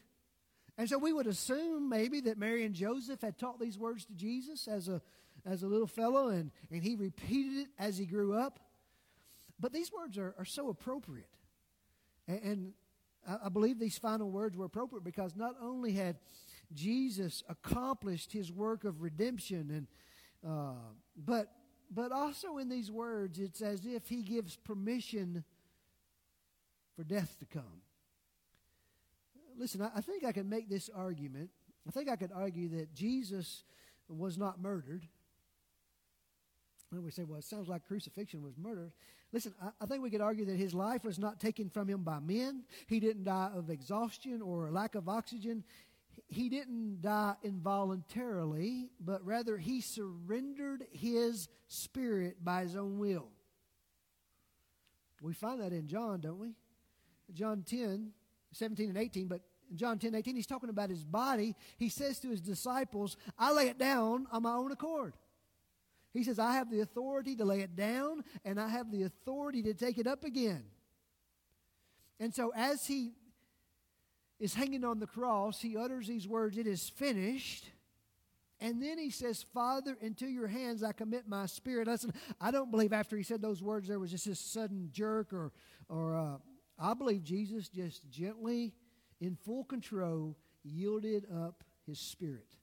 And 0.76 0.88
so 0.88 0.98
we 0.98 1.12
would 1.12 1.26
assume 1.26 1.88
maybe 1.88 2.20
that 2.22 2.38
Mary 2.38 2.64
and 2.64 2.74
Joseph 2.74 3.20
had 3.22 3.38
taught 3.38 3.58
these 3.58 3.78
words 3.78 4.04
to 4.06 4.14
Jesus 4.14 4.68
as 4.68 4.88
a 4.88 5.00
as 5.46 5.62
a 5.62 5.66
little 5.66 5.86
fellow, 5.86 6.28
and, 6.28 6.50
and 6.70 6.82
he 6.82 6.96
repeated 6.96 7.62
it 7.62 7.68
as 7.78 7.96
he 7.96 8.04
grew 8.04 8.34
up. 8.34 8.60
But 9.58 9.72
these 9.72 9.92
words 9.92 10.18
are, 10.18 10.34
are 10.38 10.44
so 10.44 10.68
appropriate. 10.68 11.28
And, 12.26 12.42
and 12.42 12.72
I, 13.26 13.48
believe 13.48 13.78
these 13.78 13.98
final 13.98 14.30
words 14.30 14.56
were 14.56 14.64
appropriate 14.64 15.04
because 15.04 15.36
not 15.36 15.54
only 15.60 15.92
had 15.92 16.16
Jesus 16.72 17.42
accomplished 17.48 18.32
his 18.32 18.50
work 18.50 18.84
of 18.84 19.02
redemption, 19.02 19.70
and 19.70 19.86
uh, 20.48 20.74
but 21.16 21.52
but 21.90 22.12
also 22.12 22.58
in 22.58 22.68
these 22.68 22.90
words, 22.90 23.38
it's 23.38 23.60
as 23.60 23.84
if 23.84 24.08
he 24.08 24.22
gives 24.22 24.56
permission 24.56 25.44
for 26.96 27.04
death 27.04 27.36
to 27.40 27.46
come. 27.46 27.82
Listen, 29.58 29.82
I, 29.82 29.90
I 29.96 30.00
think 30.00 30.24
I 30.24 30.32
can 30.32 30.48
make 30.48 30.68
this 30.68 30.88
argument. 30.94 31.50
I 31.86 31.90
think 31.90 32.08
I 32.08 32.16
could 32.16 32.32
argue 32.34 32.68
that 32.70 32.94
Jesus 32.94 33.64
was 34.08 34.38
not 34.38 34.60
murdered. 34.60 35.06
And 36.92 37.04
we 37.04 37.10
say, 37.10 37.22
well, 37.22 37.38
it 37.38 37.44
sounds 37.44 37.68
like 37.68 37.86
crucifixion 37.86 38.42
was 38.42 38.56
murder. 38.58 38.92
Listen, 39.32 39.54
I, 39.62 39.68
I, 39.80 39.86
think 39.86 40.02
we 40.02 40.10
could 40.10 40.20
argue 40.20 40.44
that 40.46 40.56
his 40.56 40.74
life 40.74 41.04
was 41.04 41.18
not 41.18 41.38
taken 41.38 41.70
from 41.70 41.88
him 41.88 42.02
by 42.02 42.18
men. 42.18 42.64
He 42.88 42.98
didn't 42.98 43.24
die 43.24 43.50
of 43.54 43.70
exhaustion 43.70 44.42
or 44.42 44.70
lack 44.70 44.96
of 44.96 45.08
oxygen. 45.08 45.62
He 46.26 46.48
didn't 46.48 47.00
die 47.00 47.34
involuntarily, 47.44 48.90
but 49.00 49.24
rather 49.24 49.56
he 49.56 49.80
surrendered 49.80 50.84
his 50.90 51.48
spirit 51.68 52.44
by 52.44 52.62
his 52.62 52.74
own 52.74 52.98
will. 52.98 53.28
We 55.22 55.34
find 55.34 55.60
that 55.60 55.72
in 55.72 55.86
John, 55.86 56.20
don't 56.20 56.40
we? 56.40 56.54
John 57.32 57.62
10, 57.62 58.10
17 58.52 58.88
and 58.88 58.98
18, 58.98 59.28
but 59.28 59.42
in 59.70 59.76
John 59.76 59.98
10, 59.98 60.14
18, 60.14 60.34
he's 60.34 60.46
talking 60.46 60.70
about 60.70 60.90
his 60.90 61.04
body. 61.04 61.54
He 61.76 61.88
says 61.88 62.18
to 62.20 62.30
his 62.30 62.40
disciples, 62.40 63.16
I 63.38 63.52
lay 63.52 63.68
it 63.68 63.78
down 63.78 64.26
on 64.32 64.42
my 64.42 64.54
own 64.54 64.72
accord. 64.72 65.14
He 66.12 66.24
says, 66.24 66.38
I 66.38 66.54
have 66.54 66.70
the 66.70 66.80
authority 66.80 67.36
to 67.36 67.44
lay 67.44 67.60
it 67.60 67.76
down, 67.76 68.24
and 68.44 68.60
I 68.60 68.68
have 68.68 68.90
the 68.90 69.04
authority 69.04 69.62
to 69.62 69.74
take 69.74 69.98
it 69.98 70.06
up 70.06 70.24
again. 70.24 70.64
And 72.18 72.34
so, 72.34 72.52
as 72.54 72.86
he 72.86 73.12
is 74.38 74.54
hanging 74.54 74.84
on 74.84 74.98
the 74.98 75.06
cross, 75.06 75.60
he 75.60 75.76
utters 75.76 76.08
these 76.08 76.26
words, 76.26 76.58
It 76.58 76.66
is 76.66 76.88
finished. 76.88 77.66
And 78.62 78.82
then 78.82 78.98
he 78.98 79.08
says, 79.08 79.42
Father, 79.54 79.96
into 80.02 80.26
your 80.26 80.46
hands 80.46 80.82
I 80.82 80.92
commit 80.92 81.26
my 81.26 81.46
spirit. 81.46 81.88
Listen, 81.88 82.12
I 82.38 82.50
don't 82.50 82.70
believe 82.70 82.92
after 82.92 83.16
he 83.16 83.22
said 83.22 83.40
those 83.40 83.62
words 83.62 83.88
there 83.88 83.98
was 83.98 84.10
just 84.10 84.26
this 84.26 84.38
sudden 84.38 84.90
jerk 84.92 85.32
or, 85.32 85.50
or 85.88 86.14
uh, 86.14 86.36
I 86.78 86.92
believe 86.92 87.24
Jesus 87.24 87.70
just 87.70 88.06
gently, 88.10 88.74
in 89.18 89.34
full 89.34 89.64
control, 89.64 90.36
yielded 90.62 91.24
up 91.34 91.64
his 91.86 91.98
spirit. 91.98 92.54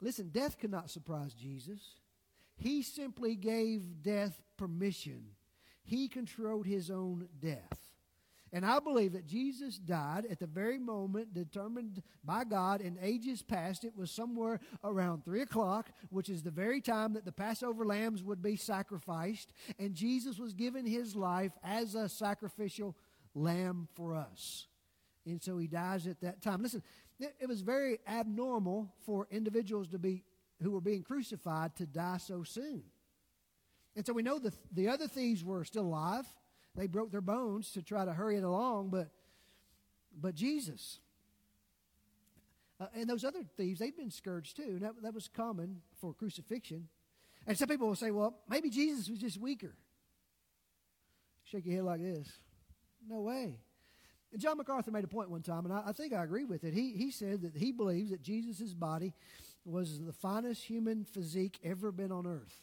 Listen, 0.00 0.28
death 0.28 0.56
could 0.58 0.70
not 0.70 0.88
surprise 0.88 1.34
Jesus. 1.34 1.80
He 2.60 2.82
simply 2.82 3.34
gave 3.34 4.02
death 4.02 4.40
permission. 4.56 5.24
He 5.82 6.08
controlled 6.08 6.66
his 6.66 6.90
own 6.90 7.28
death. 7.40 7.78
And 8.52 8.66
I 8.66 8.80
believe 8.80 9.12
that 9.12 9.26
Jesus 9.26 9.78
died 9.78 10.26
at 10.28 10.40
the 10.40 10.46
very 10.46 10.78
moment 10.78 11.32
determined 11.32 12.02
by 12.24 12.44
God 12.44 12.80
in 12.80 12.98
ages 13.00 13.42
past. 13.42 13.84
It 13.84 13.96
was 13.96 14.10
somewhere 14.10 14.60
around 14.82 15.24
3 15.24 15.40
o'clock, 15.42 15.90
which 16.10 16.28
is 16.28 16.42
the 16.42 16.50
very 16.50 16.80
time 16.80 17.14
that 17.14 17.24
the 17.24 17.32
Passover 17.32 17.86
lambs 17.86 18.22
would 18.22 18.42
be 18.42 18.56
sacrificed. 18.56 19.52
And 19.78 19.94
Jesus 19.94 20.38
was 20.38 20.52
given 20.52 20.84
his 20.84 21.16
life 21.16 21.52
as 21.62 21.94
a 21.94 22.08
sacrificial 22.08 22.96
lamb 23.34 23.88
for 23.94 24.14
us. 24.14 24.66
And 25.24 25.40
so 25.40 25.56
he 25.56 25.68
dies 25.68 26.06
at 26.06 26.20
that 26.22 26.42
time. 26.42 26.62
Listen, 26.62 26.82
it 27.20 27.48
was 27.48 27.60
very 27.60 28.00
abnormal 28.06 28.92
for 29.06 29.28
individuals 29.30 29.88
to 29.88 29.98
be 29.98 30.24
who 30.62 30.70
were 30.70 30.80
being 30.80 31.02
crucified 31.02 31.74
to 31.76 31.86
die 31.86 32.18
so 32.18 32.42
soon. 32.42 32.82
And 33.96 34.06
so 34.06 34.12
we 34.12 34.22
know 34.22 34.38
the, 34.38 34.52
the 34.72 34.88
other 34.88 35.08
thieves 35.08 35.44
were 35.44 35.64
still 35.64 35.84
alive. 35.84 36.26
They 36.76 36.86
broke 36.86 37.10
their 37.10 37.20
bones 37.20 37.72
to 37.72 37.82
try 37.82 38.04
to 38.04 38.12
hurry 38.12 38.36
it 38.36 38.44
along, 38.44 38.90
but, 38.90 39.08
but 40.18 40.34
Jesus. 40.34 41.00
Uh, 42.78 42.86
and 42.94 43.08
those 43.08 43.24
other 43.24 43.42
thieves, 43.56 43.80
they've 43.80 43.96
been 43.96 44.10
scourged 44.10 44.56
too. 44.56 44.62
And 44.62 44.82
that, 44.82 45.02
that 45.02 45.14
was 45.14 45.28
common 45.28 45.82
for 46.00 46.14
crucifixion. 46.14 46.88
And 47.46 47.58
some 47.58 47.68
people 47.68 47.88
will 47.88 47.96
say, 47.96 48.10
well, 48.10 48.38
maybe 48.48 48.70
Jesus 48.70 49.08
was 49.08 49.18
just 49.18 49.40
weaker. 49.40 49.74
Shake 51.44 51.66
your 51.66 51.76
head 51.76 51.84
like 51.84 52.00
this. 52.00 52.28
No 53.08 53.22
way. 53.22 53.58
And 54.32 54.40
John 54.40 54.56
MacArthur 54.56 54.92
made 54.92 55.04
a 55.04 55.08
point 55.08 55.30
one 55.30 55.42
time, 55.42 55.64
and 55.64 55.74
I, 55.74 55.82
I 55.86 55.92
think 55.92 56.12
I 56.12 56.22
agree 56.22 56.44
with 56.44 56.62
it. 56.62 56.72
He, 56.72 56.92
he 56.92 57.10
said 57.10 57.42
that 57.42 57.56
he 57.56 57.72
believes 57.72 58.10
that 58.10 58.22
Jesus' 58.22 58.72
body 58.72 59.12
was 59.64 60.00
the 60.00 60.12
finest 60.12 60.64
human 60.64 61.04
physique 61.04 61.58
ever 61.62 61.92
been 61.92 62.12
on 62.12 62.26
earth. 62.26 62.62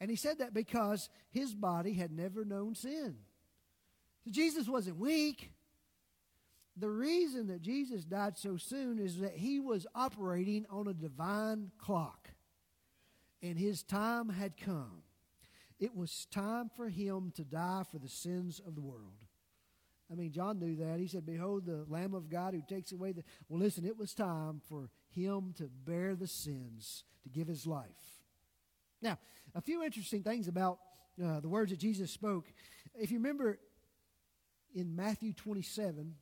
And 0.00 0.10
he 0.10 0.16
said 0.16 0.38
that 0.38 0.52
because 0.52 1.08
his 1.30 1.54
body 1.54 1.94
had 1.94 2.10
never 2.10 2.44
known 2.44 2.74
sin. 2.74 3.16
So 4.24 4.30
Jesus 4.30 4.68
wasn't 4.68 4.98
weak. 4.98 5.52
The 6.76 6.90
reason 6.90 7.48
that 7.48 7.62
Jesus 7.62 8.04
died 8.04 8.36
so 8.38 8.56
soon 8.56 8.98
is 8.98 9.18
that 9.18 9.36
he 9.36 9.60
was 9.60 9.86
operating 9.94 10.66
on 10.70 10.88
a 10.88 10.94
divine 10.94 11.70
clock. 11.78 12.30
And 13.42 13.58
his 13.58 13.82
time 13.82 14.28
had 14.28 14.56
come. 14.56 15.02
It 15.78 15.94
was 15.94 16.26
time 16.30 16.70
for 16.76 16.88
him 16.88 17.32
to 17.36 17.44
die 17.44 17.82
for 17.90 17.98
the 17.98 18.08
sins 18.08 18.60
of 18.64 18.74
the 18.74 18.80
world. 18.80 19.24
I 20.10 20.14
mean, 20.14 20.30
John 20.30 20.58
knew 20.58 20.76
that. 20.76 21.00
He 21.00 21.08
said, 21.08 21.24
Behold, 21.24 21.66
the 21.66 21.84
Lamb 21.88 22.14
of 22.14 22.28
God 22.28 22.54
who 22.54 22.62
takes 22.62 22.92
away 22.92 23.12
the. 23.12 23.24
Well, 23.48 23.58
listen, 23.58 23.84
it 23.84 23.96
was 23.96 24.14
time 24.14 24.60
for 24.68 24.90
him 25.14 25.54
to 25.58 25.64
bear 25.84 26.14
the 26.14 26.26
sins, 26.26 27.04
to 27.22 27.28
give 27.28 27.48
his 27.48 27.66
life. 27.66 27.88
Now, 29.00 29.18
a 29.54 29.60
few 29.60 29.82
interesting 29.82 30.22
things 30.22 30.48
about 30.48 30.78
uh, 31.22 31.40
the 31.40 31.48
words 31.48 31.70
that 31.70 31.78
Jesus 31.78 32.10
spoke. 32.10 32.46
If 32.94 33.10
you 33.10 33.18
remember 33.18 33.58
in 34.74 34.96
Matthew 34.96 35.32
27, 35.32 36.14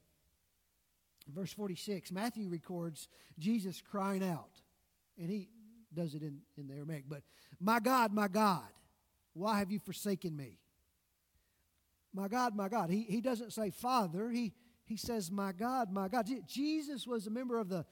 verse 1.28 1.52
46, 1.52 2.10
Matthew 2.10 2.48
records 2.48 3.08
Jesus 3.38 3.80
crying 3.80 4.24
out. 4.24 4.50
And 5.18 5.30
he 5.30 5.48
does 5.92 6.14
it 6.14 6.22
in, 6.22 6.38
in 6.56 6.66
the 6.66 6.74
Aramaic, 6.74 7.04
but, 7.08 7.22
My 7.60 7.80
God, 7.80 8.12
my 8.12 8.28
God, 8.28 8.68
why 9.34 9.58
have 9.58 9.70
you 9.70 9.78
forsaken 9.78 10.36
me? 10.36 10.58
My 12.12 12.28
God, 12.28 12.56
my 12.56 12.68
God. 12.68 12.90
He, 12.90 13.02
he 13.02 13.20
doesn't 13.20 13.52
say 13.52 13.70
Father, 13.70 14.30
he, 14.30 14.52
he 14.84 14.96
says, 14.96 15.30
My 15.30 15.52
God, 15.52 15.92
my 15.92 16.08
God. 16.08 16.28
Jesus 16.46 17.06
was 17.06 17.26
a 17.26 17.30
member 17.30 17.58
of 17.58 17.68
the, 17.68 17.84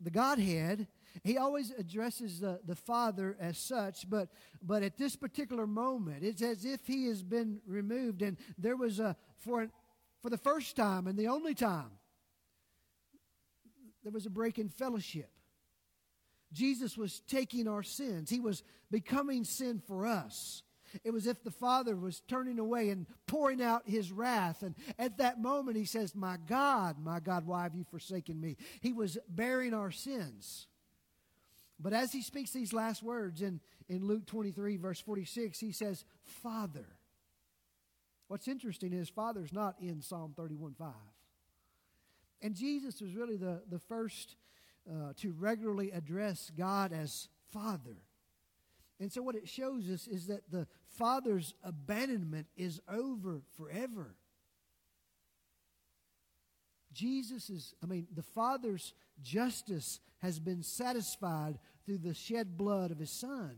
the 0.00 0.10
Godhead. 0.10 0.86
He 1.24 1.38
always 1.38 1.70
addresses 1.70 2.40
the, 2.40 2.60
the 2.64 2.74
Father 2.74 3.36
as 3.40 3.58
such, 3.58 4.08
but, 4.08 4.28
but 4.62 4.82
at 4.82 4.98
this 4.98 5.16
particular 5.16 5.66
moment, 5.66 6.22
it's 6.22 6.42
as 6.42 6.64
if 6.64 6.86
he 6.86 7.06
has 7.06 7.22
been 7.22 7.60
removed. 7.66 8.22
And 8.22 8.36
there 8.58 8.76
was 8.76 9.00
a, 9.00 9.16
for, 9.38 9.68
for 10.20 10.30
the 10.30 10.38
first 10.38 10.76
time 10.76 11.06
and 11.06 11.18
the 11.18 11.28
only 11.28 11.54
time, 11.54 11.90
there 14.02 14.12
was 14.12 14.26
a 14.26 14.30
break 14.30 14.58
in 14.58 14.68
fellowship. 14.68 15.30
Jesus 16.52 16.96
was 16.96 17.20
taking 17.20 17.66
our 17.66 17.82
sins, 17.82 18.30
he 18.30 18.40
was 18.40 18.62
becoming 18.90 19.44
sin 19.44 19.82
for 19.86 20.06
us. 20.06 20.62
It 21.04 21.12
was 21.12 21.26
if 21.26 21.42
the 21.42 21.50
Father 21.50 21.96
was 21.96 22.20
turning 22.28 22.58
away 22.58 22.90
and 22.90 23.06
pouring 23.26 23.62
out 23.62 23.82
his 23.86 24.12
wrath. 24.12 24.62
And 24.62 24.74
at 24.98 25.18
that 25.18 25.40
moment, 25.40 25.76
he 25.76 25.84
says, 25.84 26.14
My 26.14 26.36
God, 26.46 26.96
my 27.02 27.20
God, 27.20 27.46
why 27.46 27.64
have 27.64 27.74
you 27.74 27.84
forsaken 27.84 28.40
me? 28.40 28.56
He 28.80 28.92
was 28.92 29.18
bearing 29.28 29.74
our 29.74 29.90
sins. 29.90 30.66
But 31.78 31.92
as 31.92 32.12
he 32.12 32.22
speaks 32.22 32.52
these 32.52 32.72
last 32.72 33.02
words 33.02 33.42
in, 33.42 33.60
in 33.88 34.06
Luke 34.06 34.26
23, 34.26 34.76
verse 34.76 35.00
46, 35.00 35.58
he 35.60 35.72
says, 35.72 36.04
Father. 36.24 36.86
What's 38.28 38.48
interesting 38.48 38.92
is 38.92 39.08
Father's 39.08 39.52
not 39.52 39.76
in 39.80 40.00
Psalm 40.02 40.32
31 40.36 40.74
5. 40.74 40.88
And 42.42 42.54
Jesus 42.54 43.00
was 43.00 43.14
really 43.14 43.36
the, 43.36 43.62
the 43.70 43.78
first 43.78 44.36
uh, 44.90 45.12
to 45.16 45.32
regularly 45.38 45.90
address 45.90 46.50
God 46.56 46.92
as 46.92 47.28
Father. 47.52 47.96
And 48.98 49.12
so, 49.12 49.22
what 49.22 49.34
it 49.34 49.48
shows 49.48 49.90
us 49.90 50.06
is 50.06 50.26
that 50.28 50.50
the 50.50 50.66
Father's 50.88 51.54
abandonment 51.62 52.46
is 52.56 52.80
over 52.88 53.42
forever. 53.56 54.14
Jesus 56.92 57.50
is, 57.50 57.74
I 57.82 57.86
mean, 57.86 58.06
the 58.14 58.22
Father's 58.22 58.94
justice 59.22 60.00
has 60.22 60.38
been 60.38 60.62
satisfied 60.62 61.58
through 61.84 61.98
the 61.98 62.14
shed 62.14 62.56
blood 62.56 62.90
of 62.90 62.98
His 62.98 63.10
Son. 63.10 63.56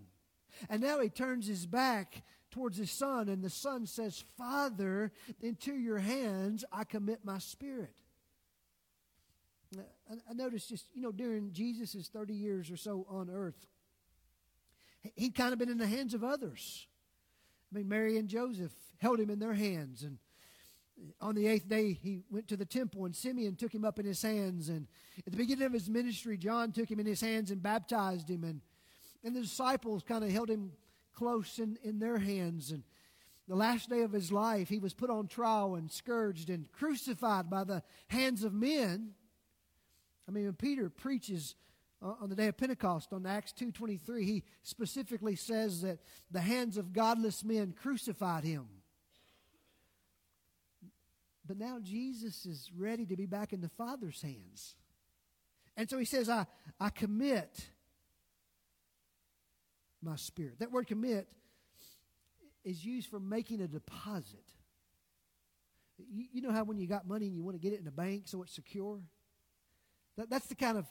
And 0.68 0.82
now 0.82 1.00
he 1.00 1.08
turns 1.08 1.46
his 1.46 1.66
back 1.66 2.22
towards 2.50 2.78
his 2.78 2.90
son, 2.90 3.28
and 3.28 3.42
the 3.42 3.50
son 3.50 3.86
says, 3.86 4.24
Father, 4.36 5.12
into 5.40 5.74
your 5.74 5.98
hands 5.98 6.64
I 6.72 6.84
commit 6.84 7.24
my 7.24 7.38
spirit. 7.38 7.94
I, 9.76 10.32
noticed 10.32 10.70
just, 10.70 10.86
you 10.94 11.02
know, 11.02 11.12
during 11.12 11.52
Jesus' 11.52 12.08
30 12.08 12.32
years 12.32 12.70
or 12.70 12.78
so 12.78 13.06
on 13.10 13.28
earth, 13.28 13.66
he'd 15.16 15.34
kind 15.34 15.52
of 15.52 15.58
been 15.58 15.68
in 15.68 15.78
the 15.78 15.86
hands 15.86 16.14
of 16.14 16.24
others. 16.24 16.86
I 17.72 17.78
mean, 17.78 17.88
Mary 17.88 18.16
and 18.16 18.28
Joseph 18.28 18.72
held 18.98 19.20
him 19.20 19.30
in 19.30 19.38
their 19.38 19.54
hands, 19.54 20.02
and 20.02 20.18
on 21.20 21.34
the 21.34 21.46
eighth 21.46 21.68
day, 21.68 21.92
he 21.92 22.22
went 22.30 22.48
to 22.48 22.56
the 22.56 22.64
temple, 22.64 23.04
and 23.04 23.14
Simeon 23.14 23.56
took 23.56 23.74
him 23.74 23.84
up 23.84 23.98
in 23.98 24.06
his 24.06 24.22
hands. 24.22 24.68
And 24.68 24.86
at 25.26 25.32
the 25.32 25.38
beginning 25.38 25.66
of 25.66 25.72
his 25.72 25.88
ministry, 25.88 26.36
John 26.36 26.72
took 26.72 26.90
him 26.90 27.00
in 27.00 27.06
his 27.06 27.20
hands 27.20 27.50
and 27.50 27.62
baptized 27.62 28.28
him. 28.28 28.44
And, 28.44 28.60
and 29.24 29.34
the 29.34 29.42
disciples 29.42 30.02
kind 30.02 30.24
of 30.24 30.30
held 30.30 30.50
him 30.50 30.72
close 31.14 31.58
in, 31.58 31.78
in 31.82 31.98
their 31.98 32.18
hands. 32.18 32.70
And 32.70 32.82
the 33.46 33.56
last 33.56 33.88
day 33.88 34.02
of 34.02 34.12
his 34.12 34.32
life, 34.32 34.68
he 34.68 34.78
was 34.78 34.94
put 34.94 35.10
on 35.10 35.26
trial 35.26 35.74
and 35.74 35.90
scourged 35.90 36.50
and 36.50 36.70
crucified 36.72 37.48
by 37.50 37.64
the 37.64 37.82
hands 38.08 38.44
of 38.44 38.52
men. 38.52 39.12
I 40.28 40.30
mean, 40.30 40.44
when 40.44 40.54
Peter 40.54 40.90
preaches 40.90 41.54
uh, 42.02 42.14
on 42.20 42.28
the 42.28 42.36
day 42.36 42.46
of 42.46 42.56
Pentecost 42.56 43.12
on 43.12 43.26
Acts 43.26 43.52
2.23, 43.58 44.24
he 44.24 44.44
specifically 44.62 45.36
says 45.36 45.82
that 45.82 45.98
the 46.30 46.40
hands 46.40 46.76
of 46.76 46.92
godless 46.92 47.44
men 47.44 47.74
crucified 47.80 48.44
him. 48.44 48.66
But 51.46 51.58
now 51.58 51.78
Jesus 51.82 52.44
is 52.44 52.70
ready 52.76 53.06
to 53.06 53.16
be 53.16 53.26
back 53.26 53.52
in 53.52 53.60
the 53.60 53.70
Father's 53.70 54.20
hands. 54.20 54.76
And 55.76 55.88
so 55.88 55.96
he 55.96 56.04
says, 56.04 56.28
I, 56.28 56.46
I 56.78 56.90
commit 56.90 57.68
my 60.02 60.16
spirit. 60.16 60.58
That 60.58 60.70
word 60.70 60.86
commit 60.86 61.26
is 62.64 62.84
used 62.84 63.08
for 63.08 63.18
making 63.18 63.60
a 63.62 63.68
deposit. 63.68 64.44
You, 65.96 66.26
you 66.32 66.42
know 66.42 66.52
how 66.52 66.64
when 66.64 66.78
you 66.78 66.86
got 66.86 67.08
money 67.08 67.26
and 67.26 67.34
you 67.34 67.42
want 67.42 67.56
to 67.56 67.60
get 67.60 67.72
it 67.72 67.78
in 67.78 67.84
the 67.84 67.90
bank 67.90 68.22
so 68.26 68.42
it's 68.42 68.54
secure? 68.54 69.00
That, 70.16 70.28
that's 70.28 70.46
the 70.46 70.54
kind 70.54 70.76
of, 70.76 70.86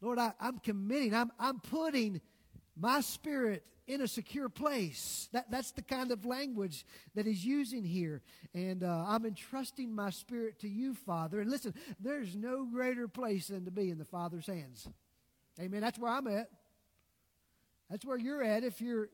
Lord, 0.00 0.18
I, 0.18 0.32
I'm 0.40 0.58
committing, 0.58 1.14
I'm, 1.14 1.30
I'm 1.38 1.60
putting 1.60 2.20
my 2.76 3.00
spirit 3.00 3.64
in 3.88 4.02
a 4.02 4.06
secure 4.06 4.48
place. 4.48 5.28
That, 5.32 5.50
that's 5.50 5.72
the 5.72 5.82
kind 5.82 6.12
of 6.12 6.24
language 6.24 6.84
that 7.14 7.26
he's 7.26 7.44
using 7.44 7.84
here. 7.84 8.22
And 8.54 8.84
uh, 8.84 9.04
I'm 9.08 9.24
entrusting 9.24 9.92
my 9.92 10.10
spirit 10.10 10.60
to 10.60 10.68
you, 10.68 10.94
Father. 10.94 11.40
And 11.40 11.50
listen, 11.50 11.74
there's 11.98 12.36
no 12.36 12.66
greater 12.66 13.08
place 13.08 13.48
than 13.48 13.64
to 13.64 13.70
be 13.70 13.90
in 13.90 13.98
the 13.98 14.04
Father's 14.04 14.46
hands. 14.46 14.88
Amen. 15.58 15.80
That's 15.80 15.98
where 15.98 16.12
I'm 16.12 16.26
at. 16.28 16.48
That's 17.90 18.04
where 18.04 18.18
you're 18.18 18.44
at 18.44 18.62
if 18.62 18.80
you're 18.80 19.08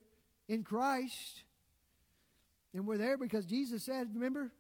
in 0.49 0.65
Christ. 0.65 1.45
And 2.75 2.87
we're 2.87 2.99
there 2.99 3.17
because 3.17 3.47
Jesus 3.47 3.85
said, 3.85 4.09
remember, 4.13 4.51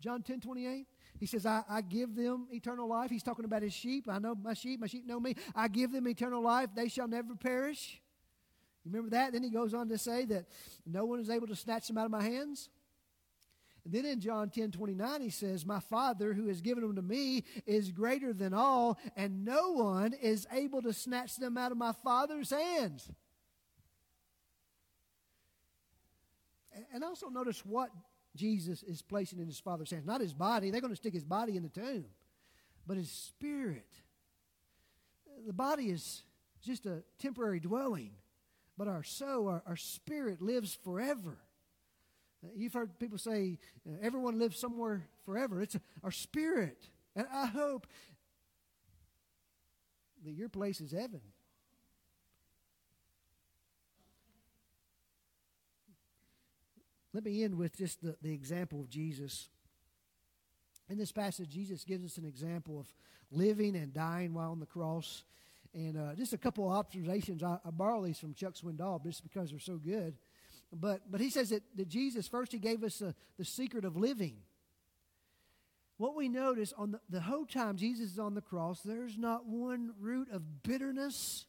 John 0.00 0.22
10 0.22 0.40
28? 0.40 0.86
He 1.18 1.26
says, 1.26 1.46
I, 1.46 1.62
I 1.68 1.80
give 1.80 2.14
them 2.14 2.48
eternal 2.52 2.88
life. 2.88 3.10
He's 3.10 3.22
talking 3.22 3.44
about 3.44 3.62
his 3.62 3.72
sheep. 3.72 4.06
I 4.08 4.18
know 4.18 4.34
my 4.34 4.54
sheep, 4.54 4.80
my 4.80 4.86
sheep 4.86 5.06
know 5.06 5.20
me. 5.20 5.36
I 5.54 5.68
give 5.68 5.92
them 5.92 6.08
eternal 6.08 6.42
life. 6.42 6.70
They 6.74 6.88
shall 6.88 7.08
never 7.08 7.34
perish. 7.34 8.00
You 8.84 8.90
remember 8.90 9.10
that? 9.10 9.32
Then 9.32 9.42
he 9.42 9.50
goes 9.50 9.72
on 9.74 9.88
to 9.88 9.98
say 9.98 10.24
that 10.26 10.46
no 10.84 11.04
one 11.04 11.20
is 11.20 11.30
able 11.30 11.46
to 11.46 11.56
snatch 11.56 11.88
them 11.88 11.96
out 11.96 12.04
of 12.04 12.10
my 12.10 12.22
hands. 12.22 12.68
And 13.84 13.92
then 13.92 14.06
in 14.06 14.20
John 14.20 14.50
10 14.50 14.72
29, 14.72 15.20
he 15.20 15.30
says, 15.30 15.64
My 15.64 15.80
Father 15.80 16.32
who 16.32 16.48
has 16.48 16.60
given 16.60 16.82
them 16.82 16.96
to 16.96 17.02
me 17.02 17.44
is 17.66 17.90
greater 17.90 18.32
than 18.32 18.54
all, 18.54 18.98
and 19.16 19.44
no 19.44 19.72
one 19.72 20.14
is 20.14 20.46
able 20.52 20.82
to 20.82 20.92
snatch 20.92 21.36
them 21.36 21.58
out 21.58 21.70
of 21.70 21.78
my 21.78 21.92
Father's 21.92 22.50
hands. 22.50 23.10
And 26.92 27.04
also 27.04 27.28
notice 27.28 27.64
what 27.64 27.90
Jesus 28.36 28.82
is 28.82 29.02
placing 29.02 29.38
in 29.38 29.46
his 29.46 29.60
Father's 29.60 29.90
hands. 29.90 30.06
Not 30.06 30.20
his 30.20 30.34
body, 30.34 30.70
they're 30.70 30.80
going 30.80 30.92
to 30.92 30.96
stick 30.96 31.14
his 31.14 31.24
body 31.24 31.56
in 31.56 31.62
the 31.62 31.68
tomb, 31.68 32.06
but 32.86 32.96
his 32.96 33.10
spirit. 33.10 33.88
The 35.46 35.52
body 35.52 35.90
is 35.90 36.22
just 36.62 36.86
a 36.86 37.02
temporary 37.18 37.60
dwelling. 37.60 38.12
But 38.76 38.88
our 38.88 39.04
soul, 39.04 39.48
our, 39.48 39.62
our 39.66 39.76
spirit 39.76 40.42
lives 40.42 40.76
forever. 40.82 41.36
You've 42.54 42.74
heard 42.74 42.98
people 42.98 43.18
say 43.18 43.58
uh, 43.88 43.92
everyone 44.02 44.38
lives 44.38 44.58
somewhere 44.58 45.06
forever. 45.24 45.62
It's 45.62 45.76
our 46.02 46.10
spirit. 46.10 46.88
And 47.16 47.26
I 47.32 47.46
hope 47.46 47.86
that 50.24 50.32
your 50.32 50.48
place 50.48 50.80
is 50.80 50.92
heaven. 50.92 51.20
Let 57.14 57.24
me 57.24 57.44
end 57.44 57.56
with 57.56 57.78
just 57.78 58.02
the, 58.02 58.16
the 58.20 58.32
example 58.32 58.80
of 58.80 58.90
Jesus. 58.90 59.48
In 60.90 60.98
this 60.98 61.12
passage, 61.12 61.48
Jesus 61.48 61.84
gives 61.84 62.04
us 62.04 62.18
an 62.18 62.26
example 62.26 62.78
of 62.78 62.86
living 63.30 63.76
and 63.76 63.94
dying 63.94 64.34
while 64.34 64.50
on 64.50 64.60
the 64.60 64.66
cross. 64.66 65.24
And 65.72 65.96
uh, 65.96 66.14
just 66.14 66.34
a 66.34 66.38
couple 66.38 66.70
of 66.70 66.76
observations. 66.76 67.42
I, 67.42 67.58
I, 67.64 67.70
borrow 67.70 68.04
these 68.04 68.18
from 68.18 68.34
Chuck 68.34 68.54
Swindoll 68.54 69.02
just 69.02 69.22
because 69.22 69.50
they're 69.50 69.58
so 69.58 69.76
good. 69.76 70.14
But, 70.72 71.10
but 71.10 71.20
he 71.20 71.30
says 71.30 71.50
that, 71.50 71.62
that 71.76 71.88
Jesus, 71.88 72.28
first, 72.28 72.52
he 72.52 72.58
gave 72.58 72.84
us 72.84 72.98
the 72.98 73.14
the 73.36 73.44
secret 73.44 73.84
of 73.84 73.96
living. 73.96 74.36
What 75.96 76.16
we 76.16 76.28
notice 76.28 76.72
on 76.76 76.92
the, 76.92 77.00
the 77.08 77.20
whole 77.20 77.46
time 77.46 77.76
Jesus 77.76 78.12
is 78.12 78.18
on 78.18 78.34
the 78.34 78.40
cross, 78.40 78.80
there's 78.80 79.16
not 79.16 79.46
one 79.46 79.92
root 80.00 80.28
of 80.32 80.62
bitterness. 80.62 81.46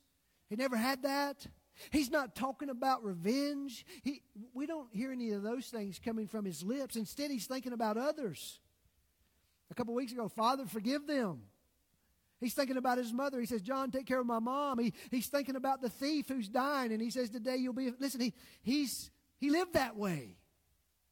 He 0.49 0.55
never 0.55 0.77
had 0.77 1.03
that. 1.03 1.47
He's 1.91 2.09
not 2.09 2.35
talking 2.35 2.69
about 2.69 3.03
revenge. 3.03 3.85
He, 4.03 4.21
we 4.53 4.65
don't 4.65 4.87
hear 4.93 5.11
any 5.11 5.31
of 5.31 5.43
those 5.43 5.67
things 5.67 5.99
coming 6.03 6.27
from 6.27 6.45
his 6.45 6.63
lips. 6.63 6.95
Instead, 6.95 7.31
he's 7.31 7.47
thinking 7.47 7.73
about 7.73 7.97
others. 7.97 8.59
A 9.71 9.73
couple 9.73 9.93
weeks 9.93 10.11
ago, 10.11 10.27
Father, 10.27 10.65
forgive 10.65 11.07
them. 11.07 11.41
He's 12.39 12.53
thinking 12.53 12.77
about 12.77 12.97
his 12.97 13.13
mother. 13.13 13.39
He 13.39 13.45
says, 13.45 13.61
John, 13.61 13.91
take 13.91 14.05
care 14.05 14.19
of 14.19 14.25
my 14.25 14.39
mom. 14.39 14.79
He, 14.79 14.93
he's 15.09 15.27
thinking 15.27 15.55
about 15.55 15.81
the 15.81 15.89
thief 15.89 16.27
who's 16.27 16.47
dying. 16.47 16.91
And 16.91 17.01
he 17.01 17.09
says, 17.09 17.29
Today 17.29 17.57
you'll 17.57 17.73
be. 17.73 17.91
Listen, 17.99 18.21
he, 18.21 18.33
he's, 18.61 19.09
he 19.37 19.49
lived 19.49 19.73
that 19.73 19.95
way. 19.95 20.37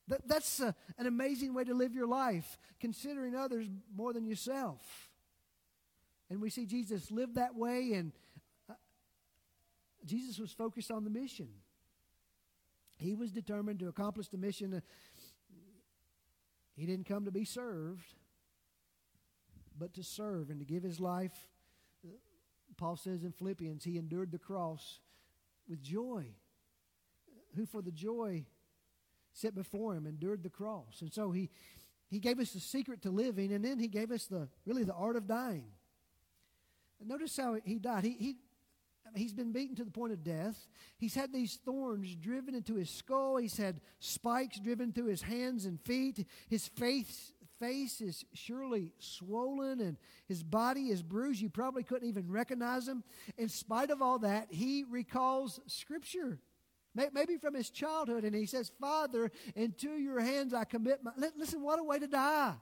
That, 0.09 0.27
that's 0.27 0.59
a, 0.59 0.75
an 0.97 1.07
amazing 1.07 1.53
way 1.53 1.63
to 1.63 1.73
live 1.73 1.93
your 1.93 2.07
life, 2.07 2.57
considering 2.79 3.35
others 3.35 3.67
more 3.95 4.13
than 4.13 4.25
yourself. 4.25 4.81
And 6.29 6.41
we 6.41 6.49
see 6.49 6.65
Jesus 6.65 7.09
live 7.09 7.35
that 7.35 7.55
way, 7.55 7.93
and 7.93 8.11
Jesus 10.05 10.39
was 10.39 10.51
focused 10.51 10.91
on 10.91 11.03
the 11.03 11.09
mission. 11.09 11.49
He 12.97 13.15
was 13.15 13.31
determined 13.31 13.79
to 13.79 13.87
accomplish 13.87 14.27
the 14.29 14.37
mission. 14.37 14.81
He 16.75 16.85
didn't 16.85 17.07
come 17.07 17.25
to 17.25 17.31
be 17.31 17.45
served, 17.45 18.13
but 19.77 19.93
to 19.95 20.03
serve 20.03 20.49
and 20.49 20.59
to 20.59 20.65
give 20.65 20.83
his 20.83 20.99
life. 20.99 21.47
Paul 22.77 22.95
says 22.95 23.23
in 23.23 23.31
Philippians, 23.31 23.83
he 23.83 23.97
endured 23.97 24.31
the 24.31 24.39
cross 24.39 24.99
with 25.67 25.81
joy. 25.81 26.25
Who 27.55 27.65
for 27.65 27.81
the 27.81 27.91
joy 27.91 28.45
set 29.33 29.55
before 29.55 29.95
him 29.95 30.07
endured 30.07 30.43
the 30.43 30.49
cross. 30.49 31.01
And 31.01 31.13
so 31.13 31.31
he, 31.31 31.49
he 32.07 32.19
gave 32.19 32.39
us 32.39 32.51
the 32.51 32.59
secret 32.59 33.01
to 33.03 33.11
living, 33.11 33.51
and 33.51 33.63
then 33.63 33.79
he 33.79 33.87
gave 33.87 34.11
us 34.11 34.25
the 34.25 34.47
really 34.65 34.83
the 34.83 34.93
art 34.93 35.15
of 35.15 35.27
dying. 35.27 35.65
And 36.99 37.09
notice 37.09 37.35
how 37.37 37.57
he 37.63 37.79
died. 37.79 38.05
He, 38.05 38.15
he, 38.19 38.35
he's 39.15 39.33
been 39.33 39.51
beaten 39.51 39.75
to 39.77 39.83
the 39.83 39.91
point 39.91 40.13
of 40.13 40.23
death. 40.23 40.67
He's 40.97 41.15
had 41.15 41.33
these 41.33 41.59
thorns 41.65 42.15
driven 42.15 42.55
into 42.55 42.75
his 42.75 42.89
skull. 42.89 43.37
He's 43.37 43.57
had 43.57 43.81
spikes 43.99 44.59
driven 44.59 44.91
through 44.91 45.07
his 45.07 45.21
hands 45.21 45.65
and 45.65 45.79
feet. 45.81 46.25
His 46.49 46.67
face, 46.67 47.31
face 47.59 48.01
is 48.01 48.25
surely 48.33 48.91
swollen 48.99 49.79
and 49.79 49.97
his 50.27 50.43
body 50.43 50.89
is 50.89 51.03
bruised. 51.03 51.41
You 51.41 51.49
probably 51.49 51.83
couldn't 51.83 52.07
even 52.07 52.31
recognize 52.31 52.87
him. 52.87 53.03
In 53.37 53.49
spite 53.49 53.89
of 53.89 54.01
all 54.01 54.19
that, 54.19 54.47
he 54.49 54.83
recalls 54.89 55.59
Scripture. 55.67 56.39
Maybe 56.95 57.37
from 57.37 57.55
his 57.55 57.71
childhood, 57.71 58.23
and 58.23 58.35
he 58.35 58.45
says, 58.45 58.71
Father, 58.79 59.31
into 59.55 59.89
your 59.89 60.19
hands 60.19 60.53
I 60.53 60.63
commit 60.63 61.03
my. 61.03 61.11
Listen, 61.35 61.63
what 61.63 61.79
a 61.79 61.83
way 61.83 61.97
to 61.97 62.05
die. 62.05 62.53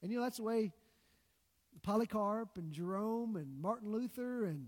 And 0.00 0.10
you 0.10 0.16
know, 0.16 0.24
that's 0.24 0.38
the 0.38 0.44
way 0.44 0.72
Polycarp 1.88 2.58
and 2.58 2.70
Jerome 2.70 3.36
and 3.36 3.58
Martin 3.62 3.90
Luther 3.90 4.44
and 4.44 4.66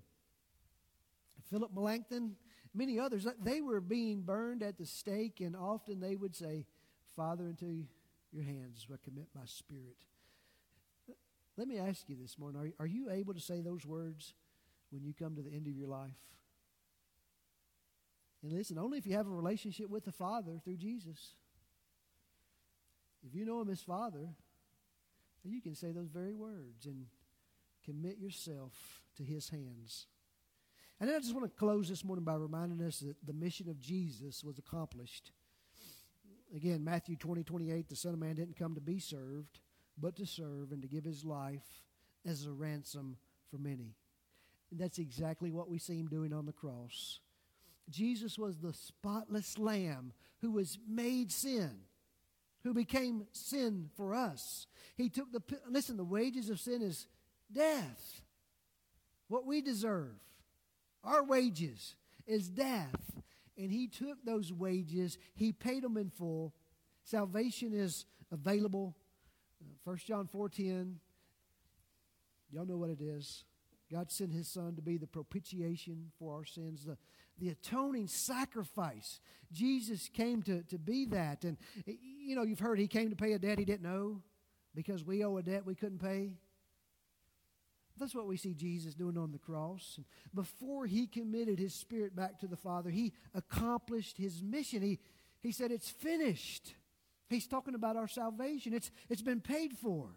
Philip 1.50 1.70
Melanchthon, 1.74 2.34
many 2.72 2.98
others, 2.98 3.26
uh, 3.26 3.32
they 3.44 3.60
were 3.60 3.82
being 3.82 4.22
burned 4.22 4.62
at 4.62 4.78
the 4.78 4.86
stake, 4.86 5.40
and 5.40 5.54
often 5.54 6.00
they 6.00 6.16
would 6.16 6.34
say, 6.34 6.64
Father, 7.14 7.46
into 7.46 7.84
your 8.32 8.42
hands 8.42 8.86
I 8.90 8.96
commit 9.04 9.26
my 9.34 9.44
spirit. 9.44 9.98
Let 11.58 11.68
me 11.68 11.76
ask 11.76 12.08
you 12.08 12.16
this 12.18 12.38
morning 12.38 12.74
are, 12.78 12.84
are 12.84 12.86
you 12.86 13.10
able 13.10 13.34
to 13.34 13.40
say 13.40 13.60
those 13.60 13.84
words 13.84 14.32
when 14.88 15.04
you 15.04 15.12
come 15.12 15.36
to 15.36 15.42
the 15.42 15.52
end 15.52 15.66
of 15.66 15.76
your 15.76 15.88
life? 15.88 16.16
And 18.42 18.50
listen, 18.50 18.78
only 18.78 18.96
if 18.96 19.06
you 19.06 19.14
have 19.14 19.26
a 19.26 19.30
relationship 19.30 19.90
with 19.90 20.06
the 20.06 20.12
Father 20.12 20.58
through 20.64 20.78
Jesus. 20.78 21.34
If 23.22 23.34
you 23.34 23.44
know 23.44 23.60
Him 23.60 23.68
as 23.68 23.82
Father, 23.82 24.30
you 25.44 25.60
can 25.60 25.74
say 25.74 25.92
those 25.92 26.08
very 26.08 26.34
words 26.34 26.86
and 26.86 27.06
commit 27.84 28.18
yourself 28.18 29.02
to 29.16 29.22
His 29.22 29.48
hands. 29.48 30.06
And 31.00 31.08
then 31.08 31.16
I 31.16 31.20
just 31.20 31.34
want 31.34 31.46
to 31.46 31.58
close 31.58 31.88
this 31.88 32.04
morning 32.04 32.24
by 32.24 32.34
reminding 32.34 32.86
us 32.86 33.00
that 33.00 33.16
the 33.26 33.32
mission 33.32 33.70
of 33.70 33.80
Jesus 33.80 34.44
was 34.44 34.58
accomplished. 34.58 35.32
Again, 36.54 36.84
Matthew 36.84 37.16
20, 37.16 37.42
28, 37.42 37.88
the 37.88 37.96
Son 37.96 38.12
of 38.12 38.18
Man 38.18 38.34
didn't 38.34 38.58
come 38.58 38.74
to 38.74 38.80
be 38.80 38.98
served, 38.98 39.60
but 39.96 40.16
to 40.16 40.26
serve 40.26 40.72
and 40.72 40.82
to 40.82 40.88
give 40.88 41.04
his 41.04 41.24
life 41.24 41.82
as 42.26 42.44
a 42.44 42.50
ransom 42.50 43.16
for 43.50 43.56
many. 43.56 43.94
And 44.70 44.78
that's 44.78 44.98
exactly 44.98 45.50
what 45.50 45.70
we 45.70 45.78
see 45.78 45.98
him 45.98 46.08
doing 46.08 46.32
on 46.32 46.46
the 46.46 46.52
cross. 46.52 47.20
Jesus 47.88 48.38
was 48.38 48.58
the 48.58 48.72
spotless 48.72 49.58
lamb 49.58 50.12
who 50.40 50.52
was 50.52 50.78
made 50.88 51.32
sin, 51.32 51.80
who 52.62 52.74
became 52.74 53.26
sin 53.32 53.90
for 53.96 54.14
us. 54.14 54.66
He 54.96 55.08
took 55.08 55.32
the, 55.32 55.42
listen, 55.68 55.96
the 55.96 56.04
wages 56.04 56.50
of 56.50 56.60
sin 56.60 56.82
is 56.82 57.06
death, 57.52 58.22
what 59.28 59.46
we 59.46 59.60
deserve. 59.60 60.14
Our 61.02 61.24
wages 61.24 61.96
is 62.26 62.48
death. 62.48 62.94
And 63.56 63.70
he 63.70 63.88
took 63.88 64.24
those 64.24 64.52
wages, 64.52 65.18
he 65.34 65.52
paid 65.52 65.82
them 65.82 65.98
in 65.98 66.08
full. 66.08 66.54
Salvation 67.04 67.74
is 67.74 68.06
available. 68.32 68.96
Uh, 69.62 69.74
First 69.84 70.06
John 70.06 70.26
4:10. 70.26 70.98
Y'all 72.50 72.64
know 72.64 72.78
what 72.78 72.90
it 72.90 73.02
is. 73.02 73.44
God 73.92 74.10
sent 74.10 74.32
his 74.32 74.48
son 74.48 74.76
to 74.76 74.82
be 74.82 74.96
the 74.96 75.06
propitiation 75.06 76.10
for 76.18 76.34
our 76.34 76.44
sins, 76.44 76.84
the, 76.84 76.96
the 77.40 77.48
atoning 77.48 78.06
sacrifice. 78.06 79.20
Jesus 79.50 80.08
came 80.08 80.42
to, 80.42 80.62
to 80.64 80.78
be 80.78 81.06
that. 81.06 81.44
And, 81.44 81.56
you 81.86 82.36
know, 82.36 82.42
you've 82.42 82.60
heard 82.60 82.78
he 82.78 82.86
came 82.86 83.10
to 83.10 83.16
pay 83.16 83.32
a 83.32 83.38
debt 83.38 83.58
he 83.58 83.64
didn't 83.64 83.86
owe 83.86 84.22
because 84.74 85.04
we 85.04 85.24
owe 85.24 85.36
a 85.38 85.42
debt 85.42 85.66
we 85.66 85.74
couldn't 85.74 86.00
pay. 86.00 86.34
That's 87.98 88.14
what 88.14 88.26
we 88.26 88.36
see 88.36 88.54
Jesus 88.54 88.94
doing 88.94 89.18
on 89.18 89.32
the 89.32 89.38
cross. 89.38 89.94
And 89.96 90.06
before 90.34 90.86
he 90.86 91.06
committed 91.06 91.58
his 91.58 91.74
spirit 91.74 92.16
back 92.16 92.38
to 92.40 92.46
the 92.46 92.56
Father, 92.56 92.88
he 92.88 93.12
accomplished 93.34 94.16
his 94.16 94.42
mission. 94.42 94.80
He, 94.80 94.98
he 95.42 95.52
said, 95.52 95.70
It's 95.70 95.90
finished. 95.90 96.74
He's 97.28 97.46
talking 97.46 97.74
about 97.74 97.96
our 97.96 98.08
salvation, 98.08 98.74
it's, 98.74 98.90
it's 99.08 99.22
been 99.22 99.40
paid 99.40 99.74
for. 99.74 100.10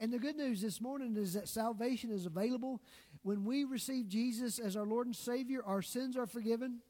And 0.00 0.12
the 0.12 0.18
good 0.18 0.36
news 0.36 0.60
this 0.60 0.80
morning 0.80 1.16
is 1.16 1.34
that 1.34 1.48
salvation 1.48 2.10
is 2.10 2.26
available. 2.26 2.80
When 3.22 3.44
we 3.44 3.64
receive 3.64 4.08
Jesus 4.08 4.58
as 4.58 4.76
our 4.76 4.86
Lord 4.86 5.06
and 5.06 5.14
Savior, 5.14 5.62
our 5.64 5.82
sins 5.82 6.16
are 6.16 6.26
forgiven. 6.26 6.80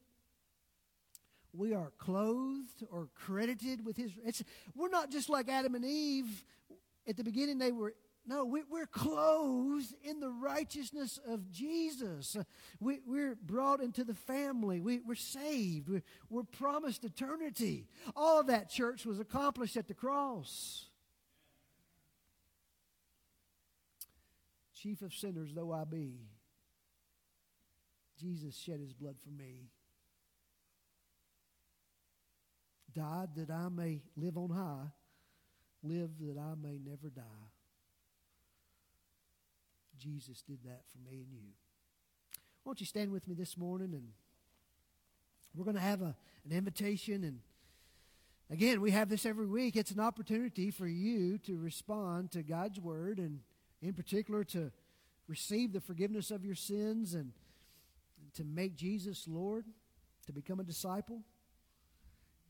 We 1.52 1.74
are 1.74 1.92
clothed 1.98 2.84
or 2.90 3.08
credited 3.14 3.84
with 3.84 3.96
His. 3.96 4.12
We're 4.74 4.88
not 4.88 5.10
just 5.10 5.28
like 5.28 5.48
Adam 5.48 5.74
and 5.74 5.84
Eve. 5.84 6.44
At 7.06 7.16
the 7.16 7.24
beginning, 7.24 7.58
they 7.58 7.72
were 7.72 7.94
no, 8.24 8.44
we, 8.44 8.60
are 8.60 8.86
clothed 8.86 9.94
in 10.04 10.20
the 10.20 10.30
righteousness 10.30 11.18
of 11.26 11.50
Jesus. 11.50 12.36
We, 12.78 13.00
are 13.18 13.34
brought 13.34 13.82
into 13.82 14.04
the 14.04 14.14
family. 14.14 14.80
We, 14.80 15.00
are 15.08 15.14
saved. 15.16 15.88
We're, 15.88 16.04
we're 16.30 16.44
promised 16.44 17.04
eternity. 17.04 17.88
All 18.14 18.38
of 18.38 18.46
that, 18.46 18.70
church, 18.70 19.04
was 19.04 19.18
accomplished 19.18 19.76
at 19.76 19.88
the 19.88 19.94
cross. 19.94 20.86
Chief 24.82 25.00
of 25.02 25.14
sinners 25.14 25.50
though 25.54 25.72
I 25.72 25.84
be, 25.84 26.14
Jesus 28.18 28.56
shed 28.56 28.80
his 28.80 28.92
blood 28.92 29.14
for 29.22 29.30
me. 29.30 29.68
Died 32.92 33.28
that 33.36 33.50
I 33.50 33.68
may 33.68 34.02
live 34.16 34.36
on 34.36 34.50
high, 34.50 34.90
live 35.84 36.10
that 36.20 36.36
I 36.36 36.54
may 36.60 36.78
never 36.84 37.10
die. 37.14 37.22
Jesus 39.98 40.42
did 40.42 40.58
that 40.64 40.82
for 40.90 40.98
me 40.98 41.20
and 41.20 41.32
you. 41.32 41.52
Won't 42.64 42.80
you 42.80 42.86
stand 42.86 43.12
with 43.12 43.28
me 43.28 43.34
this 43.34 43.56
morning 43.56 43.90
and 43.92 44.08
we're 45.54 45.64
going 45.64 45.76
to 45.76 45.80
have 45.80 46.02
a, 46.02 46.16
an 46.44 46.50
invitation 46.50 47.22
and 47.22 47.38
again 48.50 48.80
we 48.80 48.90
have 48.90 49.08
this 49.08 49.26
every 49.26 49.46
week 49.46 49.76
it's 49.76 49.90
an 49.92 50.00
opportunity 50.00 50.70
for 50.70 50.86
you 50.86 51.38
to 51.38 51.58
respond 51.58 52.30
to 52.30 52.42
god's 52.42 52.80
word 52.80 53.18
and 53.18 53.40
in 53.82 53.92
particular 53.92 54.44
to 54.44 54.70
receive 55.28 55.72
the 55.72 55.80
forgiveness 55.80 56.30
of 56.30 56.44
your 56.44 56.54
sins 56.54 57.14
and 57.14 57.32
to 58.34 58.44
make 58.44 58.76
jesus 58.76 59.26
lord 59.28 59.64
to 60.26 60.32
become 60.32 60.60
a 60.60 60.64
disciple 60.64 61.22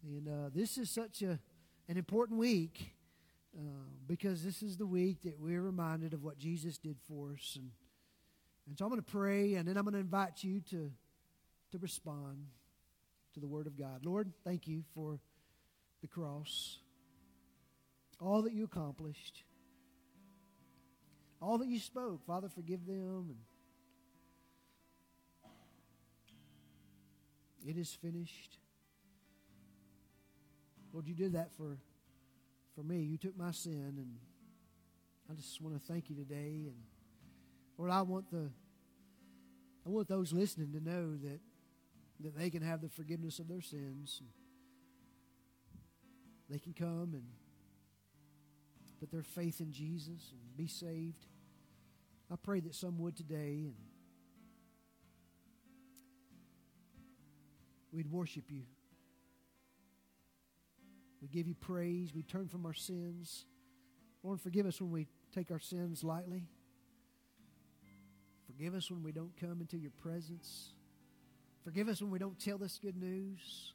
and 0.04 0.28
uh, 0.28 0.50
this 0.52 0.78
is 0.78 0.90
such 0.90 1.22
a, 1.22 1.38
an 1.88 1.96
important 1.96 2.38
week 2.38 2.94
uh, 3.56 3.60
because 4.06 4.42
this 4.42 4.62
is 4.62 4.76
the 4.76 4.86
week 4.86 5.22
that 5.22 5.38
we're 5.38 5.62
reminded 5.62 6.12
of 6.12 6.24
what 6.24 6.38
Jesus 6.38 6.78
did 6.78 6.96
for 7.06 7.32
us. 7.32 7.56
And, 7.56 7.70
and 8.66 8.76
so 8.76 8.84
I'm 8.84 8.90
going 8.90 9.02
to 9.02 9.10
pray, 9.10 9.54
and 9.54 9.68
then 9.68 9.76
I'm 9.76 9.84
going 9.84 9.94
to 9.94 10.00
invite 10.00 10.42
you 10.42 10.60
to, 10.70 10.90
to 11.70 11.78
respond 11.78 12.46
to 13.34 13.40
the 13.40 13.46
Word 13.46 13.66
of 13.66 13.78
God. 13.78 14.04
Lord, 14.04 14.32
thank 14.44 14.66
you 14.66 14.82
for 14.94 15.20
the 16.00 16.08
cross, 16.08 16.78
all 18.20 18.42
that 18.42 18.52
you 18.52 18.64
accomplished, 18.64 19.44
all 21.42 21.58
that 21.58 21.68
you 21.68 21.80
spoke. 21.80 22.24
Father, 22.24 22.48
forgive 22.48 22.86
them. 22.86 23.34
And 27.60 27.76
it 27.76 27.76
is 27.76 27.92
finished. 27.92 28.58
Lord, 30.92 31.08
you 31.08 31.14
did 31.14 31.32
that 31.32 31.50
for 31.52 31.78
for 32.74 32.82
me. 32.82 33.00
You 33.00 33.18
took 33.18 33.36
my 33.36 33.50
sin, 33.50 33.94
and 33.96 34.16
I 35.30 35.34
just 35.34 35.60
want 35.60 35.74
to 35.74 35.80
thank 35.80 36.08
you 36.08 36.16
today. 36.16 36.66
And 36.66 36.76
Lord, 37.76 37.90
I 37.90 38.02
want 38.02 38.30
the 38.30 38.50
I 39.84 39.88
want 39.88 40.08
those 40.08 40.32
listening 40.32 40.72
to 40.72 40.80
know 40.80 41.16
that 41.16 41.40
that 42.20 42.38
they 42.38 42.50
can 42.50 42.62
have 42.62 42.80
the 42.80 42.88
forgiveness 42.88 43.40
of 43.40 43.48
their 43.48 43.60
sins. 43.60 44.20
And 44.20 44.30
they 46.48 46.58
can 46.58 46.72
come 46.72 47.14
and 47.14 47.24
put 49.00 49.10
their 49.10 49.22
faith 49.22 49.60
in 49.60 49.72
Jesus 49.72 50.30
and 50.30 50.56
be 50.56 50.68
saved. 50.68 51.26
I 52.32 52.36
pray 52.42 52.60
that 52.60 52.74
some 52.74 52.98
would 52.98 53.14
today 53.14 53.66
and 53.66 53.74
we'd 57.92 58.10
worship 58.10 58.44
you. 58.48 58.62
We 61.20 61.28
give 61.28 61.46
you 61.46 61.54
praise. 61.54 62.14
We 62.14 62.22
turn 62.22 62.48
from 62.48 62.64
our 62.64 62.72
sins. 62.72 63.44
Lord, 64.22 64.40
forgive 64.40 64.64
us 64.64 64.80
when 64.80 64.90
we 64.90 65.08
take 65.34 65.50
our 65.50 65.60
sins 65.60 66.02
lightly. 66.02 66.48
Forgive 68.46 68.74
us 68.74 68.90
when 68.90 69.02
we 69.02 69.12
don't 69.12 69.36
come 69.38 69.60
into 69.60 69.76
your 69.76 69.90
presence. 69.90 70.72
Forgive 71.64 71.88
us 71.88 72.00
when 72.00 72.10
we 72.10 72.18
don't 72.18 72.38
tell 72.38 72.56
this 72.56 72.78
good 72.78 72.96
news. 72.96 73.74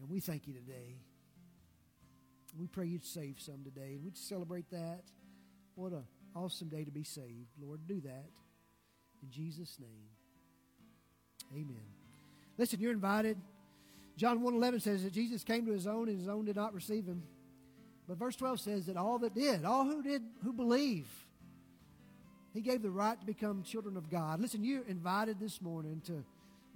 And 0.00 0.08
we 0.08 0.20
thank 0.20 0.46
you 0.46 0.54
today. 0.54 1.02
We 2.58 2.66
pray 2.66 2.86
you'd 2.86 3.04
save 3.04 3.40
some 3.40 3.62
today. 3.62 3.92
And 3.96 4.04
we'd 4.04 4.16
celebrate 4.16 4.70
that. 4.70 5.02
What 5.74 5.92
an 5.92 6.04
awesome 6.34 6.68
day 6.68 6.84
to 6.84 6.90
be 6.90 7.04
saved. 7.04 7.48
Lord, 7.60 7.86
do 7.86 8.00
that. 8.02 8.26
In 9.22 9.30
Jesus' 9.30 9.76
name. 9.78 10.08
Amen. 11.52 11.82
Listen, 12.56 12.80
you're 12.80 12.92
invited. 12.92 13.36
John 14.16 14.40
1.11 14.40 14.82
says 14.82 15.02
that 15.04 15.12
Jesus 15.12 15.44
came 15.44 15.66
to 15.66 15.72
his 15.72 15.86
own 15.86 16.08
and 16.08 16.18
his 16.18 16.28
own 16.28 16.44
did 16.44 16.56
not 16.56 16.74
receive 16.74 17.06
him. 17.06 17.22
But 18.06 18.18
verse 18.18 18.36
12 18.36 18.60
says 18.60 18.86
that 18.86 18.96
all 18.96 19.18
that 19.20 19.34
did, 19.34 19.64
all 19.64 19.84
who 19.84 20.02
did, 20.02 20.22
who 20.42 20.52
believe, 20.52 21.08
he 22.52 22.60
gave 22.60 22.82
the 22.82 22.90
right 22.90 23.18
to 23.18 23.26
become 23.26 23.62
children 23.62 23.96
of 23.96 24.10
God. 24.10 24.40
Listen, 24.40 24.64
you're 24.64 24.84
invited 24.86 25.38
this 25.38 25.62
morning 25.62 26.02
to 26.06 26.24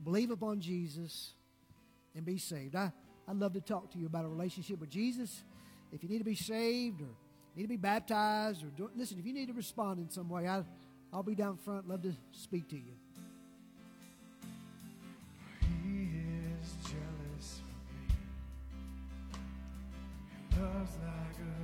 believe 0.02 0.30
upon 0.30 0.60
Jesus 0.60 1.32
and 2.14 2.24
be 2.24 2.38
saved. 2.38 2.76
I, 2.76 2.92
I'd 3.28 3.36
love 3.36 3.54
to 3.54 3.60
talk 3.60 3.90
to 3.92 3.98
you 3.98 4.06
about 4.06 4.24
a 4.24 4.28
relationship 4.28 4.78
with 4.78 4.90
Jesus. 4.90 5.42
If 5.92 6.02
you 6.02 6.08
need 6.08 6.18
to 6.18 6.24
be 6.24 6.36
saved 6.36 7.00
or 7.02 7.08
need 7.56 7.62
to 7.62 7.68
be 7.68 7.76
baptized 7.76 8.64
or 8.64 8.68
do, 8.68 8.90
listen, 8.96 9.18
if 9.18 9.26
you 9.26 9.32
need 9.32 9.46
to 9.46 9.52
respond 9.52 10.00
in 10.00 10.10
some 10.10 10.28
way, 10.28 10.48
I, 10.48 10.64
I'll 11.12 11.22
be 11.22 11.34
down 11.34 11.56
front. 11.56 11.88
Love 11.88 12.02
to 12.02 12.12
speak 12.32 12.68
to 12.68 12.76
you. 12.76 12.94
love's 20.60 20.96
like 20.98 21.36
a 21.38 21.63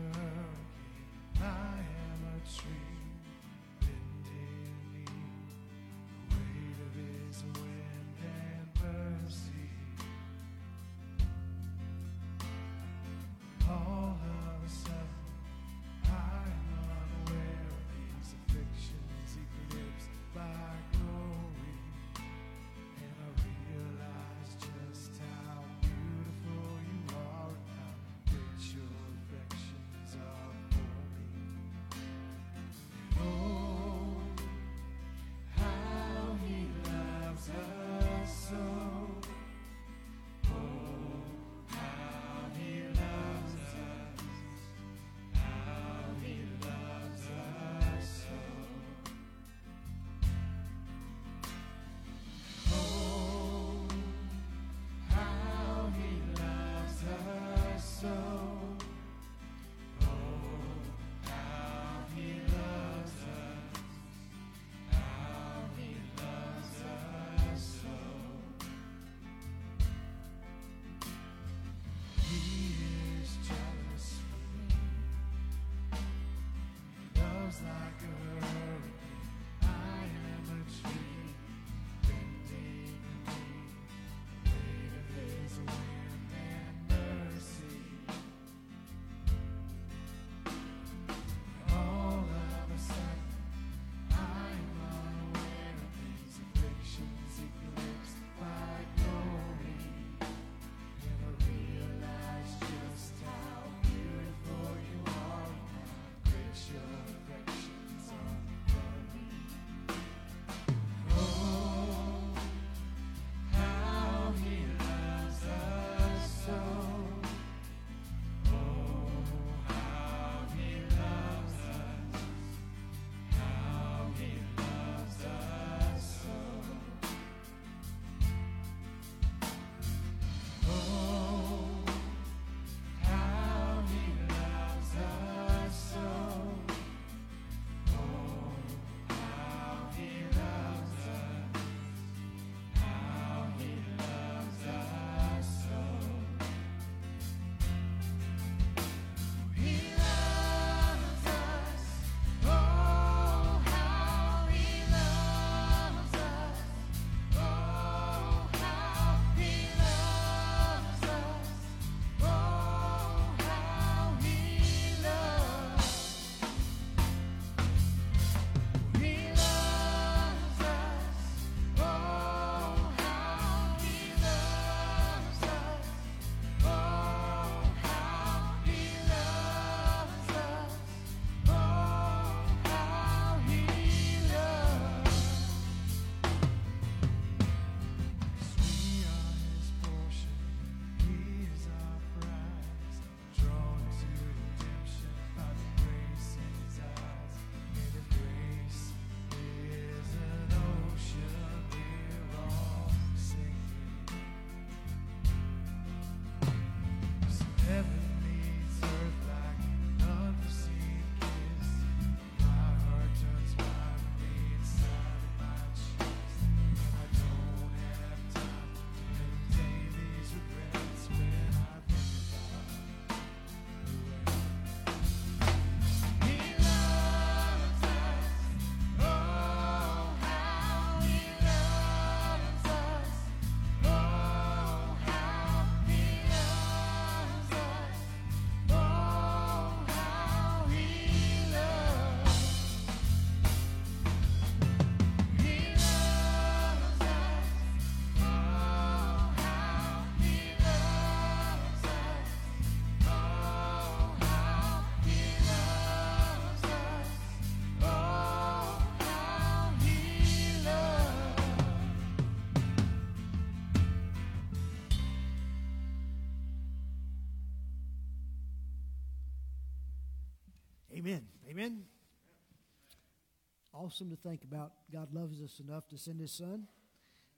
Awesome 273.90 274.10
to 274.10 274.16
think 274.16 274.44
about. 274.44 274.70
God 274.92 275.12
loves 275.12 275.42
us 275.42 275.60
enough 275.66 275.88
to 275.88 275.98
send 275.98 276.20
His 276.20 276.30
Son. 276.30 276.68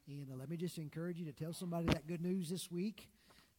And 0.07 0.27
uh, 0.31 0.37
let 0.39 0.51
me 0.51 0.59
just 0.59 0.77
encourage 0.77 1.19
you 1.19 1.25
to 1.25 1.33
tell 1.33 1.55
somebody 1.55 1.87
that 1.87 2.07
good 2.07 2.21
news 2.21 2.51
this 2.51 2.71
week. 2.71 3.09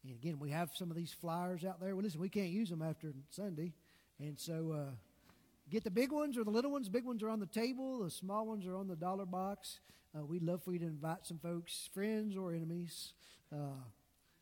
And 0.03 0.13
again, 0.13 0.37
we 0.37 0.51
have 0.51 0.69
some 0.75 0.91
of 0.91 0.95
these 0.95 1.11
flyers 1.11 1.65
out 1.65 1.81
there. 1.81 1.95
Well, 1.95 2.03
listen, 2.03 2.21
we 2.21 2.29
can't 2.29 2.51
use 2.51 2.69
them 2.69 2.83
after 2.83 3.11
Sunday. 3.31 3.73
And 4.19 4.37
so 4.37 4.75
uh, 4.77 4.91
get 5.71 5.83
the 5.83 5.89
big 5.89 6.11
ones 6.11 6.37
or 6.37 6.43
the 6.43 6.51
little 6.51 6.69
ones. 6.69 6.87
Big 6.87 7.03
ones 7.03 7.23
are 7.23 7.29
on 7.29 7.39
the 7.39 7.47
table, 7.47 8.03
the 8.03 8.11
small 8.11 8.45
ones 8.45 8.67
are 8.67 8.75
on 8.75 8.87
the 8.87 8.95
dollar 8.95 9.25
box. 9.25 9.79
Uh, 10.15 10.23
we'd 10.23 10.43
love 10.43 10.61
for 10.61 10.71
you 10.71 10.77
to 10.77 10.85
invite 10.85 11.25
some 11.25 11.39
folks, 11.39 11.89
friends 11.95 12.37
or 12.37 12.53
enemies. 12.53 13.13
Uh, 13.51 13.81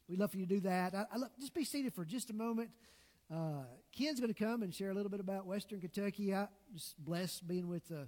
we'd 0.09 0.19
love 0.19 0.29
for 0.29 0.37
you 0.37 0.45
to 0.45 0.55
do 0.55 0.59
that. 0.59 0.93
I, 0.93 1.05
I 1.13 1.17
love, 1.19 1.29
just 1.39 1.53
be 1.53 1.63
seated 1.63 1.93
for 1.93 2.03
just 2.03 2.29
a 2.31 2.35
moment. 2.35 2.69
Uh, 3.33 3.63
Ken's 3.97 4.19
going 4.19 4.33
to 4.33 4.43
come 4.43 4.61
and 4.61 4.75
share 4.75 4.91
a 4.91 4.93
little 4.93 5.09
bit 5.09 5.21
about 5.21 5.45
Western 5.45 5.79
Kentucky. 5.79 6.35
I 6.35 6.47
just 6.73 7.01
blessed 7.01 7.47
being 7.47 7.69
with, 7.69 7.89
uh, 7.89 8.07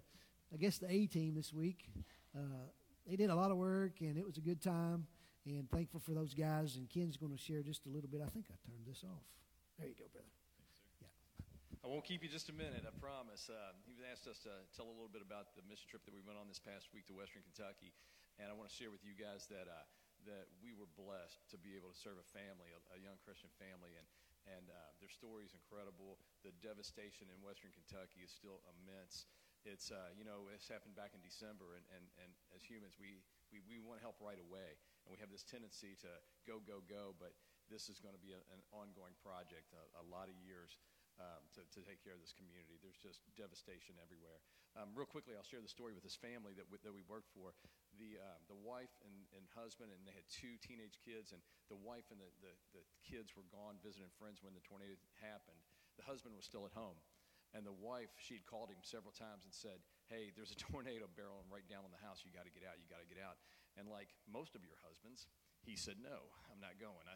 I 0.54 0.58
guess, 0.58 0.78
the 0.78 0.92
A 0.92 1.08
team 1.08 1.34
this 1.34 1.52
week. 1.52 1.90
Uh, 2.38 2.70
they 3.10 3.16
did 3.16 3.30
a 3.30 3.36
lot 3.36 3.50
of 3.50 3.58
work, 3.58 4.00
and 4.02 4.18
it 4.18 4.26
was 4.26 4.38
a 4.38 4.42
good 4.42 4.62
time. 4.62 5.08
And 5.46 5.68
thankful 5.70 6.00
for 6.00 6.14
those 6.14 6.34
guys. 6.34 6.78
And 6.78 6.88
Ken's 6.88 7.18
going 7.18 7.34
to 7.34 7.42
share 7.42 7.64
just 7.64 7.84
a 7.86 7.90
little 7.90 8.08
bit. 8.08 8.22
I 8.24 8.30
think 8.32 8.48
I 8.48 8.56
turned 8.64 8.88
this 8.88 9.04
off. 9.04 9.28
There 9.76 9.90
you 9.90 9.98
go, 9.98 10.08
brother. 10.14 10.30
I 11.84 11.92
won't 11.92 12.08
keep 12.08 12.24
you 12.24 12.32
just 12.32 12.48
a 12.48 12.56
minute, 12.56 12.88
I 12.88 12.96
promise. 12.96 13.52
Uh, 13.52 13.76
he 13.84 13.92
was 13.92 14.00
asked 14.08 14.24
us 14.24 14.40
to 14.48 14.56
tell 14.72 14.88
a 14.88 14.96
little 14.96 15.12
bit 15.12 15.20
about 15.20 15.52
the 15.60 15.66
mission 15.68 15.92
trip 15.92 16.08
that 16.08 16.16
we 16.16 16.24
went 16.24 16.40
on 16.40 16.48
this 16.48 16.64
past 16.64 16.88
week 16.96 17.04
to 17.12 17.16
Western 17.18 17.44
Kentucky, 17.44 17.92
and 18.40 18.48
I 18.48 18.56
want 18.56 18.72
to 18.72 18.76
share 18.80 18.88
with 18.88 19.04
you 19.04 19.12
guys 19.20 19.52
that 19.52 19.68
uh, 19.68 19.84
that 20.24 20.48
we 20.64 20.72
were 20.72 20.88
blessed 20.96 21.44
to 21.52 21.60
be 21.60 21.76
able 21.76 21.92
to 21.92 22.00
serve 22.00 22.16
a 22.16 22.28
family, 22.32 22.72
a, 22.72 22.80
a 22.96 23.00
young 23.04 23.20
Christian 23.28 23.52
family, 23.60 24.00
and 24.00 24.08
and 24.48 24.72
uh, 24.72 24.76
their 25.04 25.12
story 25.12 25.44
is 25.44 25.52
incredible. 25.52 26.16
The 26.48 26.56
devastation 26.64 27.28
in 27.28 27.36
Western 27.44 27.76
Kentucky 27.76 28.24
is 28.24 28.32
still 28.32 28.64
immense. 28.80 29.28
It's 29.64 29.92
uh, 29.92 30.12
you 30.16 30.28
know 30.28 30.52
it's 30.52 30.68
happened 30.68 30.96
back 30.96 31.16
in 31.16 31.24
December, 31.24 31.80
and, 31.80 31.86
and, 31.96 32.04
and 32.20 32.32
as 32.52 32.64
humans 32.64 33.00
we, 33.00 33.24
we, 33.52 33.64
we 33.64 33.80
want 33.80 34.04
help 34.04 34.20
right 34.20 34.40
away, 34.40 34.76
and 35.04 35.10
we 35.12 35.18
have 35.24 35.32
this 35.32 35.48
tendency 35.48 35.96
to 36.04 36.12
go 36.44 36.60
go 36.60 36.84
go, 36.84 37.16
but 37.16 37.32
this 37.72 37.88
is 37.88 38.04
going 38.04 38.16
to 38.16 38.20
be 38.20 38.36
a, 38.36 38.42
an 38.52 38.60
ongoing 38.76 39.16
project, 39.24 39.72
a, 39.72 40.04
a 40.04 40.06
lot 40.12 40.28
of 40.28 40.36
years 40.36 40.78
um, 41.22 41.46
to, 41.54 41.62
to 41.74 41.80
take 41.86 42.02
care 42.02 42.16
of 42.16 42.22
this 42.22 42.34
community. 42.34 42.76
There's 42.82 43.00
just 43.00 43.22
devastation 43.38 43.96
everywhere. 44.02 44.42
Um, 44.74 44.92
real 44.98 45.08
quickly, 45.08 45.38
I'll 45.38 45.46
share 45.46 45.62
the 45.62 45.70
story 45.70 45.94
with 45.94 46.02
this 46.02 46.18
family 46.18 46.58
that 46.58 46.66
we, 46.66 46.82
that 46.82 46.94
we 46.94 47.06
worked 47.06 47.30
for. 47.30 47.54
The, 48.02 48.18
um, 48.18 48.42
the 48.50 48.58
wife 48.58 48.94
and, 49.06 49.14
and 49.38 49.46
husband, 49.54 49.94
and 49.94 50.02
they 50.02 50.16
had 50.16 50.26
two 50.34 50.58
teenage 50.58 50.98
kids, 51.06 51.30
and 51.30 51.42
the 51.70 51.78
wife 51.78 52.10
and 52.10 52.18
the, 52.18 52.30
the, 52.42 52.54
the 52.74 52.84
kids 53.06 53.38
were 53.38 53.46
gone 53.54 53.78
visiting 53.86 54.10
friends 54.18 54.42
when 54.42 54.58
the 54.58 54.66
tornado 54.66 54.98
happened. 55.22 55.62
The 56.02 56.06
husband 56.10 56.34
was 56.34 56.50
still 56.50 56.66
at 56.66 56.74
home. 56.74 56.98
And 57.54 57.62
the 57.62 57.76
wife, 57.76 58.10
she'd 58.18 58.50
called 58.50 58.74
him 58.74 58.82
several 58.82 59.14
times 59.14 59.46
and 59.46 59.54
said, 59.54 59.78
Hey, 60.10 60.34
there's 60.34 60.50
a 60.50 60.60
tornado 60.70 61.06
barreling 61.14 61.50
right 61.54 61.66
down 61.70 61.86
on 61.86 61.94
the 61.94 62.02
house. 62.02 62.26
You 62.26 62.34
got 62.34 62.50
to 62.50 62.54
get 62.54 62.66
out. 62.66 62.82
You 62.82 62.90
got 62.90 63.02
to 63.02 63.10
get 63.10 63.22
out. 63.22 63.38
And 63.78 63.86
like 63.86 64.14
most 64.26 64.58
of 64.58 64.66
your 64.66 64.78
husbands, 64.82 65.30
he 65.62 65.78
said, 65.78 66.02
No, 66.02 66.34
I'm 66.50 66.62
not 66.62 66.82
going. 66.82 67.06
I, 67.06 67.16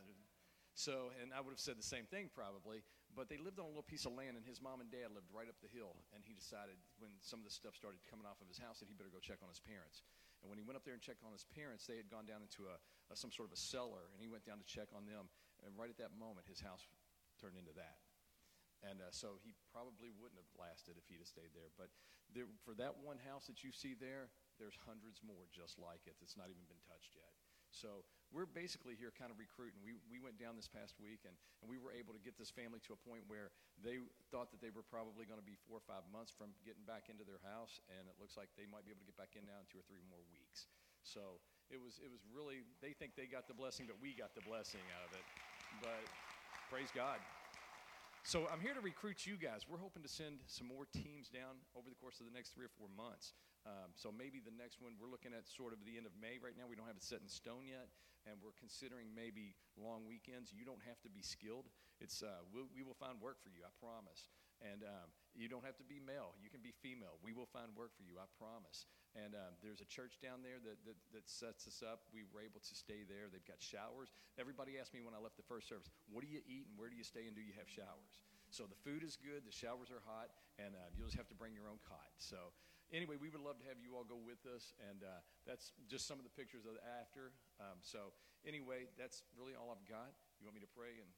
so, 0.78 1.10
and 1.18 1.34
I 1.34 1.42
would 1.42 1.50
have 1.50 1.62
said 1.62 1.74
the 1.74 1.86
same 1.86 2.06
thing 2.06 2.30
probably, 2.30 2.86
but 3.18 3.34
they 3.34 3.42
lived 3.42 3.58
on 3.58 3.66
a 3.66 3.74
little 3.74 3.82
piece 3.82 4.06
of 4.06 4.14
land, 4.14 4.38
and 4.38 4.46
his 4.46 4.62
mom 4.62 4.78
and 4.78 4.94
dad 4.94 5.10
lived 5.10 5.26
right 5.34 5.50
up 5.50 5.58
the 5.58 5.74
hill. 5.74 5.98
And 6.14 6.22
he 6.22 6.38
decided 6.38 6.78
when 7.02 7.10
some 7.18 7.42
of 7.42 7.50
the 7.50 7.54
stuff 7.54 7.74
started 7.74 7.98
coming 8.06 8.30
off 8.30 8.38
of 8.38 8.46
his 8.46 8.62
house 8.62 8.78
that 8.78 8.86
he 8.86 8.94
better 8.94 9.10
go 9.10 9.18
check 9.18 9.42
on 9.42 9.50
his 9.50 9.58
parents. 9.58 10.06
And 10.46 10.54
when 10.54 10.62
he 10.62 10.66
went 10.66 10.78
up 10.78 10.86
there 10.86 10.94
and 10.94 11.02
checked 11.02 11.26
on 11.26 11.34
his 11.34 11.50
parents, 11.50 11.90
they 11.90 11.98
had 11.98 12.14
gone 12.14 12.30
down 12.30 12.46
into 12.46 12.70
a, 12.70 12.78
a 13.10 13.18
some 13.18 13.34
sort 13.34 13.50
of 13.50 13.58
a 13.58 13.62
cellar, 13.62 14.14
and 14.14 14.22
he 14.22 14.30
went 14.30 14.46
down 14.46 14.62
to 14.62 14.68
check 14.70 14.94
on 14.94 15.10
them. 15.10 15.34
And 15.66 15.74
right 15.74 15.90
at 15.90 15.98
that 15.98 16.14
moment, 16.14 16.46
his 16.46 16.62
house 16.62 16.86
turned 17.42 17.58
into 17.58 17.74
that. 17.74 17.98
And 18.86 19.02
uh, 19.02 19.10
so 19.10 19.42
he 19.42 19.58
probably 19.74 20.14
wouldn't 20.14 20.38
have 20.38 20.54
lasted 20.54 21.02
if 21.02 21.06
he'd 21.10 21.22
have 21.22 21.30
stayed 21.30 21.54
there. 21.58 21.74
But 21.74 21.90
there, 22.30 22.46
for 22.62 22.78
that 22.78 23.02
one 23.02 23.18
house 23.18 23.50
that 23.50 23.66
you 23.66 23.74
see 23.74 23.98
there, 23.98 24.30
there's 24.62 24.78
hundreds 24.86 25.22
more 25.26 25.50
just 25.50 25.82
like 25.82 26.06
it 26.06 26.18
that's 26.22 26.38
not 26.38 26.50
even 26.54 26.66
been 26.70 26.82
touched 26.86 27.18
yet. 27.18 27.34
So 27.72 28.08
we're 28.32 28.48
basically 28.48 28.96
here 28.96 29.12
kind 29.12 29.28
of 29.32 29.40
recruiting. 29.40 29.80
We, 29.84 30.00
we 30.08 30.24
went 30.24 30.40
down 30.40 30.56
this 30.56 30.72
past 30.72 30.96
week 31.00 31.28
and, 31.28 31.36
and 31.64 31.68
we 31.68 31.76
were 31.80 31.92
able 31.92 32.16
to 32.16 32.22
get 32.24 32.40
this 32.40 32.52
family 32.52 32.80
to 32.88 32.96
a 32.96 33.00
point 33.04 33.28
where 33.28 33.52
they 33.80 34.00
thought 34.32 34.52
that 34.56 34.64
they 34.64 34.72
were 34.72 34.88
probably 34.88 35.28
going 35.28 35.40
to 35.40 35.46
be 35.46 35.60
four 35.68 35.80
or 35.80 35.86
five 35.88 36.04
months 36.12 36.32
from 36.32 36.56
getting 36.64 36.84
back 36.88 37.12
into 37.12 37.28
their 37.28 37.40
house, 37.44 37.80
and 37.92 38.08
it 38.08 38.16
looks 38.20 38.40
like 38.40 38.52
they 38.56 38.68
might 38.68 38.88
be 38.88 38.92
able 38.92 39.04
to 39.04 39.10
get 39.10 39.20
back 39.20 39.36
in 39.36 39.44
now 39.48 39.60
in 39.60 39.68
two 39.68 39.80
or 39.80 39.86
three 39.88 40.04
more 40.08 40.24
weeks. 40.32 40.68
So 41.04 41.40
it 41.72 41.80
was, 41.80 42.00
it 42.04 42.12
was 42.12 42.24
really, 42.28 42.64
they 42.84 42.96
think 42.96 43.16
they 43.16 43.28
got 43.28 43.48
the 43.48 43.56
blessing, 43.56 43.88
but 43.88 44.00
we 44.00 44.16
got 44.16 44.36
the 44.36 44.44
blessing 44.44 44.84
out 44.96 45.04
of 45.08 45.12
it. 45.16 45.26
But 45.84 46.04
praise 46.72 46.92
God. 46.92 47.20
So 48.28 48.44
I'm 48.52 48.60
here 48.60 48.76
to 48.76 48.84
recruit 48.84 49.24
you 49.24 49.40
guys. 49.40 49.64
We're 49.72 49.80
hoping 49.80 50.04
to 50.04 50.12
send 50.12 50.44
some 50.52 50.68
more 50.68 50.84
teams 50.92 51.32
down 51.32 51.64
over 51.80 51.88
the 51.88 51.96
course 51.96 52.20
of 52.20 52.28
the 52.28 52.36
next 52.36 52.52
three 52.52 52.68
or 52.68 52.76
four 52.76 52.92
months. 52.92 53.32
Um, 53.64 53.96
so 53.96 54.12
maybe 54.12 54.44
the 54.44 54.52
next 54.52 54.84
one, 54.84 55.00
we're 55.00 55.08
looking 55.08 55.32
at 55.32 55.48
sort 55.48 55.72
of 55.72 55.80
the 55.88 55.96
end 55.96 56.04
of 56.04 56.12
May 56.20 56.36
right 56.36 56.52
now. 56.60 56.68
We 56.68 56.76
don't 56.76 56.92
have 56.92 57.00
it 57.00 57.08
set 57.08 57.24
in 57.24 57.32
stone 57.32 57.72
yet, 57.72 57.88
and 58.28 58.36
we're 58.44 58.52
considering 58.60 59.16
maybe 59.16 59.56
long 59.80 60.04
weekends. 60.04 60.52
You 60.52 60.68
don't 60.68 60.84
have 60.84 61.00
to 61.08 61.10
be 61.12 61.24
skilled. 61.24 61.72
It's 62.04 62.20
uh, 62.20 62.44
we'll, 62.52 62.68
we 62.76 62.84
will 62.84 63.00
find 63.00 63.16
work 63.24 63.40
for 63.40 63.48
you, 63.48 63.64
I 63.64 63.72
promise. 63.80 64.28
And 64.60 64.84
um, 64.84 65.08
you 65.38 65.46
don't 65.46 65.62
have 65.62 65.78
to 65.78 65.86
be 65.86 66.02
male. 66.02 66.34
You 66.42 66.50
can 66.50 66.66
be 66.66 66.74
female. 66.82 67.22
We 67.22 67.32
will 67.32 67.46
find 67.46 67.70
work 67.78 67.94
for 67.94 68.02
you, 68.02 68.18
I 68.18 68.26
promise. 68.42 68.90
And 69.14 69.38
um, 69.38 69.54
there's 69.62 69.86
a 69.86 69.88
church 69.88 70.18
down 70.18 70.42
there 70.42 70.58
that, 70.58 70.82
that, 70.90 70.98
that 71.14 71.26
sets 71.30 71.70
us 71.70 71.86
up. 71.86 72.10
We 72.10 72.26
were 72.34 72.42
able 72.42 72.60
to 72.66 72.74
stay 72.74 73.06
there. 73.06 73.30
They've 73.30 73.46
got 73.46 73.62
showers. 73.62 74.10
Everybody 74.42 74.82
asked 74.82 74.98
me 74.98 75.06
when 75.06 75.14
I 75.14 75.22
left 75.22 75.38
the 75.38 75.46
first 75.46 75.70
service, 75.70 75.94
what 76.10 76.26
do 76.26 76.30
you 76.30 76.42
eat 76.50 76.66
and 76.66 76.76
where 76.76 76.90
do 76.90 76.98
you 76.98 77.06
stay 77.06 77.30
and 77.30 77.38
do 77.38 77.46
you 77.46 77.54
have 77.54 77.70
showers? 77.70 78.26
So 78.50 78.66
the 78.66 78.80
food 78.82 79.04
is 79.04 79.20
good, 79.20 79.44
the 79.44 79.54
showers 79.54 79.92
are 79.92 80.00
hot, 80.08 80.32
and 80.56 80.72
uh, 80.72 80.88
you'll 80.96 81.12
just 81.12 81.20
have 81.20 81.28
to 81.30 81.38
bring 81.38 81.52
your 81.52 81.68
own 81.68 81.84
cot. 81.84 82.16
So 82.16 82.56
anyway, 82.96 83.20
we 83.20 83.28
would 83.28 83.44
love 83.44 83.60
to 83.60 83.68
have 83.68 83.76
you 83.78 83.94
all 83.94 84.08
go 84.08 84.16
with 84.16 84.40
us, 84.48 84.72
and 84.80 85.04
uh, 85.04 85.20
that's 85.44 85.76
just 85.92 86.08
some 86.08 86.16
of 86.16 86.24
the 86.24 86.32
pictures 86.32 86.64
of 86.64 86.80
the 86.80 86.84
after. 86.98 87.36
Um, 87.60 87.84
so 87.84 88.16
anyway, 88.48 88.88
that's 88.96 89.28
really 89.36 89.52
all 89.54 89.68
I've 89.68 89.84
got. 89.84 90.16
You 90.40 90.48
want 90.48 90.56
me 90.56 90.64
to 90.64 90.74
pray 90.74 90.96
and 90.96 91.12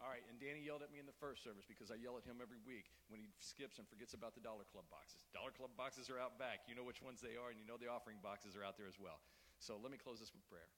all 0.00 0.12
right, 0.12 0.24
and 0.28 0.36
Danny 0.36 0.60
yelled 0.60 0.84
at 0.84 0.92
me 0.92 1.00
in 1.00 1.08
the 1.08 1.16
first 1.16 1.40
service 1.40 1.64
because 1.64 1.88
I 1.88 1.96
yell 1.96 2.20
at 2.20 2.24
him 2.28 2.44
every 2.44 2.60
week 2.62 2.92
when 3.08 3.18
he 3.18 3.32
skips 3.40 3.80
and 3.80 3.88
forgets 3.88 4.12
about 4.12 4.36
the 4.36 4.44
Dollar 4.44 4.68
Club 4.68 4.84
boxes. 4.92 5.24
Dollar 5.32 5.52
Club 5.52 5.72
boxes 5.74 6.12
are 6.12 6.20
out 6.20 6.36
back. 6.36 6.68
You 6.68 6.76
know 6.76 6.84
which 6.84 7.00
ones 7.00 7.24
they 7.24 7.40
are, 7.40 7.48
and 7.48 7.58
you 7.58 7.64
know 7.64 7.80
the 7.80 7.88
offering 7.88 8.20
boxes 8.20 8.52
are 8.54 8.64
out 8.64 8.76
there 8.76 8.88
as 8.88 9.00
well. 9.00 9.20
So 9.56 9.80
let 9.80 9.88
me 9.88 9.96
close 9.96 10.20
this 10.20 10.36
with 10.36 10.44
prayer. 10.52 10.68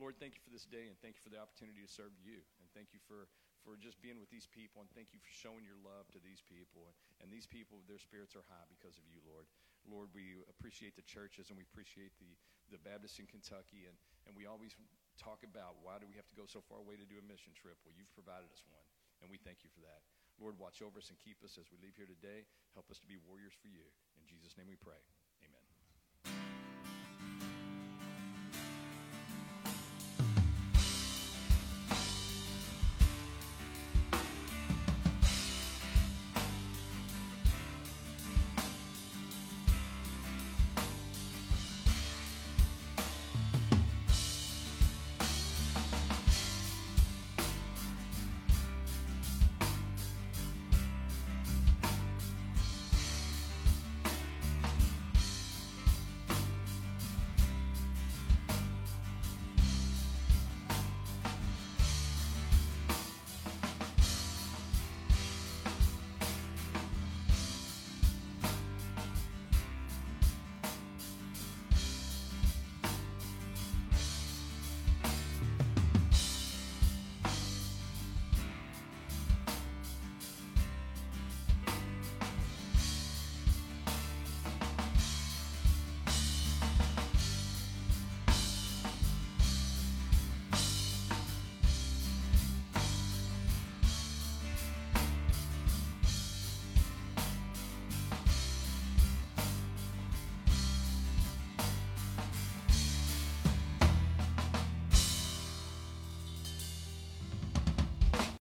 Lord, 0.00 0.18
thank 0.18 0.34
you 0.34 0.42
for 0.42 0.50
this 0.50 0.66
day, 0.66 0.90
and 0.90 0.96
thank 0.98 1.20
you 1.20 1.22
for 1.22 1.30
the 1.30 1.38
opportunity 1.38 1.84
to 1.84 1.90
serve 1.90 2.16
you, 2.18 2.42
and 2.58 2.66
thank 2.72 2.90
you 2.96 3.00
for 3.04 3.30
for 3.64 3.80
just 3.80 3.96
being 4.04 4.20
with 4.20 4.28
these 4.28 4.44
people, 4.44 4.84
and 4.84 4.92
thank 4.92 5.16
you 5.16 5.20
for 5.24 5.32
showing 5.32 5.64
your 5.64 5.80
love 5.80 6.04
to 6.12 6.20
these 6.20 6.44
people. 6.44 6.92
And 7.24 7.32
these 7.32 7.48
people, 7.48 7.80
their 7.88 7.96
spirits 7.96 8.36
are 8.36 8.44
high 8.44 8.68
because 8.68 9.00
of 9.00 9.08
you, 9.08 9.24
Lord. 9.24 9.48
Lord, 9.88 10.12
we 10.12 10.36
appreciate 10.52 10.96
the 10.96 11.04
churches 11.08 11.48
and 11.48 11.56
we 11.56 11.64
appreciate 11.64 12.12
the, 12.20 12.28
the 12.68 12.80
Baptists 12.80 13.20
in 13.20 13.24
Kentucky, 13.24 13.88
and, 13.88 13.96
and 14.28 14.36
we 14.36 14.44
always 14.44 14.76
talk 15.18 15.42
about 15.46 15.80
why 15.80 15.98
do 15.98 16.06
we 16.06 16.18
have 16.18 16.28
to 16.30 16.36
go 16.38 16.46
so 16.46 16.62
far 16.64 16.82
away 16.82 16.98
to 16.98 17.06
do 17.06 17.18
a 17.18 17.24
mission 17.24 17.54
trip? 17.54 17.78
Well, 17.82 17.94
you've 17.94 18.12
provided 18.12 18.50
us 18.50 18.62
one, 18.66 18.86
and 19.22 19.30
we 19.30 19.38
thank 19.40 19.62
you 19.62 19.70
for 19.72 19.82
that. 19.86 20.04
Lord, 20.38 20.58
watch 20.58 20.82
over 20.82 20.98
us 20.98 21.10
and 21.10 21.18
keep 21.18 21.38
us 21.46 21.54
as 21.58 21.70
we 21.70 21.78
leave 21.78 21.94
here 21.94 22.10
today. 22.10 22.46
Help 22.74 22.90
us 22.90 22.98
to 22.98 23.06
be 23.06 23.18
warriors 23.22 23.54
for 23.54 23.70
you. 23.70 23.86
In 24.18 24.26
Jesus' 24.26 24.58
name 24.58 24.66
we 24.66 24.78
pray. 24.78 24.98